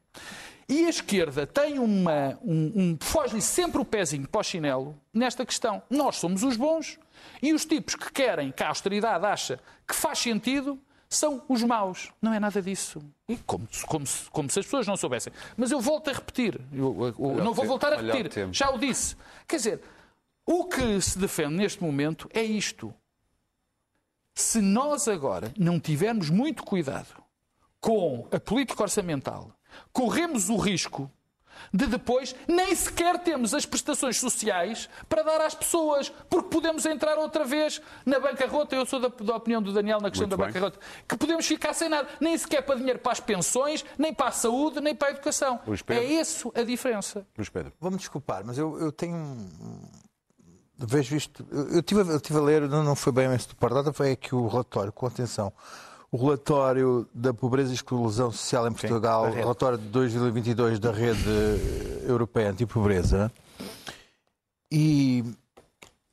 E 0.69 0.85
a 0.85 0.91
esquerda 0.91 1.47
tem 1.47 1.79
uma. 1.79 2.39
Um, 2.43 2.73
um 2.77 2.99
foge-lhe 3.01 3.41
sempre 3.41 3.81
o 3.81 3.87
pezinho 3.87 4.29
para 4.29 4.43
o 4.43 4.45
chinelo 4.45 5.01
nesta 5.15 5.47
questão. 5.47 5.83
Nós 5.89 6.17
somos 6.17 6.43
os 6.43 6.59
bons 6.59 6.99
e 7.43 7.55
os 7.55 7.65
tipos 7.65 7.95
que 7.95 8.13
querem 8.13 8.53
que 8.53 8.63
a 8.63 8.69
austeridade 8.69 9.25
acha 9.25 9.59
que 9.87 9.95
faz 9.95 10.19
sentido 10.19 10.79
são 11.09 11.43
os 11.49 11.63
maus. 11.63 12.13
Não 12.21 12.35
é 12.35 12.39
nada 12.39 12.61
disso. 12.61 13.01
E 13.27 13.39
como, 13.39 13.67
como, 13.87 14.05
como 14.31 14.51
se 14.51 14.59
as 14.59 14.67
pessoas 14.67 14.87
não 14.87 14.99
soubessem. 14.99 15.33
Mas 15.57 15.71
eu 15.71 15.81
volto 15.81 16.11
a 16.11 16.13
repetir. 16.13 16.61
Eu, 16.71 17.15
eu, 17.19 17.37
eu 17.39 17.45
não 17.45 17.55
vou 17.55 17.65
voltar 17.65 17.95
a 17.95 17.97
repetir. 17.97 18.49
Já 18.53 18.69
o 18.69 18.77
disse. 18.77 19.17
Quer 19.47 19.57
dizer, 19.57 19.81
o 20.45 20.67
que 20.67 21.01
se 21.01 21.19
defende 21.19 21.55
neste 21.55 21.83
momento 21.83 22.29
é 22.35 22.43
isto. 22.43 22.93
Se 24.39 24.61
nós 24.61 25.09
agora 25.09 25.53
não 25.59 25.81
tivermos 25.81 26.31
muito 26.31 26.63
cuidado 26.63 27.21
com 27.81 28.29
a 28.31 28.39
política 28.39 28.85
orçamental 28.85 29.53
corremos 29.93 30.49
o 30.49 30.57
risco 30.57 31.11
de 31.73 31.87
depois 31.87 32.37
nem 32.47 32.73
sequer 32.73 33.19
temos 33.19 33.53
as 33.53 33.67
prestações 33.67 34.19
sociais 34.21 34.89
para 35.09 35.25
dar 35.25 35.41
às 35.41 35.57
pessoas, 35.57 36.09
porque 36.31 36.51
podemos 36.51 36.87
entrar 36.87 37.19
outra 37.19 37.45
vez 37.45 37.83
na 38.07 38.21
bancarrota. 38.21 38.77
Eu 38.77 38.87
sou 38.87 39.01
da, 39.01 39.09
da 39.09 39.35
opinião 39.35 39.61
do 39.61 39.73
Daniel 39.73 40.01
na 40.01 40.09
questão 40.09 40.29
Muito 40.29 40.39
da 40.39 40.45
bem. 40.45 40.53
bancarrota, 40.53 40.79
que 41.07 41.17
podemos 41.17 41.45
ficar 41.45 41.75
sem 41.75 41.89
nada, 41.89 42.09
nem 42.21 42.39
sequer 42.39 42.63
para 42.63 42.77
dinheiro 42.77 43.01
para 43.01 43.11
as 43.11 43.19
pensões, 43.19 43.85
nem 43.99 44.15
para 44.15 44.29
a 44.29 44.33
saúde, 44.33 44.81
nem 44.81 44.95
para 44.95 45.09
a 45.09 45.11
educação. 45.11 45.61
É 45.89 46.05
isso 46.05 46.53
a 46.55 46.63
diferença. 46.63 47.27
Luís 47.37 47.49
Pedro. 47.49 47.73
Vamos 47.81 47.99
desculpar, 47.99 48.45
mas 48.47 48.57
eu, 48.57 48.79
eu 48.79 48.93
tenho. 48.93 49.37
Vejo 50.79 51.17
isto. 51.17 51.45
Eu 51.51 51.81
estive 51.81 52.01
eu 52.01 52.21
tive 52.21 52.39
a 52.39 52.43
ler, 52.43 52.69
não, 52.69 52.85
não 52.85 52.95
foi 52.95 53.13
bem 53.13 53.33
esse 53.35 53.49
do 53.49 53.57
Pardata, 53.57 53.93
foi 53.93 54.13
aqui 54.13 54.35
o 54.35 54.47
relatório, 54.47 54.93
com 54.93 55.07
atenção 55.07 55.53
o 56.11 56.17
relatório 56.17 57.07
da 57.13 57.35
pobreza 57.35 57.71
e 57.71 57.75
exclusão 57.75 58.33
social 58.33 58.67
em 58.67 58.73
Portugal, 58.73 59.29
o 59.29 59.33
relatório 59.33 59.77
de 59.77 59.89
2022 59.89 60.79
da 60.79 60.91
Rede 60.91 61.21
Europeia 62.07 62.51
Antipobreza. 62.51 63.31
E 64.73 65.23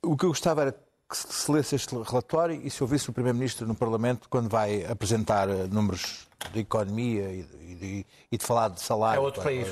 o 0.02 0.16
que 0.16 0.24
eu 0.24 0.28
gostava 0.28 0.62
era 0.62 0.72
que 0.72 1.16
se 1.16 1.50
lesse 1.50 1.74
este 1.76 1.94
relatório 1.94 2.60
e 2.62 2.68
se 2.68 2.82
ouvisse 2.82 3.08
o 3.08 3.12
Primeiro-Ministro 3.12 3.66
no 3.66 3.74
Parlamento 3.74 4.28
quando 4.28 4.48
vai 4.48 4.84
apresentar 4.84 5.48
eh, 5.48 5.66
números 5.70 6.26
de 6.52 6.60
economia 6.60 7.32
e 7.32 7.74
de, 7.74 8.06
e 8.32 8.36
de 8.36 8.44
falar 8.44 8.68
de 8.68 8.80
salário. 8.80 9.18
É 9.18 9.20
outro 9.20 9.42
país. 9.42 9.68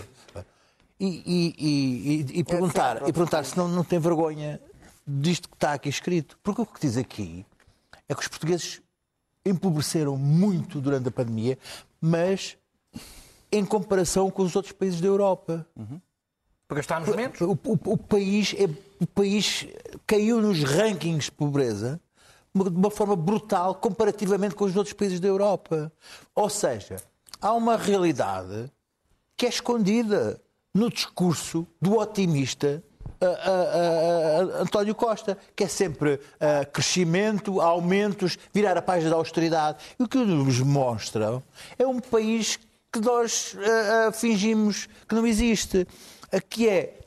E, 0.99 1.07
e, 1.27 1.55
e, 1.59 2.39
e 2.39 2.45
perguntar, 2.45 3.03
é 3.03 3.09
e 3.09 3.13
perguntar 3.13 3.45
se 3.45 3.57
não, 3.59 3.67
não 3.67 3.83
tem 3.83 3.99
vergonha 3.99 4.61
disto 5.07 5.49
que 5.49 5.57
está 5.57 5.73
aqui 5.73 5.89
escrito. 5.89 6.39
Porque 6.43 6.63
o 6.63 6.67
que 6.67 6.81
diz 6.81 6.97
aqui 6.97 7.45
é 8.09 8.15
que 8.15 8.21
os 8.21 8.29
portugueses 8.29 8.83
empobreceram 9.45 10.17
muito 10.17 10.81
durante 10.81 11.09
a 11.09 11.11
pandemia, 11.11 11.59
mas 12.01 12.57
em 13.53 13.65
comparação 13.65 14.31
com 14.31 14.43
os 14.43 14.57
outros 14.57 14.73
países 14.73 15.01
da 15.01 15.07
Europa. 15.07 15.67
Uhum. 15.77 16.01
Porque 16.67 16.81
estamos 16.81 17.15
menos? 17.15 17.41
O, 17.41 17.53
o, 17.53 17.79
o, 17.93 17.99
país 17.99 18.55
é, 18.59 18.65
o 19.01 19.07
país 19.07 19.67
caiu 20.07 20.41
nos 20.41 20.63
rankings 20.63 21.27
de 21.27 21.33
pobreza 21.33 22.01
de 22.55 22.69
uma 22.69 22.91
forma 22.91 23.17
brutal 23.17 23.75
comparativamente 23.75 24.55
com 24.55 24.65
os 24.65 24.77
outros 24.77 24.93
países 24.93 25.21
da 25.21 25.29
Europa. 25.29 25.93
Ou 26.35 26.49
seja, 26.49 26.97
há 27.41 27.53
uma 27.53 27.77
realidade 27.77 28.71
que 29.37 29.47
é 29.47 29.49
escondida 29.49 30.41
no 30.73 30.89
discurso 30.89 31.67
do 31.81 31.99
otimista 31.99 32.83
António 34.61 34.95
Costa, 34.95 35.37
que 35.55 35.65
é 35.65 35.69
sempre 35.69 36.21
crescimento, 36.73 37.61
aumentos, 37.61 38.39
virar 38.53 38.77
a 38.77 38.83
página 38.83 39.11
da 39.11 39.17
austeridade. 39.17 39.79
E 39.99 40.03
o 40.03 40.09
que 40.09 40.19
nos 40.19 40.61
mostra 40.61 41.43
é 41.79 41.87
um 41.87 42.01
país 42.01 42.59
que 42.93 43.01
nós 43.01 43.57
fingimos 44.15 44.89
que 45.09 45.15
não 45.15 45.27
existe. 45.27 45.87
Aqui 46.33 46.69
é 46.69 46.99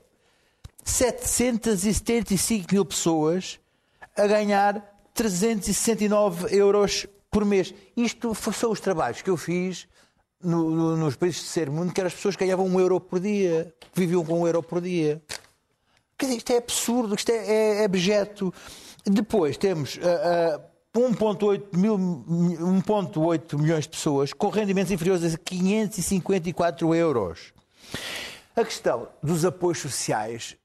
775 0.84 2.74
mil 2.74 2.86
pessoas 2.86 3.60
a 4.16 4.26
ganhar 4.26 4.82
369 5.14 6.56
euros 6.56 7.06
por 7.30 7.44
mês. 7.44 7.74
Isto 7.96 8.34
são 8.54 8.72
os 8.72 8.80
trabalhos 8.80 9.22
que 9.22 9.30
eu 9.30 9.38
fiz 9.38 9.88
no, 10.42 10.70
no, 10.70 10.98
nos 10.98 11.16
países 11.16 11.42
de 11.42 11.48
ser 11.48 11.70
mundo, 11.70 11.94
que 11.94 12.00
eram 12.00 12.08
as 12.08 12.14
pessoas 12.14 12.36
que 12.36 12.46
ganhavam 12.46 12.66
um 12.66 12.80
euro 12.80 13.00
por 13.00 13.20
dia, 13.20 13.74
viviam 13.94 14.24
com 14.24 14.42
um 14.42 14.48
euro 14.48 14.64
por 14.64 14.80
dia. 14.82 15.22
Quer 16.18 16.26
dizer, 16.26 16.38
isto 16.38 16.52
é 16.52 16.58
absurdo, 16.58 17.16
isto 17.16 17.30
é, 17.30 17.36
é, 17.36 17.82
é 17.82 17.86
abjeto. 17.86 18.54
Depois 19.06 19.56
temos 19.58 19.98
uh, 19.98 20.58
uh, 20.58 20.62
1,8 21.00 23.58
milhões 23.58 23.84
de 23.84 23.90
pessoas 23.90 24.34
com 24.34 24.50
rendimentos 24.50 24.92
inferiores 24.92 25.34
a 25.34 25.38
554 25.38 26.96
euros. 26.96 27.54
A 28.56 28.66
questão 28.66 29.08
dos 29.22 29.46
apoios 29.46 29.80
sociais 29.80 30.58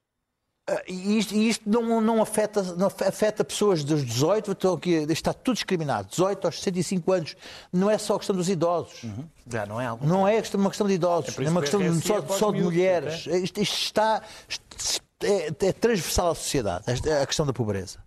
Uh, 0.70 0.78
e 0.86 1.18
isto, 1.18 1.34
isto 1.34 1.68
não, 1.68 2.00
não, 2.00 2.22
afeta, 2.22 2.62
não 2.62 2.86
afeta 2.86 3.42
pessoas 3.42 3.82
dos 3.82 4.06
18, 4.06 4.52
então 4.52 4.74
aqui, 4.74 4.92
está 5.10 5.32
tudo 5.32 5.54
discriminado, 5.54 6.08
18 6.10 6.44
aos 6.44 6.62
65 6.62 7.12
anos. 7.12 7.36
Não 7.72 7.90
é 7.90 7.98
só 7.98 8.14
a 8.14 8.18
questão 8.18 8.36
dos 8.36 8.48
idosos. 8.48 9.02
Uhum. 9.02 9.24
Já 9.48 9.66
não 9.66 9.80
é 9.80 9.86
algo. 9.86 10.06
Não 10.06 10.26
é 10.26 10.40
uma 10.54 10.70
questão 10.70 10.86
de 10.86 10.92
idosos, 10.92 11.36
é, 11.36 11.44
é 11.44 11.50
uma 11.50 11.62
questão 11.62 11.80
de, 11.80 12.06
só, 12.06 12.22
só 12.28 12.52
de 12.52 12.62
mulheres. 12.62 13.26
É? 13.26 13.38
Isto, 13.38 13.60
isto 13.60 13.76
está 13.76 14.22
é, 15.24 15.46
é 15.48 15.72
transversal 15.72 16.30
à 16.30 16.34
sociedade, 16.34 16.84
a 17.20 17.26
questão 17.26 17.46
da 17.46 17.52
pobreza. 17.52 17.98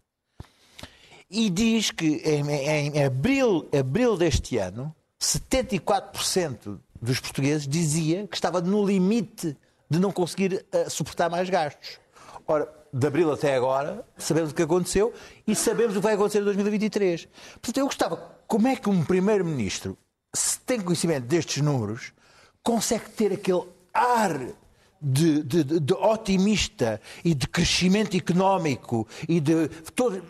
E 1.30 1.50
diz 1.50 1.92
que 1.92 2.22
em, 2.24 2.50
em 2.50 3.04
abril, 3.04 3.68
abril 3.78 4.16
deste 4.16 4.58
ano, 4.58 4.96
74% 5.22 6.80
dos 7.02 7.20
portugueses 7.20 7.68
dizia 7.68 8.28
que 8.28 8.36
estava 8.36 8.62
no 8.62 8.86
limite 8.86 9.58
de 9.90 10.00
não 10.00 10.12
conseguir 10.12 10.66
eh, 10.72 10.90
suportar 10.90 11.30
mais 11.30 11.50
gastos. 11.50 12.00
Ora, 12.48 12.72
de 12.94 13.08
abril 13.08 13.32
até 13.32 13.56
agora, 13.56 14.06
sabemos 14.18 14.52
o 14.52 14.56
que 14.56 14.62
aconteceu 14.62 15.14
e 15.46 15.56
sabemos 15.56 15.96
o 15.96 16.00
que 16.00 16.04
vai 16.04 16.14
acontecer 16.14 16.40
em 16.40 16.46
2023. 16.46 17.28
Portanto, 17.62 17.78
eu 17.78 17.86
gostava, 17.86 18.18
como 18.48 18.68
é 18.68 18.76
que 18.76 18.90
um 18.90 19.04
primeiro-ministro, 19.04 19.98
se 20.34 20.60
tem 20.60 20.80
conhecimento 20.80 21.26
destes 21.26 21.62
números, 21.62 22.14
consegue 22.64 23.10
ter 23.10 23.34
aquele 23.34 23.64
ar 23.94 24.40
de, 25.06 25.44
de- 25.44 25.80
de- 25.80 25.94
otimista 25.94 27.00
e 27.24 27.36
de 27.36 27.48
crescimento 27.48 28.18
económico 28.18 29.08
e 29.30 29.40
de 29.40 29.68
todo, 29.96 30.22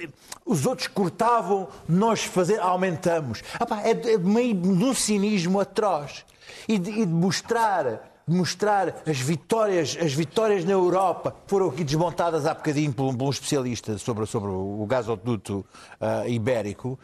os 0.46 0.66
outros 0.66 0.88
cortavam, 0.90 1.70
nós 1.88 2.24
fazer, 2.24 2.60
aumentamos. 2.60 3.42
É, 3.84 4.14
é 4.14 4.18
meio 4.18 4.56
um 4.58 4.94
cinismo 4.94 5.60
atroz 5.62 6.26
e 6.68 6.78
de, 6.78 6.92
e 6.92 7.06
de 7.06 7.14
mostrar 7.14 8.12
mostrar 8.28 9.04
as 9.06 9.20
vitórias, 9.20 9.96
as 10.02 10.12
vitórias 10.12 10.66
na 10.66 10.72
Europa 10.72 11.36
foram 11.46 11.70
aqui 11.70 11.84
desmontadas 11.84 12.48
há 12.48 12.56
bocadinho 12.56 12.92
por 12.92 13.04
um, 13.06 13.16
por 13.16 13.26
um 13.28 13.30
especialista 13.30 14.00
sobre, 14.00 14.26
sobre 14.26 14.50
o 14.50 14.84
gasoduto 14.90 15.64
ah, 16.02 16.28
ibérico 16.28 16.98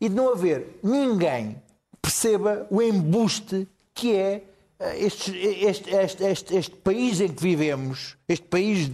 e 0.00 0.08
de 0.08 0.14
não 0.14 0.32
haver 0.32 0.78
ninguém 0.82 1.60
perceba 2.00 2.66
o 2.70 2.80
embuste 2.80 3.68
que 3.94 4.16
é 4.16 4.44
este, 4.96 5.36
este, 5.36 5.90
este, 5.90 6.24
este, 6.24 6.56
este 6.56 6.76
país 6.76 7.20
em 7.20 7.28
que 7.28 7.42
vivemos, 7.42 8.16
este 8.28 8.46
país 8.46 8.88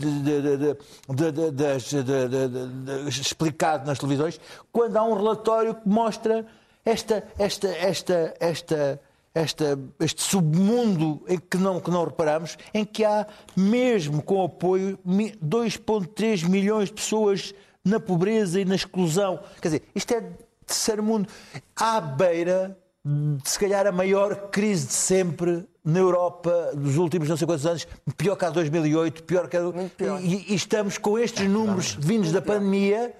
explicado 3.08 3.86
nas 3.86 3.98
televisões, 3.98 4.40
quando 4.72 4.96
há 4.96 5.02
um 5.04 5.14
relatório 5.14 5.74
que 5.74 5.88
mostra 5.88 6.46
esta, 6.84 7.22
esta, 7.38 7.68
esta, 7.68 8.34
esta, 8.40 9.00
esta, 9.34 9.78
este 10.00 10.22
submundo 10.22 11.22
em 11.28 11.38
que 11.38 11.56
não, 11.56 11.80
que 11.80 11.90
não 11.90 12.04
reparamos, 12.04 12.56
em 12.72 12.84
que 12.84 13.04
há, 13.04 13.26
mesmo 13.56 14.22
com 14.22 14.42
apoio, 14.44 14.98
mi- 15.04 15.32
2,3 15.44 16.48
milhões 16.48 16.88
de 16.88 16.94
pessoas 16.94 17.54
na 17.84 18.00
pobreza 18.00 18.60
e 18.60 18.64
na 18.64 18.74
exclusão. 18.74 19.38
Quer 19.60 19.68
dizer, 19.68 19.82
isto 19.94 20.12
é 20.14 20.22
terceiro 20.66 21.02
mundo. 21.02 21.28
À 21.76 22.00
beira 22.00 22.76
de, 23.04 23.48
se 23.48 23.58
calhar, 23.58 23.86
a 23.86 23.92
maior 23.92 24.50
crise 24.50 24.88
de 24.88 24.92
sempre 24.94 25.64
na 25.86 26.00
Europa 26.00 26.72
dos 26.74 26.96
últimos 26.96 27.28
não 27.28 27.36
sei 27.36 27.46
quantos 27.46 27.64
anos, 27.64 27.86
pior 28.16 28.34
que 28.34 28.44
a 28.44 28.50
2008, 28.50 29.22
pior 29.22 29.48
que 29.48 29.56
a... 29.56 29.60
pior. 29.96 30.20
E, 30.20 30.52
e 30.52 30.54
estamos 30.56 30.98
com 30.98 31.16
estes 31.16 31.48
números 31.48 31.96
vindos 31.98 32.32
da 32.32 32.42
pandemia 32.42 33.14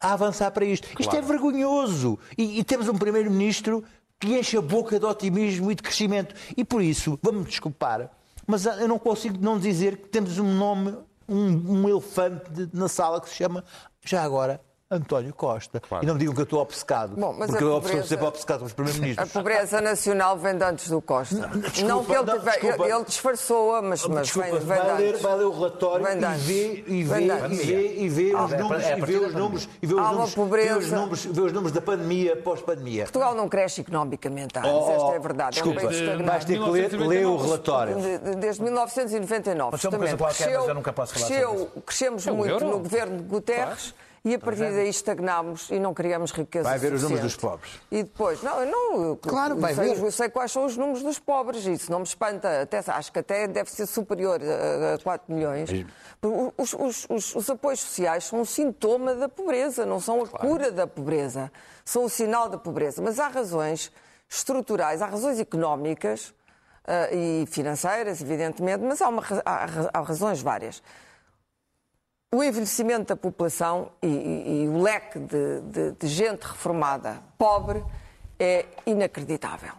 a 0.00 0.12
avançar 0.12 0.50
para 0.50 0.64
isto. 0.64 0.88
Isto 0.98 1.14
é 1.14 1.22
vergonhoso. 1.22 2.18
E, 2.36 2.58
e 2.58 2.64
temos 2.64 2.88
um 2.88 2.98
primeiro-ministro 2.98 3.84
que 4.18 4.36
enche 4.36 4.56
a 4.56 4.60
boca 4.60 4.98
de 4.98 5.06
otimismo 5.06 5.70
e 5.70 5.74
de 5.76 5.82
crescimento. 5.82 6.34
E 6.56 6.64
por 6.64 6.82
isso, 6.82 7.16
vamos-me 7.22 7.46
desculpar, 7.46 8.10
mas 8.46 8.66
eu 8.66 8.88
não 8.88 8.98
consigo 8.98 9.38
não 9.40 9.56
dizer 9.58 9.96
que 9.98 10.08
temos 10.08 10.36
um 10.38 10.52
nome, 10.54 10.94
um, 11.28 11.82
um 11.84 11.88
elefante 11.88 12.50
de- 12.50 12.68
na 12.76 12.88
sala 12.88 13.20
que 13.20 13.28
se 13.28 13.36
chama, 13.36 13.64
já 14.04 14.22
agora, 14.24 14.60
António 14.94 15.32
Costa. 15.32 15.80
E 16.02 16.06
não 16.06 16.14
me 16.14 16.18
digam 16.18 16.34
que 16.34 16.40
eu 16.40 16.44
estou 16.44 16.60
obcecado, 16.60 17.14
Bom, 17.16 17.32
mas 17.38 17.48
porque 17.48 17.62
a 17.62 17.66
eu 17.68 17.72
pobreza- 17.74 17.94
estou 18.00 18.08
sempre 18.08 18.26
obcecado 18.26 18.58
com 18.58 18.64
os 18.66 18.72
A 18.72 18.74
primeiros-ministros. 18.74 19.32
pobreza 19.32 19.80
nacional 19.80 20.36
vem 20.36 20.58
de 20.58 20.64
antes 20.64 20.90
do 20.90 21.00
Costa. 21.00 21.36
desculpa, 21.46 21.82
não 21.86 22.04
que 22.04 22.12
ele, 22.12 22.22
não, 22.24 22.38
desculpa. 22.40 22.88
ele 22.88 23.04
disfarçou-a, 23.04 23.82
mas, 23.82 24.04
mas 24.08 24.22
Desculpa, 24.26 24.48
vem, 24.50 24.58
vem 24.58 24.66
vai, 24.66 24.96
ler, 24.96 25.16
vai 25.18 25.36
ler 25.36 25.44
o 25.44 25.52
relatório 25.52 26.06
e 26.08 26.34
vê, 26.38 26.84
e 26.88 27.04
vê, 27.04 27.20
e 27.22 27.56
vê, 27.56 27.94
e 27.98 28.08
vê 28.08 28.32
Ah, 28.34 28.44
os 28.44 28.52
é, 28.52 28.58
números, 28.58 28.84
é 28.84 28.92
a 28.94 28.98
e 28.98 29.00
vê 29.02 29.20
da 29.20 29.26
os 29.28 29.34
números, 29.34 29.68
e 29.80 29.86
vê 29.86 29.94
os 29.94 30.00
números, 30.00 30.18
vê 30.18 30.24
os 30.24 30.34
pobreza. 30.34 30.96
números, 30.96 31.24
vê 31.24 31.40
os 31.40 31.52
números 31.52 31.72
da 31.72 31.80
pandemia, 31.80 32.36
pós-pandemia. 32.36 33.02
Portugal 33.04 33.34
não 33.36 33.48
cresce 33.48 33.82
economicamente 33.82 34.58
há 34.58 34.62
anos, 34.62 34.84
Oh, 34.88 34.90
esta 34.90 35.12
é 35.12 35.16
a 35.16 35.20
verdade. 35.20 35.52
Desculpa, 35.52 35.80
é 35.82 35.84
um 36.16 36.24
vais 36.24 36.44
ter 36.44 36.58
que 36.58 36.68
ler, 36.68 36.92
ler 36.98 37.26
o 37.26 37.36
relatório. 37.36 37.94
De- 37.94 38.18
de- 38.18 38.36
Desde 38.40 38.60
1999. 38.60 39.70
Pode 39.70 39.82
ser 39.82 39.88
uma 39.88 39.98
coisa 39.98 40.16
qualquer, 40.16 40.58
mas 40.58 40.68
eu 40.68 40.74
nunca 40.74 40.92
posso 40.92 41.14
falar 41.14 41.26
cresceu, 41.28 41.48
sobre 41.50 41.62
isso. 41.64 41.80
Crescemos 41.86 42.26
É 42.26 42.32
muito 42.32 42.64
no 42.64 42.78
governo 42.80 43.18
de 43.18 43.22
Guterres 43.22 43.94
e 44.24 44.34
a 44.34 44.38
partir 44.38 44.70
daí 44.72 44.88
estagnámos 44.90 45.70
e 45.70 45.78
não 45.78 45.94
criamos 45.94 46.30
riqueza 46.32 46.68
Vai 46.68 46.78
ver 46.78 46.92
os 46.92 47.02
números 47.02 47.22
dos 47.24 47.36
pobres. 47.36 47.80
E 47.90 48.02
depois, 48.02 48.42
não, 48.42 48.60
eu 48.62 48.70
não, 48.70 49.02
eu- 49.04 49.16
Claro, 49.16 49.54
eu 49.54 49.60
vai 49.60 49.74
sei, 49.74 49.94
ver. 49.94 50.04
Eu 50.04 50.12
sei 50.12 50.28
quais 50.28 50.52
são 50.52 50.66
os 50.66 50.76
números 50.76 51.02
dos 51.02 51.18
pobres, 51.18 51.64
isso 51.64 51.90
não 51.90 52.00
me 52.00 52.04
espanta. 52.04 52.60
Até, 52.62 52.78
acho 52.86 53.10
que 53.12 53.18
até 53.18 53.48
deve 53.48 53.70
ser 53.70 53.86
superior 53.86 54.38
a, 54.42 54.94
a 54.94 54.98
4 54.98 55.32
milhões. 55.34 55.70
Os, 56.58 56.74
os- 56.74 57.06
os- 57.08 57.34
os 57.36 57.48
apoios 57.50 57.80
sociais 57.80 58.24
são 58.24 58.40
um 58.40 58.44
sintoma 58.44 59.14
da 59.14 59.28
pobreza, 59.28 59.86
não 59.86 59.98
são 60.00 60.22
a 60.22 60.28
cura 60.28 60.70
da 60.70 60.86
pobreza. 60.86 61.50
São 61.84 62.04
o 62.04 62.08
sinal 62.10 62.48
da 62.48 62.58
pobreza. 62.58 63.00
Mas 63.00 63.18
há 63.18 63.28
razões 63.28 63.90
estruturais, 64.28 65.00
há 65.02 65.06
razões 65.06 65.38
económicas 65.40 66.34
ah, 66.86 67.08
e 67.12 67.46
financeiras, 67.50 68.20
evidentemente, 68.20 68.84
mas 68.84 69.00
há, 69.00 69.08
uma 69.08 69.22
há 69.44 69.66
há 69.94 70.00
razões 70.02 70.40
várias. 70.42 70.82
O 72.32 72.44
envelhecimento 72.44 73.06
da 73.08 73.16
população 73.16 73.90
e, 74.00 74.06
e- 74.06 74.62
e 74.64 74.68
o 74.68 74.80
leque 74.80 75.18
de, 75.18 75.60
de- 75.62 75.92
de 75.98 76.06
gente 76.06 76.42
reformada 76.44 77.18
pobre 77.36 77.84
é 78.38 78.66
inacreditável. 78.86 79.72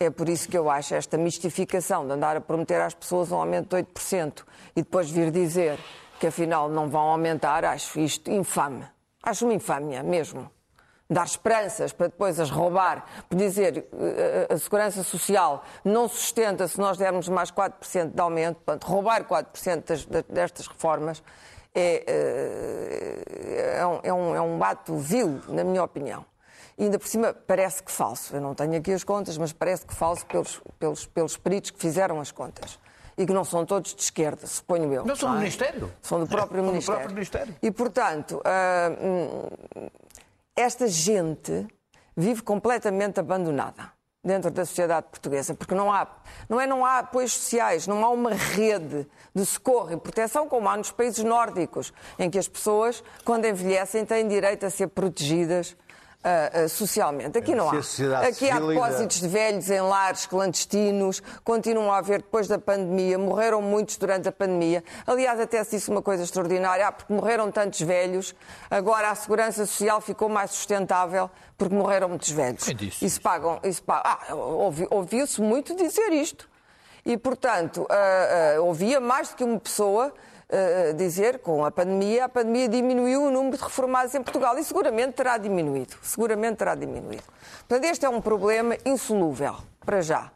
É 0.00 0.10
por 0.10 0.28
isso 0.28 0.48
que 0.48 0.58
eu 0.58 0.68
acho 0.68 0.96
esta 0.96 1.16
mistificação 1.16 2.04
de 2.04 2.12
andar 2.12 2.36
a 2.36 2.40
prometer 2.40 2.80
às 2.80 2.92
pessoas 2.92 3.30
um 3.30 3.36
aumento 3.36 3.76
de 3.76 3.84
8% 3.84 4.42
e 4.74 4.82
depois 4.82 5.08
vir 5.08 5.30
dizer 5.30 5.78
que 6.18 6.26
afinal 6.26 6.68
não 6.68 6.88
vão 6.90 7.02
aumentar, 7.02 7.64
acho 7.64 8.00
isto 8.00 8.28
infame. 8.32 8.84
Acho 9.22 9.44
uma 9.44 9.54
infâmia 9.54 10.02
mesmo. 10.02 10.50
Dar 11.08 11.24
esperanças 11.24 11.92
para 11.92 12.08
depois 12.08 12.40
as 12.40 12.50
roubar, 12.50 13.04
por 13.28 13.36
dizer 13.36 13.86
eh, 13.92 14.48
a 14.52 14.58
segurança 14.58 15.04
social 15.04 15.62
não 15.84 16.08
sustenta 16.08 16.66
se 16.66 16.80
nós 16.80 16.96
dermos 16.98 17.28
mais 17.28 17.52
4% 17.52 18.10
de 18.12 18.20
aumento, 18.20 18.56
portanto, 18.56 18.84
roubar 18.88 19.22
4% 19.24 19.84
das- 19.86 20.04
das- 20.04 20.24
destas 20.24 20.66
reformas 20.66 21.22
é, 21.74 22.04
eh, 22.06 23.78
é, 23.78 23.86
um, 23.86 24.00
é, 24.02 24.12
um, 24.12 24.36
é 24.36 24.40
um 24.40 24.62
ato 24.62 24.96
vil, 24.96 25.40
na 25.48 25.64
minha 25.64 25.82
opinião. 25.82 26.24
E 26.78 26.84
ainda 26.84 26.98
por 26.98 27.06
cima 27.06 27.32
parece 27.32 27.82
que 27.82 27.90
falso. 27.90 28.34
Eu 28.34 28.40
não 28.40 28.54
tenho 28.54 28.76
aqui 28.76 28.92
as 28.92 29.04
contas, 29.04 29.36
mas 29.38 29.52
parece 29.52 29.86
que 29.86 29.94
falso 29.94 30.26
pelos, 30.26 30.60
pelos, 30.78 31.06
pelos 31.06 31.36
peritos 31.36 31.70
que 31.70 31.78
fizeram 31.78 32.20
as 32.20 32.30
contas. 32.30 32.78
E 33.16 33.26
que 33.26 33.32
não 33.32 33.44
são 33.44 33.66
todos 33.66 33.94
de 33.94 34.02
esquerda, 34.02 34.46
suponho 34.46 34.92
eu. 34.92 35.04
Não 35.04 35.14
são 35.14 35.30
do 35.30 35.36
é? 35.36 35.38
Ministério. 35.40 35.92
São 36.00 36.18
do 36.18 36.26
próprio 36.26 36.62
do 36.62 36.68
Ministério. 36.68 37.00
próprio 37.00 37.14
Ministério. 37.14 37.54
E, 37.62 37.70
portanto, 37.70 38.42
hum, 39.00 39.88
esta 40.56 40.88
gente 40.88 41.66
vive 42.16 42.42
completamente 42.42 43.20
abandonada 43.20 43.92
dentro 44.24 44.50
da 44.52 44.64
sociedade 44.64 45.08
portuguesa, 45.10 45.52
porque 45.52 45.74
não 45.74 45.92
há, 45.92 46.06
não 46.48 46.60
é 46.60 46.66
não 46.66 46.86
há 46.86 47.00
apoios 47.00 47.32
sociais, 47.32 47.88
não 47.88 48.04
há 48.04 48.10
uma 48.10 48.32
rede 48.32 49.06
de 49.34 49.44
socorro 49.44 49.92
e 49.92 49.96
proteção 49.96 50.48
como 50.48 50.68
há 50.68 50.76
nos 50.76 50.92
países 50.92 51.24
nórdicos, 51.24 51.92
em 52.18 52.30
que 52.30 52.38
as 52.38 52.46
pessoas, 52.46 53.02
quando 53.24 53.46
envelhecem, 53.46 54.04
têm 54.04 54.28
direito 54.28 54.64
a 54.64 54.70
ser 54.70 54.86
protegidas 54.88 55.76
ah, 56.24 56.50
ah, 56.64 56.68
socialmente. 56.68 57.36
Aqui 57.38 57.54
não 57.54 57.68
Se 57.82 58.04
há. 58.04 58.20
Aqui 58.28 58.50
há 58.50 58.58
depósitos 58.60 59.20
de 59.20 59.28
velhos 59.28 59.70
em 59.70 59.80
lares 59.80 60.26
clandestinos, 60.26 61.22
continuam 61.44 61.92
a 61.92 61.98
haver 61.98 62.18
depois 62.22 62.46
da 62.48 62.58
pandemia, 62.58 63.18
morreram 63.18 63.60
muitos 63.62 63.96
durante 63.96 64.28
a 64.28 64.32
pandemia. 64.32 64.82
Aliás, 65.06 65.40
até 65.40 65.62
se 65.64 65.72
disse 65.76 65.90
uma 65.90 66.02
coisa 66.02 66.22
extraordinária, 66.22 66.86
ah, 66.86 66.92
porque 66.92 67.12
morreram 67.12 67.50
tantos 67.50 67.80
velhos, 67.80 68.34
agora 68.70 69.10
a 69.10 69.14
segurança 69.14 69.66
social 69.66 70.00
ficou 70.00 70.28
mais 70.28 70.50
sustentável 70.52 71.30
porque 71.58 71.74
morreram 71.74 72.08
muitos 72.08 72.30
velhos. 72.30 72.64
Quem 72.64 72.74
disse 72.74 73.04
Isso 73.04 73.20
pagam, 73.20 73.58
isso 73.62 73.82
pagam. 73.82 74.02
Ah, 74.28 74.34
ouvi- 74.34 74.88
ouviu-se 74.90 75.40
muito 75.40 75.74
dizer 75.76 76.12
isto. 76.12 76.48
E, 77.04 77.16
portanto, 77.16 77.86
ah, 77.90 78.60
ouvia 78.60 79.00
mais 79.00 79.30
do 79.30 79.36
que 79.36 79.44
uma 79.44 79.58
pessoa 79.58 80.12
ah, 80.52 80.92
dizer, 80.92 81.38
com 81.38 81.64
a 81.64 81.70
pandemia, 81.70 82.26
a 82.26 82.28
pandemia 82.28 82.68
diminuiu 82.68 83.24
o 83.24 83.30
número 83.30 83.56
de 83.56 83.62
reformados 83.62 84.14
em 84.14 84.22
Portugal 84.22 84.58
e 84.58 84.62
seguramente 84.62 85.14
terá 85.14 85.38
diminuído. 85.38 85.96
Seguramente 86.02 86.56
terá 86.56 86.74
diminuído. 86.74 87.24
Portanto, 87.66 87.90
este 87.90 88.04
é 88.04 88.08
um 88.10 88.20
problema 88.20 88.76
insolúvel, 88.84 89.56
para 89.80 90.02
já. 90.02 90.30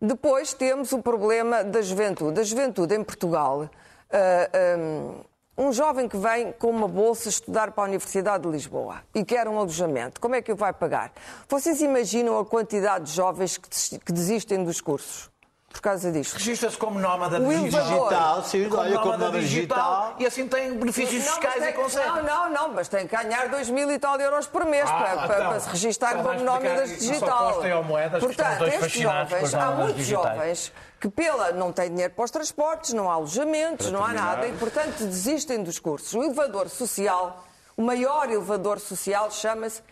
Depois 0.00 0.54
temos 0.54 0.92
o 0.92 1.02
problema 1.02 1.64
da 1.64 1.82
juventude. 1.82 2.38
A 2.38 2.44
juventude 2.44 2.94
em 2.94 3.02
Portugal, 3.02 3.68
ah, 4.12 4.50
ah, 4.52 5.24
um 5.60 5.72
jovem 5.72 6.08
que 6.08 6.16
vem 6.16 6.52
com 6.52 6.70
uma 6.70 6.86
bolsa 6.86 7.28
estudar 7.28 7.72
para 7.72 7.82
a 7.82 7.88
Universidade 7.88 8.44
de 8.44 8.48
Lisboa 8.48 9.02
e 9.12 9.24
quer 9.24 9.48
um 9.48 9.58
alojamento, 9.58 10.20
como 10.20 10.36
é 10.36 10.40
que 10.40 10.52
o 10.52 10.56
vai 10.56 10.72
pagar? 10.72 11.10
Vocês 11.48 11.80
imaginam 11.80 12.38
a 12.38 12.46
quantidade 12.46 13.06
de 13.06 13.12
jovens 13.12 13.58
que 13.58 14.12
desistem 14.12 14.62
dos 14.62 14.80
cursos 14.80 15.28
por 15.70 15.80
causa 15.82 16.10
disto? 16.10 16.34
Registra-se 16.34 16.76
como 16.76 16.98
nómada 16.98 17.38
O 17.38 17.46
digital. 17.48 17.82
digital, 17.84 18.42
sim, 18.44 18.68
olha, 18.74 18.98
como 18.98 19.12
nómada 19.18 19.38
digital. 19.40 20.14
E 20.18 20.26
assim 20.26 20.48
tem 20.48 20.72
benefícios 20.74 21.24
Não, 21.24 21.32
fiscais 21.34 21.54
mas 21.60 21.68
e 21.68 21.72
tem- 21.72 21.82
consegue. 21.82 22.06
Não, 22.08 22.22
não, 22.22 22.50
não, 22.50 22.68
mas 22.72 22.88
tem 22.88 23.06
que 23.06 23.14
ganhar 23.16 23.48
2 23.48 23.68
mil 23.70 23.90
e 23.90 23.98
tal 23.98 24.18
euros 24.20 24.46
por 24.46 24.64
mês 24.64 24.88
Ah, 24.88 24.94
para, 24.94 25.16
para- 25.26 25.36
então. 25.36 25.50
para 25.50 25.60
se 25.60 25.68
registar 25.68 26.16
como. 26.16 26.28
Só 26.28 26.58
digital. 26.58 27.50
Estão 27.50 28.20
Portanto, 28.20 28.64
estes 28.66 28.92
jovens, 29.02 29.54
há 29.54 29.70
muitos 29.72 29.96
digitais. 29.96 30.34
jovens 30.36 30.72
que 31.00 31.08
pela 31.08 31.52
não 31.52 31.72
têm 31.72 31.90
dinheiro 31.90 32.12
para 32.14 32.24
os 32.24 32.30
transportes, 32.30 32.92
não 32.92 33.08
há 33.10 33.14
alojamentos, 33.14 33.90
não 33.92 34.04
há 34.04 34.12
nada 34.12 34.46
e, 34.48 34.52
portanto, 34.54 34.98
desistem 35.04 35.62
dos 35.62 35.78
cursos. 35.78 36.12
O 36.14 36.22
elevador 36.24 36.68
social, 36.68 37.44
o 37.76 37.82
maior 37.82 38.28
elevador 38.30 38.80
social 38.80 39.30
chama-se 39.30 39.82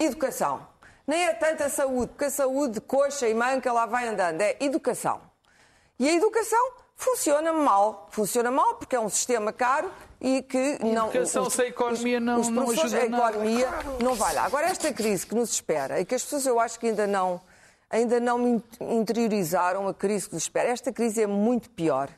educação. 0.00 0.66
nem 1.06 1.22
é 1.24 1.34
tanta 1.34 1.68
saúde, 1.68 2.08
porque 2.08 2.24
a 2.24 2.30
saúde, 2.30 2.80
coxa 2.80 3.28
e 3.28 3.34
manca, 3.34 3.72
lá 3.72 3.86
vai 3.86 4.08
andando, 4.08 4.40
é 4.40 4.56
educação. 4.58 5.20
E 5.98 6.08
a 6.08 6.12
educação 6.12 6.70
funciona 6.94 7.52
mal. 7.52 8.08
Funciona 8.10 8.50
mal 8.50 8.74
porque 8.76 8.96
é 8.96 9.00
um 9.00 9.08
sistema 9.08 9.52
caro 9.52 9.90
e 10.20 10.42
que 10.42 10.78
não. 10.84 11.08
Educação 11.08 11.48
sem 11.50 11.66
economia 11.68 12.20
não- 12.20 12.40
os 12.40 12.48
não 12.48 12.70
ajuda 12.70 13.02
A 13.02 13.08
nada. 13.08 13.28
economia 13.30 13.68
não 14.02 14.14
vai 14.14 14.34
lá. 14.34 14.44
Agora, 14.44 14.66
esta 14.66 14.92
crise 14.92 15.26
que 15.26 15.34
nos 15.34 15.50
espera 15.50 16.00
e 16.00 16.04
que 16.04 16.14
as 16.14 16.22
pessoas 16.22 16.46
eu 16.46 16.58
acho 16.60 16.78
que 16.80 16.86
ainda 16.88 17.06
não, 17.06 17.40
ainda 17.90 18.18
não 18.20 18.46
in- 18.46 18.62
interiorizaram 18.80 19.88
a 19.88 19.94
crise 19.94 20.28
que 20.28 20.34
nos 20.34 20.42
espera. 20.44 20.68
Esta 20.70 20.92
crise 20.92 21.22
é 21.22 21.26
muito 21.26 21.70
pior 21.70 22.08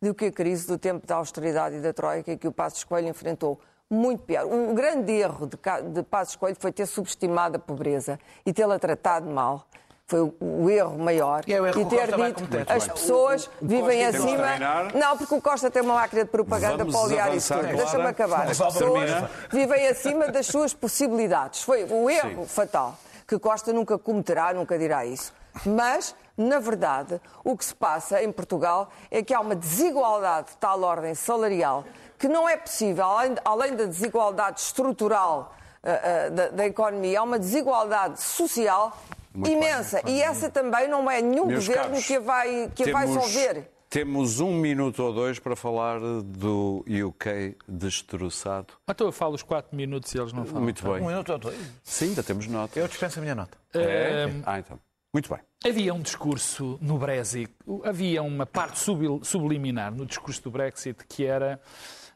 do 0.00 0.14
que 0.14 0.26
a 0.26 0.32
crise 0.32 0.66
do 0.66 0.78
tempo 0.78 1.06
da 1.06 1.16
austeridade 1.16 1.76
e 1.76 1.80
da 1.80 1.92
Troika 1.92 2.36
que 2.36 2.46
o 2.46 2.52
Passos 2.52 2.84
Coelho 2.84 3.08
enfrentou. 3.08 3.58
Muito 3.88 4.22
pior. 4.24 4.44
Um 4.46 4.74
grande 4.74 5.12
erro 5.12 5.46
de, 5.46 5.56
de 5.92 6.02
Passos 6.02 6.36
Coelho 6.36 6.56
foi 6.58 6.72
ter 6.72 6.86
subestimado 6.86 7.56
a 7.56 7.58
pobreza 7.58 8.18
e 8.44 8.52
tê-la 8.52 8.78
tratado 8.78 9.30
mal. 9.30 9.66
Foi 10.08 10.20
o, 10.20 10.34
o 10.40 10.70
erro 10.70 10.96
maior. 10.98 11.42
E 11.48 11.52
é 11.52 11.60
o 11.60 11.66
erro 11.66 11.82
o 11.82 11.88
ter 11.88 12.06
dito 12.06 12.44
as 12.68 12.86
pessoas 12.86 13.50
vivem 13.60 13.98
Temos 13.98 14.24
de 14.24 14.34
acima. 14.34 14.92
Não, 14.94 15.16
porque 15.16 15.34
o 15.34 15.40
Costa 15.42 15.68
tem 15.68 15.82
uma 15.82 15.94
máquina 15.94 16.24
de 16.24 16.30
propaganda 16.30 16.84
Vamos 16.84 16.94
para 16.94 17.04
aliar 17.06 17.34
isso 17.34 17.52
tudo. 17.52 17.66
Deixa-me 17.66 18.06
acabar. 18.06 18.48
As 18.48 18.58
pessoas 18.58 19.10
vivem 19.50 19.88
acima 19.88 20.28
das 20.28 20.46
suas 20.46 20.72
possibilidades. 20.72 21.62
Foi 21.62 21.84
o 21.84 22.08
erro 22.08 22.46
fatal 22.46 22.96
que 23.26 23.36
Costa 23.36 23.72
nunca 23.72 23.98
cometerá, 23.98 24.54
nunca 24.54 24.78
dirá 24.78 25.04
isso. 25.04 25.34
Mas, 25.64 26.14
na 26.36 26.60
verdade, 26.60 27.20
o 27.42 27.56
que 27.56 27.64
se 27.64 27.74
passa 27.74 28.22
em 28.22 28.30
Portugal 28.30 28.88
é 29.10 29.24
que 29.24 29.34
há 29.34 29.40
uma 29.40 29.56
desigualdade 29.56 30.50
de 30.50 30.56
tal 30.58 30.82
ordem 30.82 31.16
salarial 31.16 31.84
que 32.16 32.28
não 32.28 32.48
é 32.48 32.56
possível, 32.56 33.04
além, 33.04 33.34
além 33.44 33.74
da 33.74 33.84
desigualdade 33.86 34.60
estrutural 34.60 35.54
ah, 35.82 35.90
ah, 35.90 36.30
da, 36.30 36.48
da 36.48 36.66
economia, 36.66 37.18
há 37.18 37.22
uma 37.24 37.38
desigualdade 37.38 38.22
social 38.22 38.96
Muito 39.36 39.44
bem. 39.50 39.56
imensa. 39.70 40.00
E 40.08 40.20
essa 40.22 40.50
também 40.50 40.88
não 40.88 41.10
é 41.10 41.20
nenhum 41.22 41.46
Meus 41.46 41.66
governo 41.66 41.90
caros, 41.90 42.06
que 42.06 42.14
a 42.16 42.20
vai, 42.20 42.70
que 42.74 42.90
a 42.90 42.92
vai 42.92 43.06
temos- 43.06 43.22
solver. 43.24 43.70
Temos 43.88 44.40
um 44.40 44.52
minuto 44.52 45.00
ou 45.02 45.12
dois 45.14 45.38
para 45.38 45.54
falar 45.54 46.00
do 46.00 46.84
UK 46.88 47.56
destroçado. 47.68 48.74
Então 48.88 49.06
eu 49.06 49.12
falo 49.12 49.34
os 49.36 49.42
4 49.42 49.76
minutos 49.76 50.12
e 50.12 50.18
eles 50.18 50.32
não 50.32 50.44
falam. 50.44 50.62
Muito 50.62 50.82
bem. 50.82 51.00
Um 51.02 51.06
minuto 51.06 51.32
ou 51.32 51.38
dois. 51.38 51.56
Sim, 51.84 52.06
ainda 52.08 52.22
temos 52.22 52.46
nota. 52.48 52.78
Eu 52.80 52.88
dispenso 52.88 53.20
a 53.20 53.22
minha 53.22 53.34
nota. 53.34 53.56
É? 53.74 54.26
Ah, 54.44 54.58
então. 54.58 54.78
Muito 55.14 55.30
bem. 55.32 55.38
Havia 55.64 55.94
um 55.94 56.00
discurso 56.02 56.78
no 56.82 56.98
Brexit, 56.98 57.50
havia 57.84 58.22
uma 58.22 58.44
parte 58.44 58.78
subliminar 59.22 59.94
no 59.94 60.04
discurso 60.04 60.42
do 60.42 60.50
Brexit 60.50 61.04
que 61.08 61.24
era, 61.24 61.58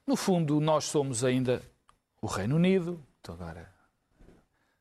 no 0.06 0.16
fundo, 0.16 0.60
nós 0.60 0.84
somos 0.84 1.24
ainda 1.24 1.62
o 2.20 2.26
Reino 2.26 2.56
Unido, 2.56 3.00
então 3.20 3.34
agora 3.36 3.69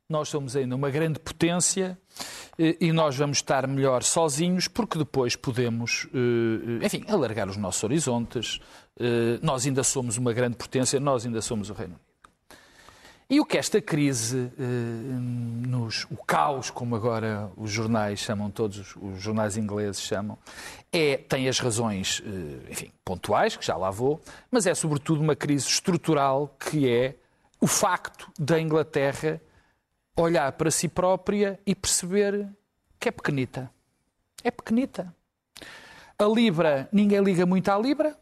nós 0.10 0.28
somos 0.28 0.56
ainda 0.56 0.76
uma 0.76 0.90
grande 0.90 1.20
potência 1.20 1.96
eh, 2.58 2.76
e 2.82 2.92
nós 2.92 3.16
vamos 3.16 3.38
estar 3.38 3.68
melhor 3.68 4.02
sozinhos 4.02 4.68
porque 4.68 4.98
depois 4.98 5.36
podemos, 5.36 6.08
eh, 6.12 6.84
enfim, 6.84 7.06
alargar 7.08 7.48
os 7.48 7.56
nossos 7.56 7.84
horizontes. 7.84 8.60
Eh, 9.00 9.38
Nós 9.44 9.68
ainda 9.68 9.84
somos 9.84 10.18
uma 10.18 10.34
grande 10.34 10.58
potência, 10.58 11.00
nós 11.00 11.28
ainda 11.28 11.42
somos 11.42 11.70
o 11.70 11.74
Reino 11.74 11.94
Unido. 11.94 12.10
E 13.30 13.40
o 13.40 13.46
que 13.46 13.60
esta 13.60 13.80
crise, 13.80 14.52
nos, 14.58 16.08
o 16.10 16.18
caos, 16.18 16.72
como 16.72 16.96
agora 16.96 17.52
os 17.56 17.70
jornais 17.70 18.18
chamam, 18.22 18.50
todos 18.50 18.96
os, 18.96 19.22
jornais 19.22 19.56
ingleses 19.56 20.02
chamam, 20.02 20.36
é, 20.92 21.16
tem 21.16 21.48
as 21.48 21.60
razões, 21.60 22.24
enfim, 22.72 22.92
pontuais, 23.06 23.56
que 23.56 23.64
já 23.64 23.78
lá 23.78 23.92
vou, 23.92 24.20
mas 24.50 24.66
é 24.66 24.74
sobretudo 24.74 25.22
uma 25.22 25.36
crise 25.36 25.68
estrutural 25.68 26.56
que 26.60 26.90
é 26.90 27.18
o 27.62 27.68
facto 27.68 28.32
da 28.40 28.60
Inglaterra 28.60 29.40
olhar 30.16 30.52
para 30.54 30.70
si 30.72 30.88
própria 30.88 31.60
e 31.66 31.74
perceber 31.76 32.48
que 33.00 33.10
é 33.10 33.12
pequenita. 33.12 33.70
É 34.44 34.52
pequenita. 34.52 35.14
A 36.18 36.26
Libra, 36.26 36.88
ninguém 36.92 37.22
liga 37.22 37.46
muito 37.46 37.70
à 37.70 37.78
Libra. 37.78 38.16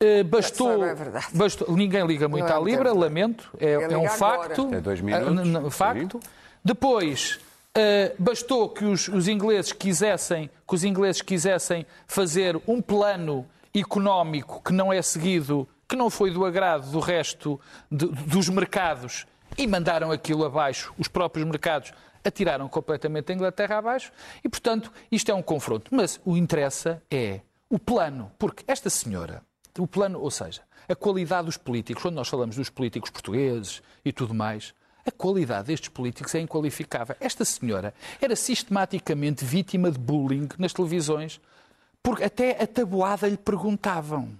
Eh, 0.00 0.22
bastou, 0.24 0.84
é 0.84 0.94
verdade. 0.94 1.26
bastou- 1.32 1.74
ninguém 1.76 2.04
liga 2.06 2.28
muito 2.28 2.44
Não 2.46 2.52
é 2.52 2.56
à 2.56 2.60
Libra, 2.60 2.84
verdade. 2.84 2.98
lamento, 2.98 3.50
é, 3.60 3.70
É 3.70 3.92
é 3.92 3.98
um 3.98 4.08
facto. 4.08 4.60
agora. 4.62 4.70
Tem 4.70 4.80
dois 4.80 5.00
Ah, 5.00 5.02
minutos, 5.02 5.48
n- 5.48 5.70
facto. 5.70 6.20
Depois, 6.64 7.38
eh, 7.74 8.12
bastou 8.18 8.68
que 8.68 8.84
os, 8.84 9.08
os 9.08 9.28
ingleses 9.28 9.72
quisessem, 9.72 10.50
que 10.66 10.74
os 10.74 10.84
ingleses 10.84 11.22
quisessem 11.22 11.86
fazer 12.06 12.60
um 12.66 12.82
plano 12.82 13.46
económico 13.74 14.62
que 14.62 14.72
não 14.72 14.92
é 14.92 15.00
seguido, 15.00 15.68
que 15.88 15.96
não 15.96 16.10
foi 16.10 16.30
do 16.30 16.44
agrado 16.44 16.90
do 16.90 16.98
resto 17.00 17.60
de- 17.90 18.06
dos 18.06 18.48
mercados 18.48 19.26
e 19.56 19.66
mandaram 19.66 20.10
aquilo 20.10 20.44
abaixo, 20.44 20.92
os 20.98 21.08
próprios 21.08 21.46
mercados 21.46 21.92
atiraram 22.24 22.68
completamente 22.68 23.30
a 23.30 23.34
Inglaterra 23.34 23.78
abaixo 23.78 24.10
e, 24.42 24.48
portanto, 24.48 24.92
isto 25.10 25.30
é 25.30 25.34
um 25.34 25.42
confronto. 25.42 25.94
Mas 25.94 26.20
o 26.24 26.36
interessa 26.36 27.02
é 27.10 27.40
o 27.68 27.78
plano, 27.78 28.30
porque 28.38 28.64
esta 28.66 28.88
senhora, 28.88 29.42
o 29.78 29.86
plano, 29.86 30.20
ou 30.20 30.30
seja, 30.30 30.62
a 30.88 30.94
qualidade 30.94 31.46
dos 31.46 31.56
políticos, 31.56 32.02
quando 32.02 32.16
nós 32.16 32.28
falamos 32.28 32.56
dos 32.56 32.70
políticos 32.70 33.10
portugueses 33.10 33.82
e 34.04 34.12
tudo 34.12 34.34
mais, 34.34 34.74
a 35.06 35.10
qualidade 35.10 35.68
destes 35.68 35.88
políticos 35.88 36.34
é 36.34 36.40
inqualificável. 36.40 37.14
Esta 37.20 37.44
senhora 37.44 37.92
era 38.20 38.34
sistematicamente 38.34 39.44
vítima 39.44 39.90
de 39.90 39.98
bullying 39.98 40.48
nas 40.58 40.72
televisões, 40.72 41.40
porque 42.02 42.24
até 42.24 42.62
a 42.62 42.66
tabuada 42.66 43.28
lhe 43.28 43.36
perguntavam. 43.36 44.30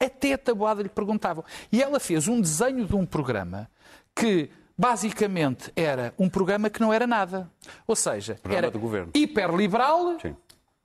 Até 0.00 0.32
a 0.32 0.38
tabuada 0.38 0.82
lhe 0.82 0.88
perguntavam. 0.88 1.44
E 1.70 1.82
ela 1.82 2.00
fez 2.00 2.26
um 2.26 2.40
desenho 2.40 2.86
de 2.86 2.96
um 2.96 3.06
programa 3.06 3.68
que 4.14 4.50
basicamente 4.76 5.72
era 5.76 6.12
um 6.18 6.28
programa 6.28 6.68
que 6.68 6.80
não 6.80 6.92
era 6.92 7.06
nada. 7.06 7.50
Ou 7.86 7.96
seja, 7.96 8.34
Programa 8.42 8.68
era 8.68 9.08
hiperliberal, 9.14 10.18
Sim. 10.20 10.36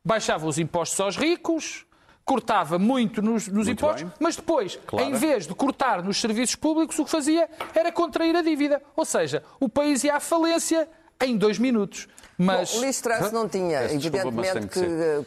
baixava 0.04 0.46
os 0.48 0.58
impostos 0.58 1.00
aos 1.00 1.18
ricos, 1.18 1.86
cortava 2.24 2.78
muito 2.78 3.22
nos, 3.22 3.48
nos 3.48 3.66
Muito 3.66 3.72
impostos, 3.72 4.04
bem. 4.04 4.14
mas 4.20 4.36
depois, 4.36 4.80
Claro. 4.86 5.06
em 5.06 5.14
vez 5.14 5.48
de 5.48 5.56
cortar 5.56 6.04
nos 6.04 6.22
serviços 6.22 6.56
públicos, 6.56 6.98
o 7.00 7.06
que 7.06 7.10
fazia 7.12 7.50
era 7.74 7.92
contrair 7.92 8.36
a 8.36 8.42
dívida. 8.44 8.82
Ou 8.96 9.04
seja, 9.04 9.44
o 9.60 9.68
país 9.68 10.04
ia 10.04 10.16
à 10.16 10.20
falência 10.20 10.88
em 11.22 11.36
dois 11.36 11.58
minutos. 11.58 12.08
Mas 12.38 12.72
Bom, 12.74 12.80
Truss 13.02 13.32
não 13.34 13.50
tinha, 13.50 13.80
Peço 13.82 13.96
evidentemente, 13.96 14.54
tem 14.54 14.68
que 14.68 14.80
que 14.80 14.86
eh, 14.86 15.26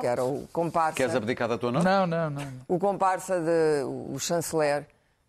que 0.00 0.06
era 0.06 0.24
o 0.24 0.48
comparsa, 0.50 0.96
Queres 0.96 1.14
abdicar 1.14 1.46
da 1.46 1.58
tua 1.58 1.70
nota? 1.70 1.84
não, 1.84 2.06
não, 2.06 2.30
não. 2.30 2.42
o 2.66 2.78
comparsa 2.78 3.38
de 3.40 3.82
o 3.84 4.18
chanceler 4.18 4.86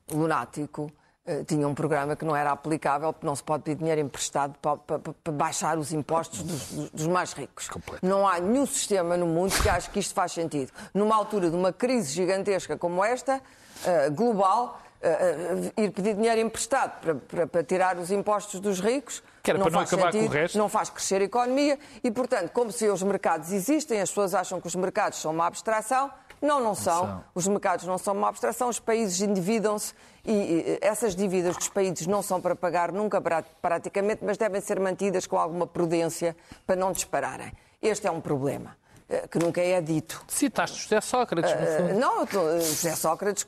lunático, 0.10 0.90
eh, 1.26 1.44
tinha 1.44 1.68
um 1.68 1.74
programa 1.76 2.16
que 2.16 2.26
não 2.26 2.36
era 2.36 2.52
aplicável 2.52 3.14
porque 3.14 3.26
não 3.26 3.36
se 3.36 3.44
pode 3.44 3.64
pedir 3.64 3.78
dinheiro 3.78 4.02
emprestado 4.02 4.56
para, 4.62 4.78
para- 4.78 5.00
para 5.00 5.34
baixar 5.34 5.78
os 5.78 5.92
impostos 5.94 6.42
dos, 6.44 6.90
dos- 6.92 7.08
mais 7.08 7.34
ricos. 7.34 7.70
Não 8.02 8.28
há 8.28 8.40
nenhum 8.40 8.66
sistema 8.66 9.16
no 9.18 9.28
mundo 9.28 9.54
que 9.62 9.70
ache 9.70 9.90
que 9.90 10.00
isto 10.00 10.14
faz 10.14 10.32
sentido. 10.32 10.72
Numa 10.94 11.16
altura 11.16 11.50
de 11.50 11.56
uma 11.56 11.72
crise 11.72 12.12
gigantesca 12.14 12.78
como 12.78 13.04
esta, 13.04 13.42
eh, 13.86 14.10
global, 14.10 14.80
eh, 15.04 15.72
ir 15.78 15.92
pedir 15.92 16.16
dinheiro 16.16 16.42
emprestado 16.42 17.00
para, 17.02 17.16
para- 17.16 17.48
para 17.48 17.64
tirar 17.64 17.98
os 17.98 18.12
impostos 18.12 18.60
dos 18.60 18.80
ricos 18.80 19.24
Que 19.44 19.52
era 19.52 19.60
para 19.60 19.70
não 19.72 19.80
faz 19.80 19.94
acabar 19.94 20.12
com 20.12 20.18
o 20.18 20.22
sentido, 20.22 20.34
resto. 20.34 20.58
não 20.58 20.70
faz 20.70 20.90
crescer 20.90 21.22
a 21.22 21.26
economia 21.26 21.80
e, 22.04 22.10
portanto, 22.12 22.50
como 22.52 22.72
se 22.72 22.88
os 22.90 23.02
mercados 23.04 23.52
existem, 23.52 24.00
as 24.02 24.10
pessoas 24.10 24.34
acham 24.36 24.60
que 24.62 24.68
os 24.68 24.76
mercados 24.76 25.20
são 25.20 25.32
uma 25.32 25.46
abstração. 25.48 26.12
Não, 26.42 26.60
não 26.60 26.74
são. 26.74 27.06
são. 27.06 27.24
Os 27.36 27.48
mercados 27.48 27.86
não 27.86 27.98
são 27.98 28.14
uma 28.14 28.30
abstração, 28.30 28.68
os 28.70 28.80
países 28.80 29.22
endividam-se 29.22 29.94
e, 30.26 30.78
essas 30.82 31.16
dívidas 31.16 31.56
dos 31.56 31.68
países 31.70 32.08
não 32.08 32.22
são 32.22 32.42
para 32.42 32.56
pagar 32.56 32.92
nunca 32.92 33.22
pra- 33.22 33.44
praticamente, 33.62 34.24
mas 34.24 34.38
devem 34.38 34.60
ser 34.62 34.80
mantidas 34.80 35.28
com 35.28 35.38
alguma 35.38 35.68
prudência 35.68 36.36
para 36.66 36.76
não 36.76 36.92
dispararem. 36.92 37.52
Este 37.82 38.08
é 38.08 38.12
um 38.12 38.20
problema 38.22 38.76
eh, 39.10 39.28
que 39.30 39.38
nunca 39.40 39.62
é 39.62 39.80
dito. 39.82 40.24
Citaste 40.28 40.82
José 40.82 41.02
Sócrates, 41.02 41.52
no 41.54 41.62
Eh, 41.62 41.78
fundo. 41.78 41.94
Não, 42.00 42.22
eu 42.22 42.28
tô- 42.28 42.60
José 42.60 42.96
Sócrates 42.96 43.44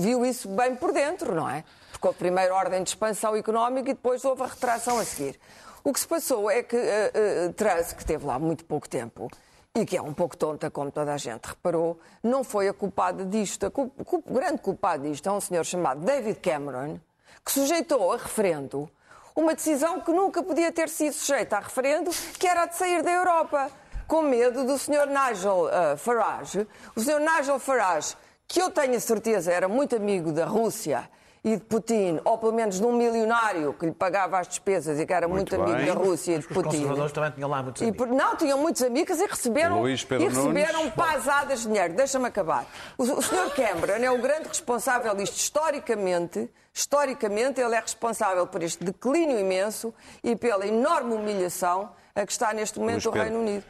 viu 0.00 0.24
isso 0.24 0.48
bem 0.48 0.74
por 0.76 0.92
dentro, 0.92 1.34
não 1.34 1.48
é? 1.48 1.64
Porque 1.92 2.06
houve 2.06 2.18
primeiro 2.18 2.54
ordem 2.54 2.82
de 2.82 2.90
expansão 2.90 3.34
económica 3.36 3.90
e 3.90 3.94
depois 3.94 4.24
houve 4.24 4.42
a 4.42 4.46
retração 4.46 4.98
a 4.98 5.04
seguir. 5.04 5.38
O 5.84 5.92
que 5.92 5.98
se 6.00 6.06
passou 6.06 6.48
é 6.50 6.62
que 6.62 6.76
uh, 6.76 7.48
uh, 7.48 7.52
que 7.94 8.00
esteve 8.02 8.24
lá 8.26 8.38
muito 8.38 8.64
pouco 8.64 8.88
tempo, 8.88 9.28
e 9.74 9.86
que 9.86 9.96
é 9.96 10.02
um 10.02 10.12
pouco 10.12 10.36
tonta, 10.36 10.70
como 10.70 10.90
toda 10.90 11.14
a 11.14 11.16
gente 11.16 11.46
reparou, 11.46 11.98
não 12.22 12.44
foi 12.44 12.68
a 12.68 12.74
culpada 12.74 13.24
disto. 13.24 13.72
O 13.74 14.22
grande 14.30 14.58
culpado 14.58 15.04
disto 15.08 15.28
é 15.28 15.32
um 15.32 15.40
senhor 15.40 15.64
chamado 15.64 16.04
David 16.04 16.40
Cameron, 16.40 17.00
que 17.44 17.52
sujeitou 17.52 18.12
a 18.12 18.18
referendo 18.18 18.88
uma 19.34 19.54
decisão 19.54 20.00
que 20.00 20.12
nunca 20.12 20.42
podia 20.42 20.70
ter 20.70 20.90
sido 20.90 21.14
sujeita 21.14 21.56
a 21.56 21.60
referendo, 21.60 22.10
que 22.38 22.46
era 22.46 22.64
a 22.64 22.66
de 22.66 22.76
sair 22.76 23.02
da 23.02 23.10
Europa, 23.10 23.70
com 24.06 24.20
medo 24.20 24.66
do 24.66 24.76
Sr. 24.76 25.06
Nigel 25.06 25.64
uh, 25.64 25.96
Farage. 25.96 26.66
O 26.94 27.00
Sr. 27.00 27.20
Nigel 27.20 27.58
Farage, 27.58 28.14
que 28.46 28.60
eu 28.60 28.70
tenho 28.70 28.94
a 28.94 29.00
certeza 29.00 29.50
era 29.50 29.68
muito 29.68 29.96
amigo 29.96 30.32
da 30.32 30.44
Rússia 30.44 31.08
e 31.44 31.56
de 31.56 31.64
Putin, 31.64 32.20
ou 32.24 32.38
pelo 32.38 32.52
menos 32.52 32.78
de 32.78 32.84
um 32.86 32.92
milionário 32.96 33.72
que 33.74 33.86
lhe 33.86 33.92
pagava 33.92 34.38
as 34.38 34.46
despesas 34.46 35.00
e 35.00 35.04
que 35.04 35.12
era 35.12 35.26
muito, 35.26 35.56
Muito 35.58 35.72
amigo 35.72 35.86
da 35.86 35.92
Rússia 36.00 36.34
e 36.34 36.38
de 36.38 36.46
Os 36.46 36.52
Putin. 36.52 36.68
conservadores 36.68 37.12
também 37.12 37.30
tinham 37.32 37.50
lá 37.50 37.62
muitos 37.62 37.82
E 37.82 37.84
amigos. 37.86 38.06
por- 38.06 38.14
não, 38.14 38.36
tinham 38.36 38.58
muitos 38.58 38.80
amigos 38.82 39.18
e 39.20 39.26
receberam, 39.26 39.88
e 39.88 39.90
receberam 39.90 40.78
Nunes. 40.80 40.94
pasadas 40.94 41.60
de 41.62 41.66
dinheiro. 41.66 41.94
Deixa-me 41.94 42.26
acabar. 42.28 42.64
O, 42.96 43.02
o 43.02 43.20
Sr. 43.22 43.50
Cameron 43.56 44.04
é 44.04 44.10
o 44.10 44.18
grande 44.22 44.46
responsável 44.48 45.14
disto 45.16 45.36
historicamente. 45.36 46.48
Historicamente, 46.72 47.60
ele 47.60 47.74
é 47.74 47.80
responsável 47.80 48.46
por 48.46 48.62
este 48.62 48.84
declínio 48.84 49.38
imenso 49.38 49.92
e 50.22 50.36
pela 50.36 50.64
enorme 50.66 51.12
humilhação 51.14 51.90
a 52.14 52.24
que 52.24 52.30
está 52.32 52.54
neste 52.54 52.78
momento 52.78 53.08
o. 53.08 53.12
Reino 53.12 53.40
Unido. 53.40 53.64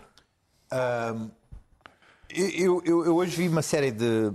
Eu, 2.31 2.83
eu- 2.85 3.05
eu 3.05 3.17
hoje 3.17 3.37
vi 3.37 3.49
uma 3.49 3.63
série 3.63 3.91
de 3.91 4.31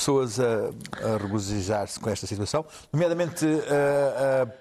pessoas 0.00 0.40
a, 0.40 0.70
a 1.04 1.16
regozijar-se 1.18 2.00
com 2.00 2.08
esta 2.08 2.26
situação, 2.26 2.64
nomeadamente 2.90 3.44
ah, 3.68 4.46
ah, 4.46 4.52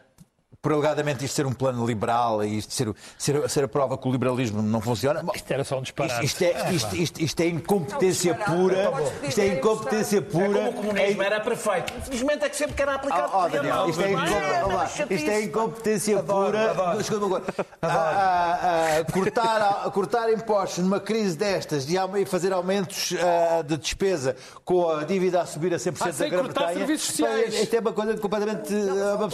por 0.61 0.73
alegadamente 0.73 1.23
isto 1.23 1.35
ser 1.35 1.45
um 1.45 1.53
plano 1.53 1.85
liberal 1.85 2.43
e 2.43 2.57
isto 2.57 2.73
ser, 2.73 2.93
ser, 3.17 3.49
ser 3.49 3.63
a 3.63 3.67
prova 3.67 3.97
que 3.97 4.05
o 4.07 4.11
liberalismo 4.11 4.61
não 4.61 4.81
funciona. 4.81 5.23
Bom, 5.23 5.31
Isto 5.33 5.49
era 5.53 5.63
só 5.63 5.79
um 5.79 5.81
disparate. 5.81 6.25
Isto, 6.25 6.43
isto 6.43 6.43
é, 6.43 6.73
isto, 6.73 6.95
isto- 6.97 7.21
isto 7.21 7.39
é 7.41 7.47
incompetência 7.47 8.31
É 8.31 8.33
pura. 8.33 8.83
não 8.83 8.91
podes 8.91 9.11
Isto 9.29 9.39
é 9.41 9.47
incompetência 9.47 10.17
É 10.17 10.21
pura. 10.21 10.47
como 10.47 10.69
o 10.69 10.73
comunismo 10.73 11.23
era 11.23 11.39
perfeito. 11.39 11.93
Infelizmente 11.99 12.43
é 12.43 12.49
que 12.49 12.57
sempre 12.57 12.75
que 12.75 12.81
era 12.81 12.95
aplicado. 12.95 13.31
Oh, 13.33 13.43
oh, 13.45 13.49
Daniel, 13.49 13.89
isto 13.89 14.01
é, 14.01 14.07
Não, 14.11 14.25
incom- 14.25 14.39
não, 14.39 14.69
olá, 14.69 14.89
não, 14.99 15.15
isto 15.17 15.29
é 15.31 15.43
incompetência 15.43 16.19
Adoro, 16.19 16.45
pura. 16.47 16.71
adoro. 16.71 17.01
Escuta 17.01 17.25
uma 17.25 17.39
coisa. 17.39 17.65
A- 17.81 17.87
a- 17.87 18.99
a 18.99 19.05
cortar, 19.05 19.61
a- 19.85 19.91
cortar 19.91 20.33
impostos 20.33 20.83
numa 20.83 20.99
crise 20.99 21.37
destas 21.37 21.89
e 21.89 21.97
fazer 22.25 22.51
aumentos 22.51 23.13
ah, 23.17 23.61
de 23.61 23.77
despesa 23.77 24.35
com 24.65 24.89
a 24.89 25.05
dívida 25.05 25.41
a 25.41 25.45
subir 25.45 25.73
a 25.73 25.77
100% 25.79 26.01
Ah, 26.01 26.11
da 26.23 26.29
Grã-Bretanha. 26.29 26.85
Isto 26.91 27.75
é 27.75 27.79
uma 27.79 27.93
coisa 27.93 28.17
completamente. 28.17 28.73
Não, 28.73 29.13
ah, 29.13 29.17
mas 29.17 29.33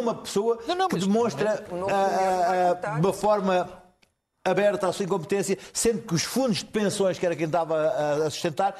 uma 0.00 0.14
pessoa, 0.16 0.47
pessoa 0.56 0.58
Não, 0.66 0.74
não, 0.74 0.88
que 0.88 0.96
demonstra 0.98 1.64
ah, 1.90 2.78
ah, 2.82 2.94
de 2.94 3.00
uma 3.06 3.12
forma 3.12 3.68
aberta 4.44 4.88
à 4.88 4.92
sua 4.92 5.04
incompetência, 5.04 5.58
sendo 5.72 6.02
que 6.02 6.14
os 6.14 6.22
fundos 6.22 6.58
de 6.58 6.64
pensões, 6.66 7.18
que 7.18 7.26
era 7.26 7.36
quem 7.36 7.46
estava 7.46 7.76
a- 7.76 8.26
a 8.26 8.30
sustentar, 8.30 8.74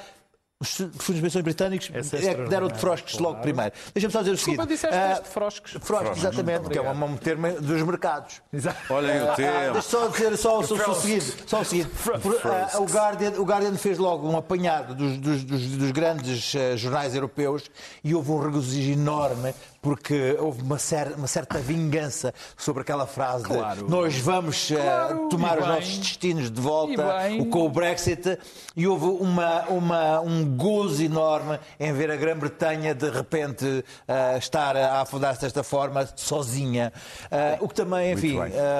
os 0.60 0.70
fundos 0.72 1.14
de 1.16 1.20
pensões 1.22 1.44
britânicos 1.44 1.88
é 1.94 1.98
é 2.30 2.34
que 2.34 2.48
deram 2.48 2.66
de 2.66 2.76
frosques 2.80 3.14
logo 3.18 3.34
claro. 3.34 3.42
primeiro. 3.42 3.72
Deixa-me 3.94 4.12
só 4.12 4.18
dizer 4.20 4.32
o 4.32 4.34
Desculpa, 4.34 4.62
seguinte. 4.62 4.74
disseste 4.76 4.96
ah, 4.96 5.12
este 5.12 5.28
frosques. 5.28 5.76
Frosques, 5.80 6.18
exatamente, 6.18 6.68
que 6.68 6.78
é 6.78 6.82
um, 6.90 7.16
termo 7.16 7.52
dos 7.60 7.82
mercados. 7.82 8.42
Olhem 8.90 9.22
o 9.22 9.30
Ah, 9.30 9.34
tempo. 9.36 9.72
deixa 9.74 9.82
só 9.82 10.08
dizer 10.08 10.36
só, 10.36 10.60
só, 10.64 10.76
só 10.76 10.90
o 10.90 10.94
seguinte. 10.96 11.34
Só 11.46 11.60
o, 11.60 11.64
seguinte. 11.64 11.90
Por- 12.02 12.40
ah, 12.50 12.70
o, 12.80 12.84
Guardian, 12.86 13.30
o 13.38 13.44
Guardian 13.44 13.74
fez 13.76 13.98
logo 13.98 14.28
um 14.28 14.36
apanhado 14.36 14.96
dos, 14.96 15.16
dos- 15.18 15.44
dos- 15.44 15.66
dos 15.76 15.90
grandes 15.92 16.52
ah, 16.56 16.76
jornais 16.76 17.14
europeus 17.14 17.70
e 18.02 18.12
houve 18.12 18.32
um 18.32 18.40
regozijo 18.40 18.90
enorme 18.90 19.54
porque 19.80 20.36
houve 20.40 20.62
uma, 20.62 20.78
cer- 20.78 21.14
uma 21.16 21.26
certa 21.26 21.58
vingança 21.58 22.34
sobre 22.56 22.82
aquela 22.82 23.06
frase 23.06 23.44
Claro. 23.44 23.84
de 23.84 23.90
nós 23.90 24.16
vamos 24.18 24.70
ah, 24.72 24.74
Claro, 25.08 25.28
tomar 25.28 25.56
e 25.56 25.60
os 25.60 25.66
bem. 25.66 25.74
nossos 25.76 25.98
destinos 25.98 26.50
de 26.50 26.60
volta 26.60 27.04
o- 27.38 27.46
com 27.46 27.64
o 27.64 27.68
Brexit 27.68 28.38
e 28.76 28.86
houve 28.86 29.06
uma, 29.06 29.62
uma- 29.68 30.20
um 30.20 30.44
gozo 30.56 31.02
enorme 31.02 31.58
em 31.78 31.92
ver 31.92 32.10
a 32.10 32.16
Grã-Bretanha 32.16 32.94
de 32.94 33.08
repente 33.08 33.84
ah, 34.06 34.36
estar 34.36 34.76
a 34.76 35.00
afundar-se 35.02 35.42
desta 35.42 35.62
forma, 35.62 36.08
sozinha. 36.16 36.92
Ah, 37.30 37.56
o 37.60 37.68
que 37.68 37.74
também, 37.74 38.12
enfim, 38.12 38.36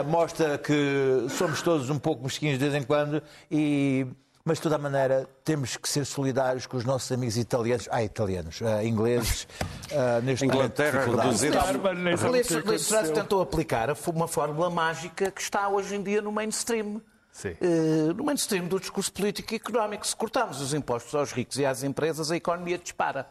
mostra 0.07 0.59
que 0.59 1.27
somos 1.31 1.63
todos 1.63 1.89
um 1.91 1.99
pouco 1.99 2.25
mesquinhos 2.25 2.59
de 2.59 2.69
vez 2.69 2.75
em 2.83 2.85
quando 2.87 3.23
e. 3.51 4.07
Mas, 4.45 4.59
de 4.59 4.63
toda 4.63 4.77
a 4.77 4.79
maneira, 4.79 5.29
temos 5.45 5.77
que 5.77 5.89
ser 5.89 6.07
solidários 6.07 6.67
com 6.67 6.77
os 6.77 6.85
nossos 6.85 7.11
amigos 7.13 7.37
italianos, 7.37 7.89
ah, 7.91 8.03
italianos, 8.03 8.61
ah, 8.63 8.83
ingleses, 8.83 9.47
ah, 9.93 10.21
neste 10.23 10.47
Inglaterra 10.47 11.05
reduzida. 11.05 11.61
Aconteceu. 11.61 13.13
tentou 13.13 13.43
aplicar 13.43 13.95
uma 14.07 14.29
fórmula 14.29 14.71
mágica 14.71 15.31
que 15.31 15.41
está 15.41 15.69
hoje 15.69 15.97
em 15.97 16.03
dia 16.03 16.23
no 16.23 16.33
mainstream. 16.33 17.03
Sim. 17.31 17.57
Eh, 17.61 18.13
no 18.17 18.25
mainstream 18.25 18.67
do 18.67 18.81
discurso 18.81 19.13
político 19.13 19.53
e 19.53 19.57
económico. 19.57 20.05
Se 20.05 20.17
cortarmos 20.17 20.61
os 20.61 20.75
impostos 20.75 21.15
aos 21.15 21.31
ricos 21.31 21.57
e 21.59 21.65
às 21.65 21.85
empresas, 21.85 22.33
a 22.33 22.37
economia 22.37 22.77
dispara. 22.79 23.29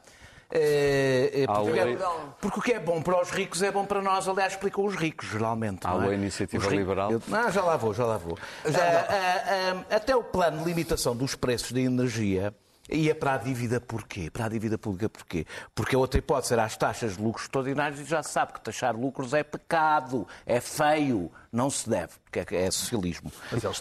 Eh, 0.50 1.44
eh, 1.44 1.46
porque, 1.46 1.80
Há 1.80 1.82
é- 1.82 1.84
lei- 1.86 1.98
porque 2.40 2.60
o 2.60 2.62
que 2.62 2.72
é 2.74 2.80
bom 2.80 3.02
para 3.02 3.22
os 3.22 3.30
ricos 3.32 3.62
é 3.62 3.70
bom 3.72 3.86
para 3.86 4.02
nós, 4.02 4.28
aliás, 4.28 4.54
explicam 4.54 4.86
os 4.86 4.96
ricos, 4.96 5.28
geralmente. 5.30 5.86
Há 5.86 5.92
não 5.94 6.04
é? 6.04 6.08
lei 6.08 6.18
iniciativa 6.18 6.64
Os 6.64 6.70
ricos- 6.70 6.80
liberal? 6.88 7.12
Eu- 7.12 7.22
Não, 7.28 7.52
já 7.52 7.62
lá 7.64 7.76
vou, 7.76 7.94
já 7.94 8.06
lá 8.06 8.18
vou. 8.18 8.38
Ah, 8.66 8.70
ah, 9.10 9.84
ah, 9.90 9.96
até 9.96 10.16
o 10.16 10.24
plano 10.24 10.60
de 10.60 10.66
limitação 10.66 11.16
dos 11.16 11.36
preços 11.36 11.72
da 11.74 11.82
energia 11.82 12.54
ia 12.90 13.14
para 13.14 13.34
a 13.34 13.38
dívida 13.38 13.82
porquê? 13.82 14.32
Para 14.32 14.46
a 14.46 14.48
dívida 14.50 14.78
pública 14.78 15.10
porquê? 15.10 15.46
Porque 15.76 15.94
a 15.98 16.00
outra 16.00 16.20
hipótese 16.20 16.54
era 16.54 16.64
as 16.64 16.78
taxas 16.78 17.18
de 17.18 17.22
lucros 17.22 17.44
extraordinários 17.46 18.00
e 18.00 18.06
já 18.06 18.24
se 18.24 18.30
sabe 18.32 18.54
que 18.54 18.62
taxar 18.62 18.96
lucros 18.96 19.34
é 19.34 19.44
pecado, 19.44 20.26
é 20.46 20.62
feio, 20.62 21.30
não 21.52 21.70
se 21.70 21.90
deve, 21.90 22.14
porque 22.24 22.56
é, 22.56 22.64
é 22.68 22.72
socialismo. 22.72 23.30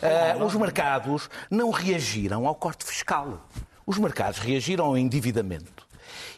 Ah, 0.02 0.42
os 0.44 0.56
mercados 0.56 1.30
não 1.48 1.70
reagiram 1.70 2.44
ao 2.48 2.56
corte 2.56 2.84
fiscal. 2.84 3.46
Os 3.86 3.98
mercados 3.98 4.40
reagiram 4.40 4.86
ao 4.86 4.98
endividamento. 4.98 5.86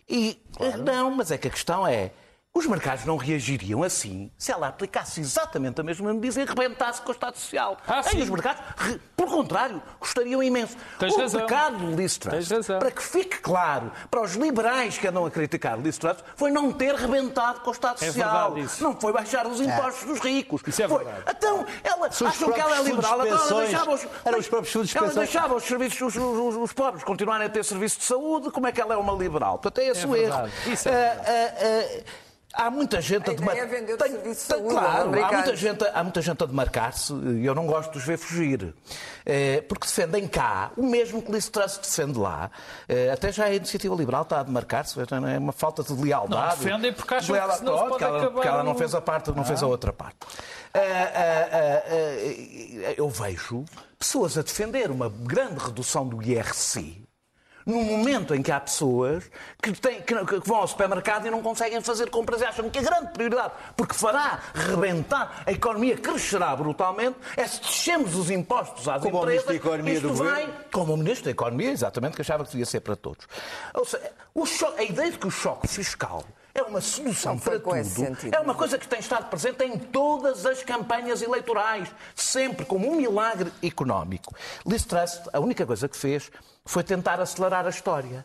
E 0.09 0.41
não, 0.85 1.11
mas 1.11 1.31
é 1.31 1.39
que 1.39 1.49
a 1.49 1.51
questão 1.51 1.87
é. 1.87 2.11
Os 2.59 2.67
mercados 2.67 3.05
não 3.05 3.17
reagiriam 3.17 3.85
assim 3.85 4.33
se 4.37 4.51
ela 4.51 4.67
aplicasse 4.67 5.21
exatamente 5.21 5.81
a 5.81 5.85
mesma 5.85 6.13
medida 6.13 6.41
e 6.43 6.45
rebentasse 6.45 7.01
com 7.01 7.11
o 7.11 7.13
Estado 7.13 7.37
Social. 7.39 7.77
Ah, 7.87 8.03
Aí 8.05 8.21
os 8.21 8.29
mercados, 8.29 8.61
pelo 9.17 9.31
contrário, 9.31 9.81
gostariam 10.01 10.43
imenso. 10.43 10.77
Tens 10.99 11.15
o 11.15 11.21
razão. 11.21 11.41
pecado 11.43 11.77
de 11.79 11.95
Liz 11.95 12.19
para 12.19 12.91
que 12.91 13.01
fique 13.01 13.39
claro 13.39 13.93
para 14.11 14.23
os 14.23 14.35
liberais 14.35 14.99
que 14.99 15.07
andam 15.07 15.25
a 15.25 15.31
criticar 15.31 15.79
Liz 15.79 15.99
Truss, 15.99 16.17
foi 16.35 16.51
não 16.51 16.73
ter 16.73 16.97
rebentado 16.97 17.61
com 17.61 17.71
o 17.71 17.73
Estado 17.73 18.03
É 18.03 18.07
Social. 18.07 18.57
Não 18.81 19.01
foi 19.01 19.13
baixar 19.13 19.47
os 19.47 19.61
impostos 19.61 20.05
dos 20.09 20.19
ricos. 20.19 20.61
Isso 20.67 20.83
é 20.83 20.89
Foi- 20.89 21.05
verdade. 21.05 21.25
Então, 21.31 21.65
ela, 21.85 22.07
acham 22.09 22.53
que 22.53 22.61
ela 22.61 22.77
é 22.77 22.83
liberal, 22.83 23.25
então 23.25 23.49
ela 23.51 23.61
deixava 23.61 23.95
os, 23.95 24.07
Eram 24.25 24.39
os 24.41 24.49
próprios 24.49 24.73
fundos 24.73 24.97
ela 24.97 25.13
deixava 25.15 25.55
os 25.55 25.63
serviços, 25.63 26.01
os, 26.01 26.17
os- 26.17 26.57
os 26.57 26.73
pobres 26.73 27.05
continuarem 27.05 27.47
a 27.47 27.51
ter 27.51 27.65
serviço 27.65 28.01
de 28.01 28.05
saúde, 28.05 28.51
como 28.51 28.67
é 28.67 28.73
que 28.73 28.81
ela 28.81 28.95
é 28.95 28.97
uma 28.97 29.13
liberal? 29.13 29.59
Portanto, 29.59 29.79
é 29.85 29.91
esse 29.91 30.05
o 30.05 30.17
erro. 30.17 30.51
Isso 30.67 30.89
é 30.89 32.03
ah, 32.05 32.28
Há 32.55 32.71
muita 32.71 33.01
gente 33.01 33.29
a, 33.29 33.33
A 33.33 33.35
ideia 33.35 33.61
é 33.61 33.67
vender 33.67 33.93
o 33.93 33.97
Tem- 33.99 34.17
tem- 34.17 34.35
saúde 34.35 34.71
Claro, 34.71 35.23
há 35.25 35.33
muita, 35.33 35.55
gente, 35.55 35.85
há 35.93 36.03
muita 36.03 36.23
gente 36.23 36.43
a 36.43 36.47
demarcar-se 36.47 37.13
e 37.13 37.45
eu 37.45 37.55
não 37.55 37.67
gosto 37.67 37.93
de 37.93 37.99
os 37.99 38.05
ver 38.05 38.17
fugir. 38.17 38.75
Eh, 39.27 39.63
Porque 39.69 39.87
defendem 39.87 40.27
cá 40.27 40.73
o 40.77 40.83
mesmo 40.83 41.21
que 41.23 41.31
Liz 41.31 41.49
Truss 41.49 41.77
defende 41.79 42.19
lá. 42.19 42.51
Eh, 42.89 43.11
Até 43.13 43.31
já 43.31 43.45
a 43.45 43.55
iniciativa 43.55 43.95
liberal 43.95 44.23
está 44.23 44.41
a 44.41 44.43
demarcar-se, 44.43 44.99
é 44.99 45.39
uma 45.39 45.53
falta 45.53 45.83
de 45.83 45.93
lealdade. 45.93 46.57
Não 46.57 46.65
defendem 46.65 46.93
porque 46.95 47.15
acham 47.15 47.37
que 47.37 47.53
se 47.57 47.65
pode 47.65 47.97
que 47.99 48.05
ela, 48.05 48.31
porque 48.31 48.49
ela 48.49 48.63
não 48.65 48.75
fez 48.75 48.95
a 48.95 49.01
parte, 49.01 49.31
não 49.31 49.45
fez 49.45 49.63
a 49.63 49.67
outra 49.67 49.93
parte. 49.93 50.17
Ah, 50.73 50.79
ah, 50.81 51.49
ah, 51.53 51.83
ah, 51.91 52.95
eu 52.97 53.09
vejo 53.11 53.65
pessoas 53.99 54.39
a 54.39 54.43
defender 54.43 54.91
uma 54.91 55.09
grande 55.11 55.59
redução 55.65 56.07
do 56.09 56.23
IRC 56.23 57.03
num 57.69 57.85
momento 57.85 58.35
em 58.35 58.43
que 58.43 58.51
há 58.51 58.59
pessoas 58.59 59.31
que, 59.63 59.71
têm- 59.73 60.01
que- 60.01 60.25
que 60.25 60.49
vão 60.49 60.57
ao 60.57 60.67
supermercado 60.67 61.27
e 61.27 61.31
não 61.31 61.43
conseguem 61.43 61.81
fazer 61.83 62.09
compras 62.11 62.41
e 62.41 62.45
acham 62.45 62.69
que 62.71 62.79
a 62.79 62.83
grande 62.83 63.13
prioridade, 63.13 63.53
porque 63.77 63.95
fará 63.95 64.41
rebentar, 64.55 65.43
a 65.47 65.53
economia 65.53 65.97
crescerá 65.99 66.57
brutalmente, 66.57 67.17
é 67.37 67.47
se 67.47 67.61
descemos 67.61 68.15
os 68.17 68.31
impostos 68.31 68.89
às 68.89 69.03
Como 69.03 69.19
o 69.19 69.21
empresas. 69.23 69.47
Ministro 69.47 69.69
da 69.71 69.77
Economia 69.77 70.01
do 70.01 70.15
vai, 70.15 70.29
Governo. 70.47 70.55
Como 70.73 70.95
o 70.95 70.97
Ministro 70.97 71.25
da 71.27 71.31
Economia, 71.31 71.71
exatamente, 71.71 72.17
que 72.17 72.23
achava 72.23 72.43
que 72.45 72.51
devia 72.51 72.67
ser 72.67 72.81
para 72.81 72.97
todos. 72.97 73.29
Ou 73.75 73.85
seja, 73.85 74.11
o 74.35 74.47
cho- 74.47 74.75
a 74.79 74.83
ideia 74.83 75.11
de 75.13 75.19
que 75.19 75.27
o 75.27 75.31
choque 75.31 75.69
fiscal 75.69 76.25
é 76.55 76.63
uma 76.63 76.81
solução 76.81 77.35
Não 77.35 77.41
para 77.41 77.59
tudo 77.61 77.85
sentido. 77.85 78.35
é 78.35 78.41
uma 78.41 78.55
coisa 78.55 78.79
que 78.79 78.89
tem 78.89 78.99
estado 78.99 79.29
presente 79.29 79.63
em 79.65 79.79
todas 79.79 80.45
as 80.47 80.63
campanhas 80.63 81.23
eleitorais, 81.23 81.89
sempre 82.15 82.65
como 82.67 82.91
um 82.91 82.97
milagre 82.97 83.53
económico. 83.63 84.35
Liz 84.67 84.85
Truss, 84.85 85.21
a 85.33 85.39
única 85.41 85.65
coisa 85.67 85.89
que 85.89 85.97
fez 85.97 86.31
foi 86.65 86.83
tentar 86.83 87.21
acelerar 87.21 87.67
a 87.67 87.71
história. 87.71 88.25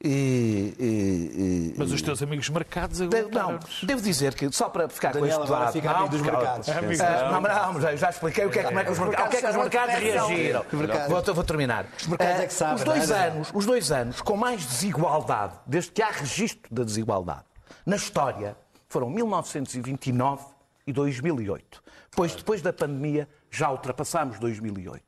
E- 0.00 0.74
e- 0.78 1.72
e- 1.72 1.74
Mas 1.76 1.90
os 1.90 2.00
teus 2.00 2.22
amigos 2.22 2.48
mercados 2.48 2.98
de- 3.00 3.22
não, 3.32 3.58
devo 3.82 4.00
dizer 4.00 4.32
que, 4.32 4.48
só 4.52 4.68
para 4.68 4.88
ficar 4.88 5.12
Daniel 5.12 5.38
com 5.38 5.42
este 5.42 5.52
agora 5.52 5.64
lado... 5.64 5.72
fica 5.72 5.92
não, 5.92 6.08
dos 6.08 6.20
mercados. 6.22 6.68
Ah, 6.68 7.28
não, 7.32 7.40
mas 7.40 7.56
não, 7.82 7.90
eu 7.90 7.96
já 7.96 8.10
expliquei 8.10 8.46
o 8.46 8.50
que 8.50 8.60
é, 8.60 8.62
como 8.62 8.78
é 8.78 8.84
que 8.84 8.92
os 8.92 8.98
mercados, 9.00 9.24
ao 9.24 9.28
que 9.30 9.36
é 9.36 9.40
que 9.42 9.46
os 9.48 9.56
mercados 9.56 9.94
reagiram. 9.96 10.64
Vou, 11.08 11.34
vou 11.34 11.42
terminar. 11.44 11.86
mercados 12.06 12.40
é 12.42 12.46
que 12.46 12.54
sabem, 12.54 12.74
os, 12.76 12.84
dois 12.84 13.08
não 13.08 13.16
é? 13.16 13.26
anos, 13.26 13.50
os 13.52 13.66
dois 13.66 13.90
anos 13.90 14.20
com 14.22 14.36
mais 14.36 14.64
desigualdade, 14.64 15.54
desde 15.66 15.90
que 15.90 16.00
há 16.00 16.10
registro 16.10 16.72
da 16.72 16.84
desigualdade, 16.84 17.42
na 17.88 17.96
história, 17.96 18.54
foram 18.86 19.08
1929 19.08 20.44
e 20.86 20.92
2008. 20.92 21.82
Pois 22.10 22.34
depois 22.34 22.60
da 22.60 22.70
pandemia 22.70 23.26
já 23.50 23.70
ultrapassámos 23.70 24.38
2008. 24.38 25.02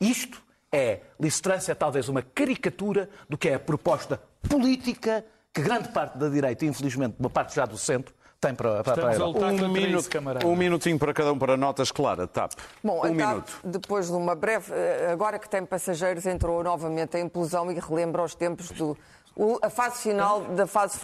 Isto 0.00 0.40
é, 0.70 1.00
Truss 1.42 1.68
é 1.68 1.74
talvez 1.74 2.08
uma 2.08 2.22
caricatura 2.22 3.10
do 3.28 3.36
que 3.36 3.48
é 3.48 3.54
a 3.54 3.58
proposta 3.58 4.22
política 4.48 5.24
que 5.52 5.60
grande 5.60 5.88
parte 5.88 6.18
da 6.18 6.28
direita, 6.28 6.64
e 6.64 6.68
infelizmente 6.68 7.16
uma 7.18 7.28
parte 7.28 7.56
já 7.56 7.66
do 7.66 7.76
centro, 7.76 8.14
tem 8.40 8.54
para, 8.54 8.82
para, 8.84 9.02
para 9.02 9.26
Um, 9.26 9.68
minuto, 9.68 10.08
isso, 10.08 10.46
um 10.46 10.56
minutinho 10.56 10.98
para 10.98 11.12
cada 11.12 11.32
um 11.32 11.38
para 11.38 11.56
notas, 11.56 11.90
Clara. 11.90 12.26
TAP. 12.26 12.52
Bom, 12.82 12.98
um 12.98 13.02
a 13.02 13.08
TAP, 13.08 13.14
minuto. 13.14 13.60
depois 13.64 14.06
de 14.06 14.12
uma 14.12 14.34
breve. 14.34 14.72
eh, 14.72 15.10
Agora 15.12 15.38
que 15.38 15.48
tem 15.48 15.66
passageiros, 15.66 16.24
entrou 16.24 16.62
novamente 16.64 17.16
a 17.16 17.20
implosão 17.20 17.70
e 17.70 17.78
relembra 17.78 18.22
os 18.22 18.34
tempos 18.34 18.70
do 18.70 18.96
o- 19.42 19.58
a 19.62 19.70
fase 19.70 19.98
final 20.02 20.40
da, 20.42 20.66
fase 20.66 20.98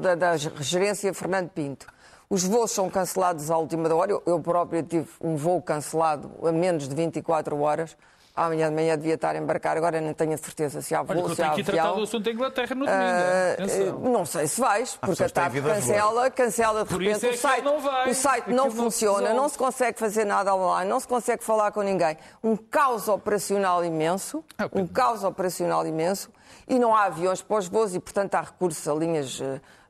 da, 0.00 0.14
da 0.14 0.36
gerência 0.36 1.12
Fernando 1.14 1.50
Pinto. 1.50 1.86
Os 2.28 2.42
voos 2.42 2.72
são 2.72 2.90
cancelados 2.90 3.50
à 3.50 3.56
última 3.56 3.92
hora. 3.94 4.10
Eu, 4.10 4.22
eu 4.26 4.40
próprio 4.40 4.82
tive 4.82 5.08
um 5.20 5.36
voo 5.36 5.62
cancelado 5.62 6.30
a 6.46 6.50
menos 6.50 6.88
de 6.88 6.94
24 6.94 7.56
horas. 7.60 7.96
Amanhã 8.38 8.68
de 8.68 8.74
manhã 8.74 8.98
devia 8.98 9.14
estar 9.14 9.34
a 9.34 9.38
embarcar, 9.38 9.78
agora 9.78 9.98
não 9.98 10.12
tenho 10.12 10.34
a 10.34 10.36
certeza 10.36 10.82
se 10.82 10.94
há 10.94 11.00
Olha, 11.00 11.06
voo, 11.22 11.30
eu 11.30 11.34
se 11.34 11.40
há 11.42 11.52
tratar 11.52 11.70
avião. 11.70 11.96
do 11.96 12.02
assunto 12.02 12.24
da 12.24 12.30
Inglaterra 12.32 12.74
no 12.74 12.84
domingo. 12.84 13.00
Eh, 13.00 14.10
não 14.10 14.26
sei 14.26 14.46
se 14.46 14.60
vais, 14.60 14.94
porque 15.00 15.22
a 15.22 15.28
TAP 15.30 15.54
cancela, 15.54 16.30
cancela 16.30 16.82
de 16.84 16.90
Por 16.90 17.00
repente 17.00 17.16
isso 17.16 17.26
é 17.26 17.28
o 17.30 17.32
que 17.32 17.38
site. 17.38 17.64
não 17.64 17.80
vai. 17.80 18.10
O 18.10 18.14
site 18.14 18.50
não 18.52 18.70
funciona, 18.70 19.32
não 19.32 19.48
se 19.48 19.56
consegue 19.56 19.98
fazer 19.98 20.26
nada 20.26 20.54
online, 20.54 20.90
não 20.90 21.00
se 21.00 21.08
consegue 21.08 21.42
falar 21.42 21.72
com 21.72 21.80
ninguém. 21.80 22.14
Um 22.44 22.56
caos 22.56 23.08
operacional 23.08 23.82
imenso, 23.82 24.44
Ah, 24.58 24.68
um 24.70 24.86
caos 24.86 25.24
operacional 25.24 25.86
imenso, 25.86 26.28
e 26.68 26.78
não 26.78 26.94
há 26.94 27.04
aviões 27.04 27.40
para 27.40 27.56
os 27.56 27.68
voos 27.68 27.94
e, 27.94 27.98
portanto, 28.00 28.34
há 28.34 28.42
recursos 28.42 28.86
a 28.86 28.92
linhas 28.92 29.40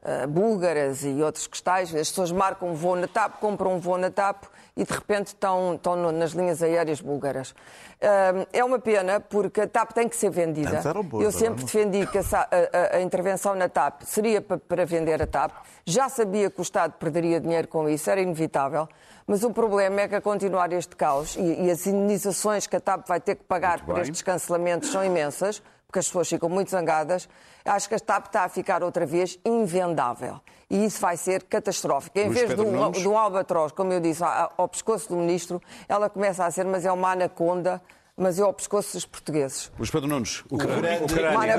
eh, 0.06 0.22
eh, 0.22 0.26
búlgaras 0.26 1.02
e 1.04 1.22
outros 1.22 1.46
que 1.46 1.56
estais. 1.56 1.94
As 1.94 2.08
pessoas 2.10 2.30
marcam 2.32 2.68
um 2.70 2.74
voo 2.74 2.94
na 2.96 3.08
TAP, 3.08 3.38
compram 3.40 3.74
um 3.74 3.78
voo 3.80 3.98
na 3.98 4.10
TAP 4.10 4.44
e, 4.76 4.84
de 4.84 4.92
repente, 4.92 5.28
estão, 5.28 5.74
estão 5.74 6.12
nas 6.12 6.30
linhas 6.32 6.62
aéreas 6.62 7.00
búlgaras. 7.00 7.54
Ah, 8.00 8.46
é 8.52 8.62
uma 8.62 8.78
pena, 8.78 9.20
porque 9.20 9.62
a 9.62 9.66
TAP 9.66 9.92
tem 9.92 10.08
que 10.08 10.14
ser 10.16 10.30
vendida. 10.30 10.82
Boas, 11.02 11.24
Eu 11.24 11.32
sempre 11.32 11.60
não. 11.60 11.64
defendi 11.66 12.06
que 12.06 12.18
a, 12.18 12.22
a- 12.22 12.96
a- 12.96 13.00
intervenção 13.00 13.54
na 13.54 13.68
TAP 13.68 14.02
seria 14.02 14.40
pa- 14.42 14.58
para 14.58 14.84
vender 14.84 15.20
a 15.22 15.26
TAP. 15.26 15.52
Já 15.86 16.08
sabia 16.08 16.50
que 16.50 16.60
o 16.60 16.62
Estado 16.62 16.92
perderia 16.98 17.40
dinheiro 17.40 17.66
com 17.68 17.88
isso, 17.88 18.10
era 18.10 18.20
inevitável. 18.20 18.86
Mas 19.26 19.42
o 19.42 19.50
problema 19.50 20.02
é 20.02 20.08
que 20.08 20.14
a 20.14 20.20
continuar 20.20 20.72
este 20.72 20.94
caos 20.94 21.34
e, 21.36 21.64
e 21.64 21.70
as 21.70 21.86
indenizações 21.86 22.66
que 22.66 22.76
a 22.76 22.80
TAP 22.80 23.08
vai 23.08 23.18
ter 23.18 23.34
que 23.36 23.44
pagar 23.44 23.84
por 23.84 23.98
estes 23.98 24.22
cancelamentos 24.22 24.90
são 24.90 25.04
imensas, 25.04 25.60
porque 25.86 25.98
as 26.00 26.06
pessoas 26.06 26.28
ficam 26.28 26.48
muito 26.48 26.70
zangadas. 26.70 27.28
Acho 27.64 27.88
que 27.88 27.94
a 27.94 28.00
TAP 28.00 28.26
está 28.26 28.44
a 28.44 28.48
ficar 28.48 28.82
outra 28.82 29.06
vez 29.06 29.38
invendável. 29.44 30.40
E 30.68 30.84
isso 30.84 31.00
vai 31.00 31.16
ser 31.16 31.44
catastrófico. 31.44 32.18
Em 32.18 32.26
Luís 32.26 32.40
vez 32.40 32.54
de 32.54 32.60
um, 32.60 32.90
de 32.90 33.08
um 33.08 33.16
albatroz, 33.16 33.72
como 33.72 33.92
eu 33.92 34.00
disse, 34.00 34.22
ao 34.24 34.68
pescoço 34.68 35.08
do 35.08 35.16
ministro, 35.16 35.62
ela 35.88 36.10
começa 36.10 36.44
a 36.44 36.50
ser, 36.50 36.64
mas 36.64 36.84
é 36.84 36.90
uma 36.90 37.12
anaconda, 37.12 37.80
mas 38.16 38.38
é 38.40 38.42
ao 38.42 38.52
pescoço 38.52 38.94
dos 38.94 39.06
portugueses. 39.06 39.70
Luís 39.78 39.90
Pedro 39.90 40.08
Nunes, 40.08 40.42
o 40.50 40.56
grande- 40.56 41.04
Ucrânia. 41.04 41.56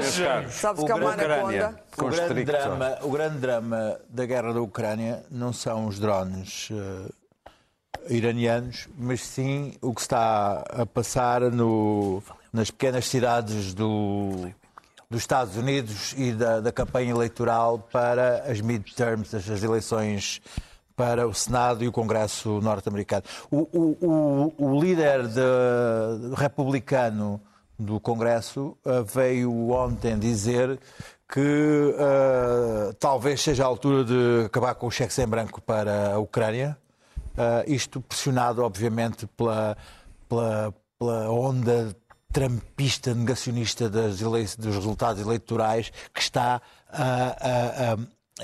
Meus 0.00 0.18
caros. 0.18 0.54
Sabes 0.54 0.84
que 0.84 0.90
é 0.90 0.94
uma 0.94 1.12
anaconda? 1.12 1.82
O 1.98 2.04
grande, 2.06 2.44
drama, 2.44 2.98
o 3.02 3.10
grande 3.10 3.38
drama 3.38 4.00
da 4.08 4.24
guerra 4.26 4.52
da 4.54 4.60
Ucrânia 4.62 5.24
não 5.30 5.52
são 5.52 5.86
os 5.86 5.98
drones 5.98 6.70
eh, 6.72 7.52
iranianos, 8.08 8.88
mas 8.96 9.20
sim 9.20 9.74
o 9.82 9.92
que 9.92 10.00
está 10.00 10.64
a 10.70 10.86
passar 10.86 11.42
no- 11.42 12.22
nas 12.52 12.70
pequenas 12.70 13.06
cidades 13.06 13.74
do- 13.74 14.50
dos 15.10 15.20
Estados 15.20 15.56
Unidos 15.56 16.14
e 16.16 16.32
da, 16.32 16.60
da 16.60 16.70
campanha 16.72 17.10
eleitoral 17.10 17.78
para 17.78 18.44
as 18.50 18.60
midterms, 18.60 19.34
as, 19.34 19.48
as 19.48 19.62
eleições 19.62 20.40
para 20.94 21.26
o 21.28 21.32
Senado 21.32 21.84
e 21.84 21.88
o 21.88 21.92
Congresso 21.92 22.60
norte-americano. 22.60 23.22
O, 23.50 23.58
o- 23.72 24.54
o- 24.58 24.64
o 24.74 24.80
líder 24.80 25.26
de- 25.28 26.34
republicano 26.36 27.40
do 27.78 28.00
Congresso 28.00 28.76
eh, 28.84 29.02
veio 29.06 29.70
ontem 29.70 30.18
dizer 30.18 30.78
que 31.32 31.94
eh, 31.96 32.92
talvez 32.98 33.40
seja 33.40 33.62
a 33.62 33.66
altura 33.66 34.04
de 34.04 34.44
acabar 34.46 34.74
com 34.74 34.88
o 34.88 34.90
cheque 34.90 35.12
sem 35.12 35.26
branco 35.28 35.60
para 35.60 36.14
a 36.14 36.18
Ucrânia. 36.18 36.76
Uh, 37.36 37.62
isto 37.72 38.00
pressionado, 38.00 38.64
obviamente, 38.64 39.24
pela, 39.36 39.76
pela, 40.28 40.74
pela 40.98 41.30
onda 41.30 41.94
trampista, 42.32 43.14
negacionista 43.14 43.88
das 43.88 44.18
dos 44.20 44.74
resultados 44.74 45.22
eleitorais, 45.22 45.90
que 46.14 46.20
está 46.20 46.60
a, 46.90 47.92
a- 47.92 47.94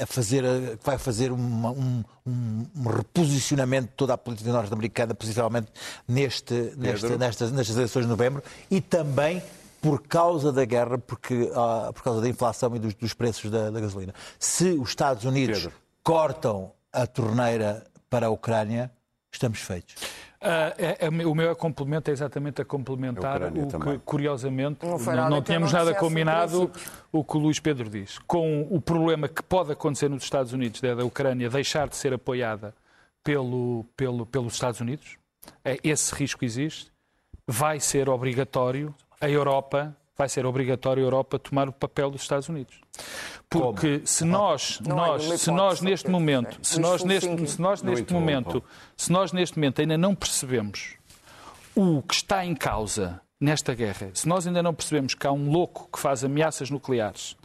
a- 0.02 0.06
fazer, 0.06 0.44
a- 0.44 0.76
que 0.76 0.84
vai 0.84 0.98
fazer 0.98 1.30
uma- 1.30 1.70
um, 1.70 2.02
um- 2.26 2.66
um 2.76 2.88
reposicionamento 2.88 3.88
de 3.88 3.94
toda 3.94 4.14
a 4.14 4.18
política 4.18 4.50
norte-americana, 4.52 5.14
possivelmente 5.14 5.68
neste, 6.08 6.72
neste, 6.76 7.16
nestas, 7.16 7.52
nestas 7.52 7.76
eleições 7.76 8.02
de 8.02 8.08
novembro, 8.08 8.42
e 8.70 8.80
também 8.80 9.42
por 9.80 10.02
causa 10.02 10.50
da 10.50 10.64
guerra, 10.64 10.96
porque, 10.96 11.50
ah, 11.54 11.90
por 11.94 12.02
causa 12.02 12.20
da 12.22 12.28
inflação 12.28 12.74
e 12.74 12.78
dos, 12.78 12.94
dos 12.94 13.12
preços 13.12 13.50
da, 13.50 13.70
da 13.70 13.80
gasolina. 13.80 14.14
Se 14.38 14.70
os 14.70 14.88
Estados 14.88 15.24
Unidos 15.24 15.58
Pedro. 15.58 15.72
cortam 16.02 16.72
a 16.90 17.06
torneira 17.06 17.86
para 18.08 18.26
a 18.26 18.30
Ucrânia, 18.30 18.90
estamos 19.30 19.58
feitos. 19.60 19.94
É- 20.46 21.06
é- 21.06 21.08
o 21.26 21.34
meu 21.34 21.56
complemento 21.56 22.10
é 22.10 22.12
exatamente 22.12 22.60
a 22.60 22.64
complementar 22.64 23.42
A 23.42 23.48
o 23.48 23.52
que, 23.52 23.66
também. 23.66 23.98
curiosamente, 24.04 24.84
Não 24.84 24.92
não, 24.92 24.98
foi 24.98 25.14
nada 25.14 25.30
não 25.30 25.40
que 25.40 25.46
tínhamos 25.46 25.72
nada 25.72 25.94
combinado 25.94 26.70
o 27.10 27.24
que 27.24 27.36
o 27.36 27.40
Luís 27.40 27.58
Pedro 27.58 27.88
diz. 27.88 28.18
Com 28.26 28.62
o 28.70 28.80
problema 28.80 29.26
que 29.28 29.42
pode 29.42 29.72
acontecer 29.72 30.08
nos 30.10 30.22
Estados 30.22 30.52
Unidos, 30.52 30.80
da 30.80 30.94
da 30.94 31.04
Ucrânia 31.04 31.48
deixar 31.48 31.88
de 31.88 31.96
ser 31.96 32.12
apoiada 32.12 32.74
pelo, 33.22 33.86
pelo, 33.96 34.26
pelos 34.26 34.52
Estados 34.52 34.80
Unidos, 34.80 35.16
é, 35.64 35.78
esse 35.82 36.14
risco 36.14 36.44
existe, 36.44 36.92
vai 37.46 37.80
ser 37.80 38.08
obrigatório 38.08 38.94
a 39.20 39.28
Europa, 39.28 39.96
vai 40.16 40.28
ser 40.28 40.46
obrigatório 40.46 41.02
a 41.02 41.06
Europa 41.06 41.38
tomar 41.38 41.68
o 41.68 41.72
papel 41.72 42.10
dos 42.10 42.22
Estados 42.22 42.48
Unidos. 42.48 42.80
Porque 43.48 44.02
se 44.04 44.24
nós, 44.24 44.80
Não 44.80 44.96
nós, 44.96 45.20
nenhuma 45.22 45.38
se 45.38 45.50
nós 45.50 45.80
neste 45.80 46.10
momento, 46.10 46.56
É. 46.60 46.64
se 46.64 46.80
nós 46.80 47.02
neste, 47.04 47.46
se 47.48 47.60
nós 47.60 47.82
neste 47.82 48.12
momento, 48.12 48.62
se 48.96 49.10
nós 49.12 49.32
neste 49.32 49.58
momento 49.58 49.80
ainda 49.80 49.98
não 49.98 50.14
percebemos 50.14 50.94
o 51.74 52.02
que 52.02 52.14
está 52.14 52.44
em 52.44 52.54
causa 52.54 53.20
nesta 53.40 53.74
guerra, 53.74 54.10
se 54.14 54.28
nós 54.28 54.46
ainda 54.46 54.62
não 54.62 54.72
percebemos 54.72 55.14
que 55.14 55.26
há 55.26 55.32
um 55.32 55.50
louco 55.50 55.88
que 55.92 55.98
faz 55.98 56.24
ameaças 56.24 56.70
nucleares, 56.70 57.36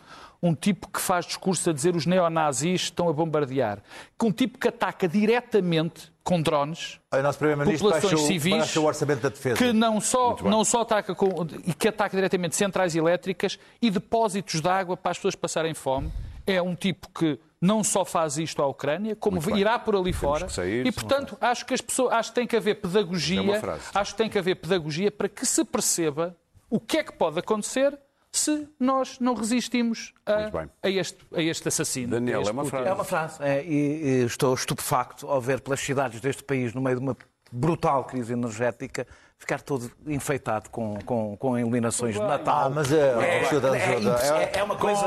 um 0.41 0.53
tipo 0.55 0.87
que 0.87 1.01
faz 1.01 1.25
discurso 1.25 1.69
a 1.69 1.73
dizer 1.73 1.95
os 1.95 2.05
neonazis 2.05 2.83
estão 2.83 3.09
a 3.09 3.13
bombardear, 3.13 3.79
que 4.17 4.25
um 4.25 4.31
tipo 4.31 4.57
que 4.57 4.67
ataca 4.67 5.07
diretamente 5.07 6.11
com 6.29 6.39
drones 6.39 6.99
O 7.11 7.21
nosso 7.23 7.39
populações 7.39 8.21
civis 8.21 8.75
o 8.75 8.83
orçamento 8.83 9.21
da 9.21 9.29
defesa. 9.29 9.57
que 9.57 9.73
não 9.73 9.99
só, 9.99 10.37
não 10.43 10.63
só 10.63 10.81
ataca 10.81 11.15
com, 11.15 11.27
e 11.65 11.73
que 11.73 11.87
ataca 11.87 12.15
diretamente 12.15 12.55
centrais 12.55 12.95
elétricas 12.95 13.57
e 13.81 13.89
depósitos 13.89 14.61
de 14.61 14.69
água 14.69 14.95
para 14.95 15.09
as 15.09 15.17
pessoas 15.17 15.33
passarem 15.33 15.73
fome. 15.73 16.11
É 16.45 16.61
um 16.61 16.75
tipo 16.75 17.09
que 17.09 17.39
não 17.59 17.83
só 17.83 18.05
faz 18.05 18.37
isto 18.37 18.61
à 18.61 18.67
Ucrânia, 18.67 19.15
como 19.15 19.39
irá 19.57 19.79
por 19.79 19.95
ali 19.95 20.13
fora. 20.13 20.47
sair, 20.49 20.85
e, 20.85 20.91
portanto, 20.91 21.35
acho 21.41 21.65
que 21.65 21.73
as 21.73 21.81
pessoas, 21.81 22.13
acho 22.13 22.29
que 22.29 22.35
tem 22.35 22.47
que 22.47 22.55
haver 22.55 22.71
É 22.71 22.75
pedagogia, 22.75 23.59
frase. 23.59 23.83
acho 23.93 24.11
que 24.11 24.17
tem 24.17 24.29
que 24.29 24.37
haver 24.37 24.55
pedagogia 24.55 25.11
para 25.11 25.27
que 25.27 25.45
se 25.47 25.65
perceba 25.65 26.35
o 26.69 26.79
que 26.79 26.99
é 26.99 27.03
que 27.03 27.11
pode 27.11 27.39
acontecer 27.39 27.97
se 28.31 28.67
nós 28.79 29.17
não 29.19 29.33
resistimos 29.33 30.13
a, 30.25 30.51
a 30.83 30.89
este, 30.89 31.17
a 31.33 31.41
este 31.41 31.67
assassino. 31.67 32.11
Daniel, 32.11 32.39
a 32.39 32.41
este 32.41 32.49
é 32.49 32.53
uma 32.53 32.63
Putin. 32.63 32.69
frase. 32.75 32.89
É 32.89 32.93
uma 32.93 33.03
frase. 33.03 33.43
É, 33.43 33.63
e, 33.63 34.21
e 34.21 34.25
estou 34.25 34.53
estupefacto 34.53 35.27
ao 35.27 35.41
ver 35.41 35.61
pelas 35.61 35.79
cidades 35.79 36.21
deste 36.21 36.43
país, 36.43 36.73
no 36.73 36.81
meio 36.81 36.97
de 36.97 37.01
uma 37.03 37.17
brutal 37.51 38.03
crise 38.03 38.33
energética, 38.33 39.07
ficar 39.39 39.61
todo 39.61 39.91
enfeitado 40.05 40.69
com, 40.69 40.99
com, 41.03 41.35
com 41.37 41.57
iluminações 41.57 42.13
de 42.13 42.21
Natal. 42.21 42.67
Ah, 42.67 42.69
mas 42.69 42.91
é- 42.91 42.97
é, 42.97 43.41
é, 43.43 44.43
é- 44.55 44.59
é 44.59 44.63
uma 44.63 44.75
coisa 44.75 45.03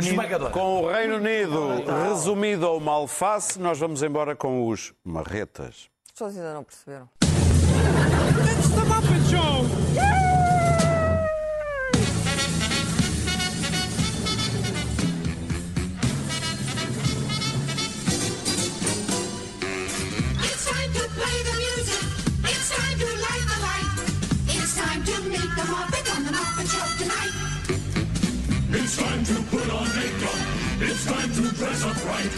esmagadora. 0.00 0.50
Com 0.52 0.84
o 0.84 0.90
Reino 0.90 1.16
Unido 1.16 1.84
resumido 2.08 2.64
ao 2.66 2.80
malface, 2.80 3.58
nós 3.58 3.78
vamos 3.78 4.02
embora 4.02 4.34
com 4.34 4.66
os 4.68 4.94
marretas. 5.04 5.90
As 6.06 6.12
pessoas 6.12 6.36
ainda 6.38 6.54
não 6.54 6.64
perceberam. 6.64 7.08
It's 8.48 10.45
It's 28.98 29.04
time 29.04 29.24
to 29.26 29.42
put 29.50 29.70
on 29.70 29.86
makeup. 29.94 30.40
It's 30.80 31.04
time 31.04 31.30
to 31.34 31.54
dress 31.54 31.84
up 31.84 32.02
right. 32.06 32.32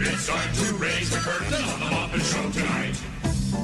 It's 0.00 0.26
time 0.26 0.52
to 0.52 0.74
raise 0.74 1.08
the 1.08 1.16
curtain 1.16 1.64
on 1.64 1.80
the 1.80 1.86
Muppet 1.86 2.20
Show 2.30 2.50
tonight. 2.50 2.94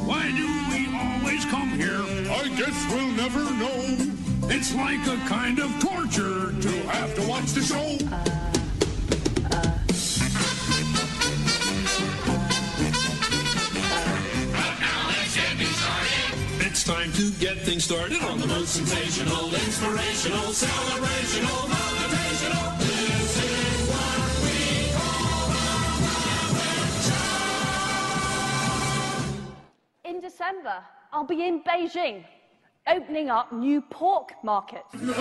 Why 0.08 0.30
do 0.32 0.46
we 0.70 0.88
always 0.96 1.44
come 1.44 1.68
here? 1.68 2.00
I 2.32 2.48
guess 2.56 2.86
we'll 2.88 3.12
never 3.12 3.44
know. 3.60 4.48
It's 4.48 4.74
like 4.74 5.06
a 5.06 5.18
kind 5.28 5.58
of 5.58 5.70
torture 5.80 6.58
to 6.58 6.68
have 6.88 7.14
to 7.16 7.28
watch 7.28 7.52
the 7.52 7.60
show. 7.60 7.98
It's 8.00 8.49
time 17.10 17.30
to 17.30 17.30
get 17.38 17.58
things 17.58 17.84
started 17.84 18.22
on 18.22 18.40
the 18.40 18.46
most 18.46 18.74
sensational, 18.74 19.54
inspirational, 19.54 20.52
celebrational, 20.52 21.68
motivational. 21.68 22.78
This 22.78 23.36
is 23.44 23.88
what 23.88 24.42
we 24.44 24.58
call 30.04 30.10
In 30.10 30.20
December, 30.20 30.84
I'll 31.12 31.24
be 31.24 31.46
in 31.46 31.62
Beijing. 31.62 32.24
Opening 32.94 33.30
up 33.30 33.52
new 33.52 33.80
pork 33.82 34.32
markets. 34.42 34.84
That 34.92 35.16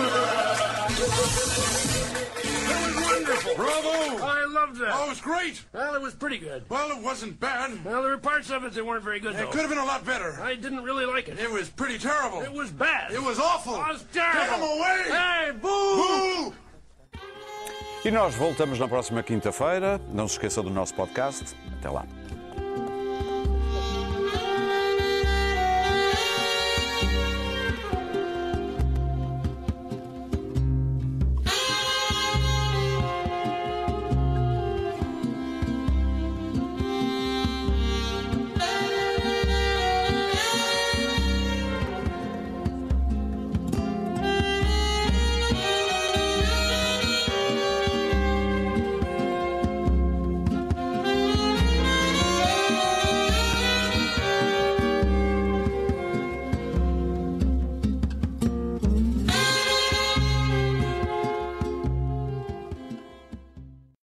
was 2.86 2.94
wonderful. 3.04 3.54
Bravo. 3.56 4.24
I 4.24 4.44
loved 4.48 4.76
that. 4.80 4.90
Oh, 4.94 5.06
it 5.06 5.10
was 5.10 5.20
great. 5.20 5.64
Well, 5.72 5.94
it 5.94 6.02
was 6.02 6.14
pretty 6.14 6.38
good. 6.38 6.64
Well, 6.68 6.90
it 6.90 7.02
wasn't 7.02 7.38
bad. 7.40 7.82
Well, 7.84 8.02
there 8.02 8.12
were 8.12 8.18
parts 8.18 8.50
of 8.50 8.64
it 8.64 8.72
that 8.74 8.84
weren't 8.86 9.04
very 9.04 9.20
good, 9.20 9.34
It 9.34 9.38
though. 9.38 9.50
could 9.50 9.60
have 9.62 9.70
been 9.70 9.78
a 9.78 9.84
lot 9.84 10.04
better. 10.04 10.38
I 10.42 10.54
didn't 10.54 10.82
really 10.82 11.04
like 11.06 11.28
it. 11.28 11.38
It 11.38 11.50
was 11.50 11.68
pretty 11.68 11.98
terrible. 11.98 12.42
It 12.42 12.52
was 12.52 12.70
bad. 12.70 13.12
It 13.12 13.22
was 13.22 13.38
awful. 13.38 13.74
It 13.76 13.88
was 13.88 14.04
terrible. 14.12 14.40
Get 14.40 14.56
him 14.56 14.62
away. 14.62 15.02
Hey, 15.08 15.50
boo! 15.60 16.50
Boo! 16.50 16.54
E 18.04 18.10
nós 18.10 18.34
voltamos 18.34 18.78
na 18.78 18.88
próxima 18.88 19.22
quinta-feira. 19.22 20.00
Não 20.08 20.26
se 20.26 20.34
esqueça 20.34 20.62
do 20.62 20.70
nosso 20.70 20.94
podcast. 20.94 21.54
Até 21.78 21.90
lá. 21.90 22.06